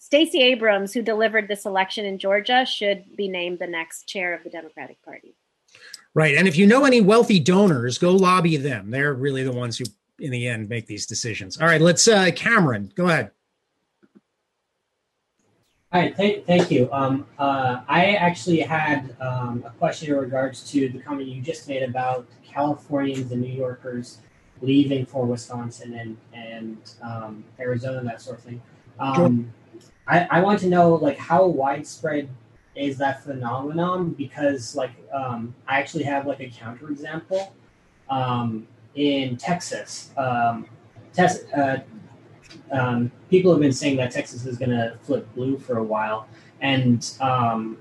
[0.00, 4.42] Stacey Abrams, who delivered this election in Georgia, should be named the next chair of
[4.42, 5.36] the Democratic Party.
[6.14, 6.36] Right.
[6.36, 8.90] And if you know any wealthy donors, go lobby them.
[8.90, 9.84] They're really the ones who,
[10.18, 11.60] in the end, make these decisions.
[11.60, 13.30] All right, let's, uh, Cameron, go ahead.
[15.92, 16.88] Hi, th- thank you.
[16.92, 21.68] Um, uh, I actually had um, a question in regards to the comment you just
[21.68, 24.18] made about Californians and New Yorkers
[24.62, 28.62] leaving for Wisconsin and, and um, Arizona that sort of thing.
[28.98, 29.52] Um,
[30.10, 32.28] I, I want to know like how widespread
[32.74, 37.52] is that phenomenon because like um, I actually have like a counterexample
[38.08, 38.66] um,
[38.96, 40.10] in Texas.
[40.16, 40.66] Um,
[41.18, 41.78] uh,
[42.72, 46.26] um, people have been saying that Texas is going to flip blue for a while,
[46.60, 47.78] and um,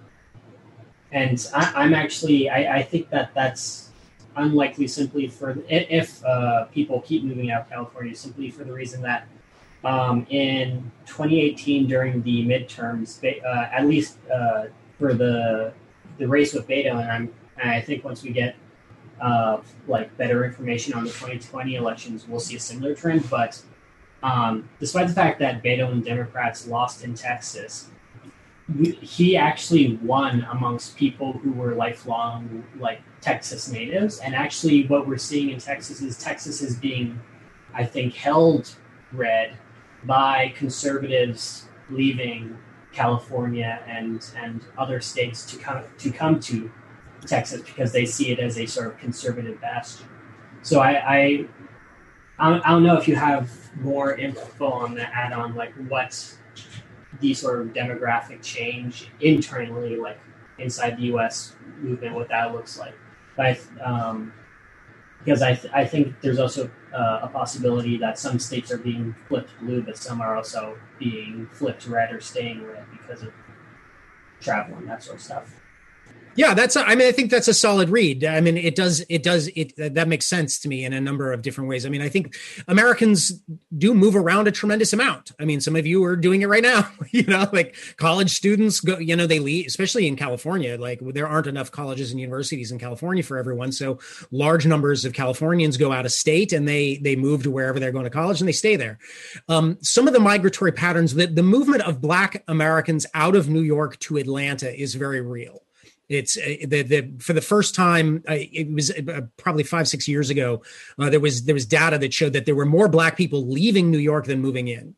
[1.11, 3.89] and I, am actually I, I think that that's
[4.35, 9.01] unlikely simply for if uh, people keep moving out of California simply for the reason
[9.01, 9.27] that
[9.83, 14.65] um, in 2018 during the midterms, uh, at least uh,
[14.97, 15.73] for the
[16.17, 18.55] the race with Beto, and I'm and I think once we get
[19.21, 23.29] uh, like better information on the 2020 elections, we'll see a similar trend.
[23.29, 23.61] But
[24.21, 27.89] um, despite the fact that Beto and Democrats lost in Texas,
[29.01, 34.19] he actually won amongst people who were lifelong like Texas natives.
[34.19, 37.19] And actually, what we're seeing in Texas is Texas is being,
[37.73, 38.75] I think, held
[39.11, 39.57] red
[40.05, 42.57] by conservatives leaving
[42.91, 46.71] California and and other states to come to come to
[47.25, 50.07] Texas because they see it as a sort of conservative bastion.
[50.61, 51.47] So I I,
[52.39, 53.51] I don't know if you have
[53.81, 56.33] more info on the add-on, like what
[57.19, 60.19] the sort of demographic change internally, like
[60.57, 61.55] inside the U.S.
[61.79, 62.93] movement, what that looks like.
[63.35, 64.33] But um,
[65.23, 69.15] because I, th- I think there's also uh, a possibility that some states are being
[69.27, 73.33] flipped blue, but some are also being flipped red or staying red because of
[74.41, 75.58] travel and that sort of stuff.
[76.35, 76.75] Yeah, that's.
[76.75, 78.23] A, I mean, I think that's a solid read.
[78.23, 79.03] I mean, it does.
[79.09, 79.49] It does.
[79.55, 81.85] It that makes sense to me in a number of different ways.
[81.85, 82.35] I mean, I think
[82.67, 83.41] Americans
[83.77, 85.31] do move around a tremendous amount.
[85.39, 86.89] I mean, some of you are doing it right now.
[87.11, 88.99] You know, like college students go.
[88.99, 90.77] You know, they leave, especially in California.
[90.79, 93.99] Like there aren't enough colleges and universities in California for everyone, so
[94.29, 97.91] large numbers of Californians go out of state and they they move to wherever they're
[97.91, 98.99] going to college and they stay there.
[99.47, 103.61] Um, some of the migratory patterns, the the movement of Black Americans out of New
[103.61, 105.63] York to Atlanta is very real.
[106.09, 108.23] It's uh, the, the for the first time.
[108.27, 110.63] It was uh, probably five six years ago.
[110.97, 113.91] Uh, there was there was data that showed that there were more Black people leaving
[113.91, 114.95] New York than moving in.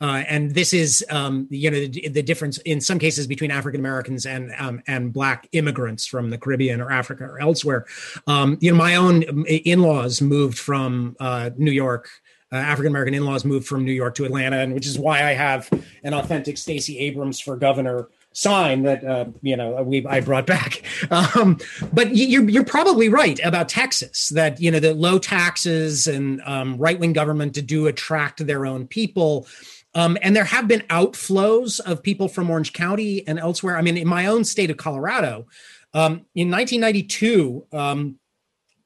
[0.00, 3.80] Uh, and this is, um, you know, the, the, difference in some cases between African
[3.80, 7.86] Americans and um, and Black immigrants from the Caribbean or Africa or elsewhere.
[8.26, 12.08] Um, you know, my own in-laws moved from uh, New York.
[12.52, 15.32] Uh, African American in-laws moved from New York to Atlanta, and which is why I
[15.32, 15.70] have
[16.02, 20.82] an authentic Stacey Abrams for governor sign that uh, you know we I brought back.
[21.10, 21.58] Um,
[21.92, 26.76] but you're you're probably right about Texas that you know the low taxes and um,
[26.76, 29.46] right wing government to do attract their own people.
[29.94, 33.76] Um, and there have been outflows of people from Orange County and elsewhere.
[33.76, 35.46] I mean, in my own state of Colorado,
[35.94, 38.18] um, in 1992, um,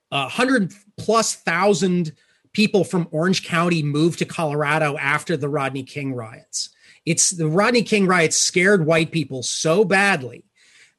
[0.09, 2.13] 100 plus thousand
[2.53, 6.71] people from Orange County moved to Colorado after the Rodney King riots.
[7.07, 10.45] It's the Rodney King riots scared white people so badly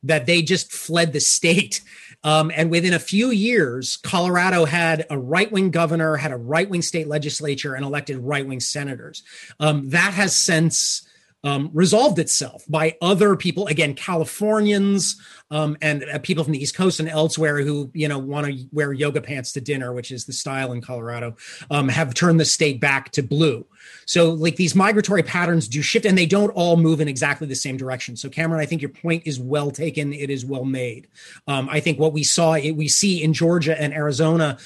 [0.04, 1.82] that they just fled the state.
[2.24, 6.68] Um, and within a few years, Colorado had a right wing governor, had a right
[6.68, 9.24] wing state legislature, and elected right wing senators.
[9.60, 11.05] Um, that has since
[11.46, 16.76] um, resolved itself by other people, again, Californians um, and uh, people from the East
[16.76, 20.26] Coast and elsewhere who, you know, want to wear yoga pants to dinner, which is
[20.26, 21.36] the style in Colorado,
[21.70, 23.64] um, have turned the state back to blue.
[24.08, 27.56] So, like these migratory patterns do shift and they don't all move in exactly the
[27.56, 28.16] same direction.
[28.18, 30.14] So, Cameron, I think your point is well taken.
[30.14, 31.08] It is well made.
[31.48, 34.58] Um, I think what we saw, it, we see in Georgia and Arizona,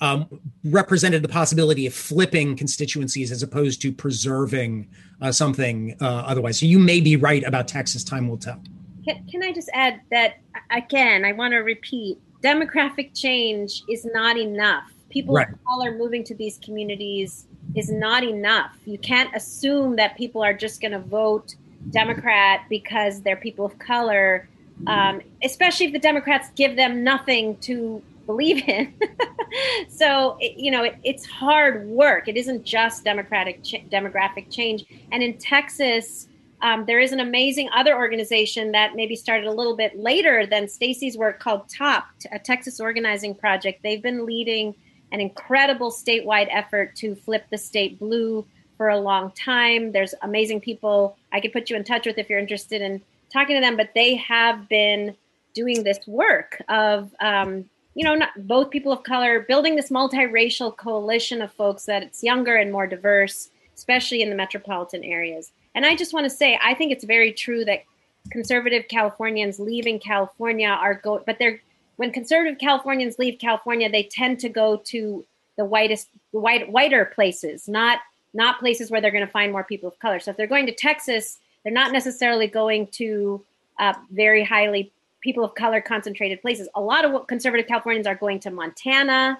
[0.00, 0.26] um,
[0.64, 4.88] represented the possibility of flipping constituencies as opposed to preserving
[5.20, 6.60] uh, something uh, otherwise.
[6.60, 8.04] So you may be right about Texas.
[8.04, 8.60] Time will tell.
[9.04, 10.38] Can, can I just add that
[10.70, 11.24] again?
[11.24, 14.84] I want to repeat: demographic change is not enough.
[15.08, 15.48] People right.
[15.48, 18.76] of color moving to these communities is not enough.
[18.84, 21.54] You can't assume that people are just going to vote
[21.90, 24.48] Democrat because they're people of color,
[24.86, 28.94] um, especially if the Democrats give them nothing to believe in.
[29.88, 32.28] so it, you know it, it's hard work.
[32.28, 34.84] It isn't just democratic ch- demographic change.
[35.10, 36.28] And in Texas,
[36.60, 40.68] um, there is an amazing other organization that maybe started a little bit later than
[40.68, 43.80] Stacey's work called TOP, a Texas Organizing Project.
[43.82, 44.74] They've been leading
[45.10, 48.44] an incredible statewide effort to flip the state blue
[48.76, 49.92] for a long time.
[49.92, 53.00] There's amazing people I could put you in touch with if you're interested in
[53.32, 55.16] talking to them, but they have been
[55.54, 57.64] doing this work of um,
[57.98, 62.22] you know, not, both people of color, building this multiracial coalition of folks that it's
[62.22, 65.50] younger and more diverse, especially in the metropolitan areas.
[65.74, 67.82] And I just want to say, I think it's very true that
[68.30, 71.60] conservative Californians leaving California are go, but they're
[71.96, 75.24] when conservative Californians leave California, they tend to go to
[75.56, 77.98] the whitest, white, whiter places, not
[78.32, 80.20] not places where they're going to find more people of color.
[80.20, 83.44] So if they're going to Texas, they're not necessarily going to
[83.80, 84.92] uh, very highly
[85.28, 86.70] people of color concentrated places.
[86.74, 89.38] A lot of conservative Californians are going to Montana,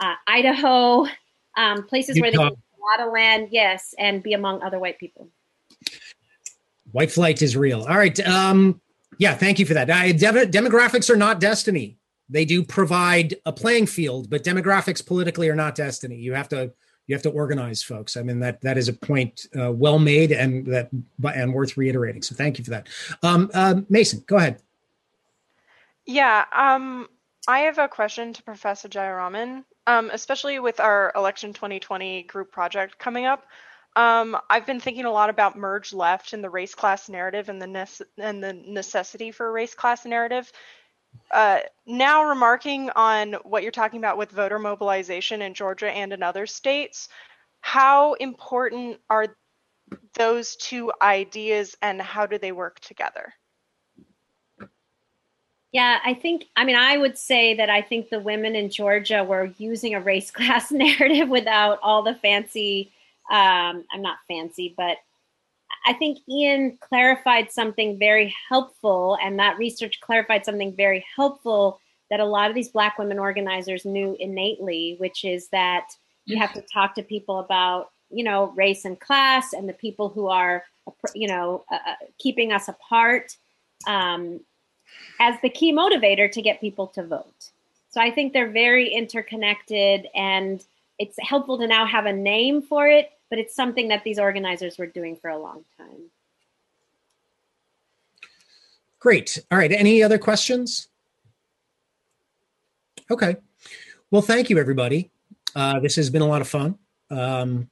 [0.00, 1.06] uh, Idaho,
[1.56, 2.22] um, places Utah.
[2.22, 5.28] where they can a lot of land, yes, and be among other white people.
[6.90, 7.82] White flight is real.
[7.82, 8.18] All right.
[8.26, 8.80] Um,
[9.18, 9.86] yeah, thank you for that.
[9.86, 11.96] Dem- demographics are not destiny.
[12.28, 16.16] They do provide a playing field, but demographics politically are not destiny.
[16.16, 16.72] You have to
[17.06, 18.16] you have to organize folks.
[18.16, 20.90] I mean that that is a point uh, well made and that
[21.34, 22.22] and worth reiterating.
[22.22, 22.88] So thank you for that.
[23.22, 24.62] Um, uh, Mason, go ahead.
[26.10, 27.08] Yeah, um,
[27.46, 32.98] I have a question to Professor Jayaraman, um, especially with our election 2020 group project
[32.98, 33.46] coming up.
[33.94, 37.62] Um, I've been thinking a lot about merge left and the race class narrative and
[37.62, 40.50] the ne- and the necessity for a race class narrative.
[41.30, 46.24] Uh, now, remarking on what you're talking about with voter mobilization in Georgia and in
[46.24, 47.08] other states,
[47.60, 49.28] how important are
[50.14, 53.32] those two ideas and how do they work together?
[55.72, 59.22] Yeah, I think, I mean, I would say that I think the women in Georgia
[59.22, 62.90] were using a race class narrative without all the fancy,
[63.30, 64.98] um, I'm not fancy, but
[65.86, 71.80] I think Ian clarified something very helpful, and that research clarified something very helpful
[72.10, 75.88] that a lot of these Black women organizers knew innately, which is that
[76.26, 80.08] you have to talk to people about, you know, race and class and the people
[80.08, 80.64] who are,
[81.14, 83.36] you know, uh, uh, keeping us apart.
[83.86, 84.40] Um,
[85.18, 87.50] as the key motivator to get people to vote.
[87.90, 90.64] So I think they're very interconnected, and
[90.98, 94.76] it's helpful to now have a name for it but it's something that these organizers
[94.76, 96.10] were doing for a long time.
[98.98, 99.38] Great.
[99.50, 99.72] All right.
[99.72, 100.88] Any other questions?
[103.10, 103.36] Okay.
[104.10, 105.10] Well, thank you, everybody.
[105.54, 106.76] Uh, this has been a lot of fun.
[107.10, 107.70] Um,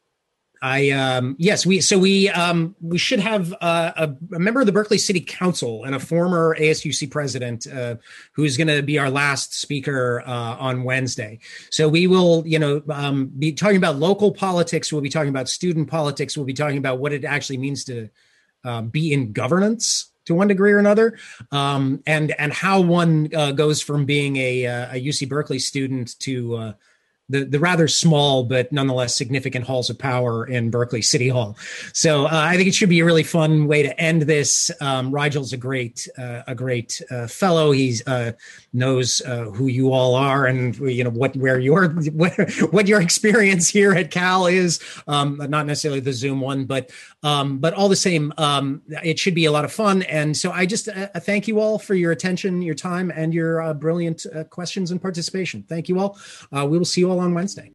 [0.61, 4.67] I um, yes, we so we um, we should have uh, a, a, member of
[4.67, 7.97] the Berkeley City Council and a former ASUC president uh,
[8.33, 11.39] who's going to be our last speaker uh, on Wednesday.
[11.71, 14.93] So we will, you know, um, be talking about local politics.
[14.93, 16.37] We'll be talking about student politics.
[16.37, 18.09] We'll be talking about what it actually means to
[18.65, 21.19] um, be in governance to one degree or another,
[21.53, 26.19] um, and and how one uh, goes from being a, uh, a UC Berkeley student
[26.21, 26.73] to uh,
[27.29, 31.57] the, the rather small but nonetheless significant halls of power in Berkeley City Hall.
[31.93, 34.71] So uh, I think it should be a really fun way to end this.
[34.81, 37.73] Um, Rigel's a great uh, a great uh, fellow.
[37.73, 38.33] He uh,
[38.73, 42.33] knows uh, who you all are and you know what where your what,
[42.71, 44.81] what your experience here at Cal is.
[45.07, 46.91] Um, not necessarily the Zoom one, but
[47.23, 50.03] um, but all the same, um, it should be a lot of fun.
[50.03, 53.75] And so I just uh, thank you all for your attention, your time, and your
[53.75, 55.65] brilliant questions and participation.
[55.69, 56.19] Thank you all.
[56.53, 57.73] we will see you all on Wednesday.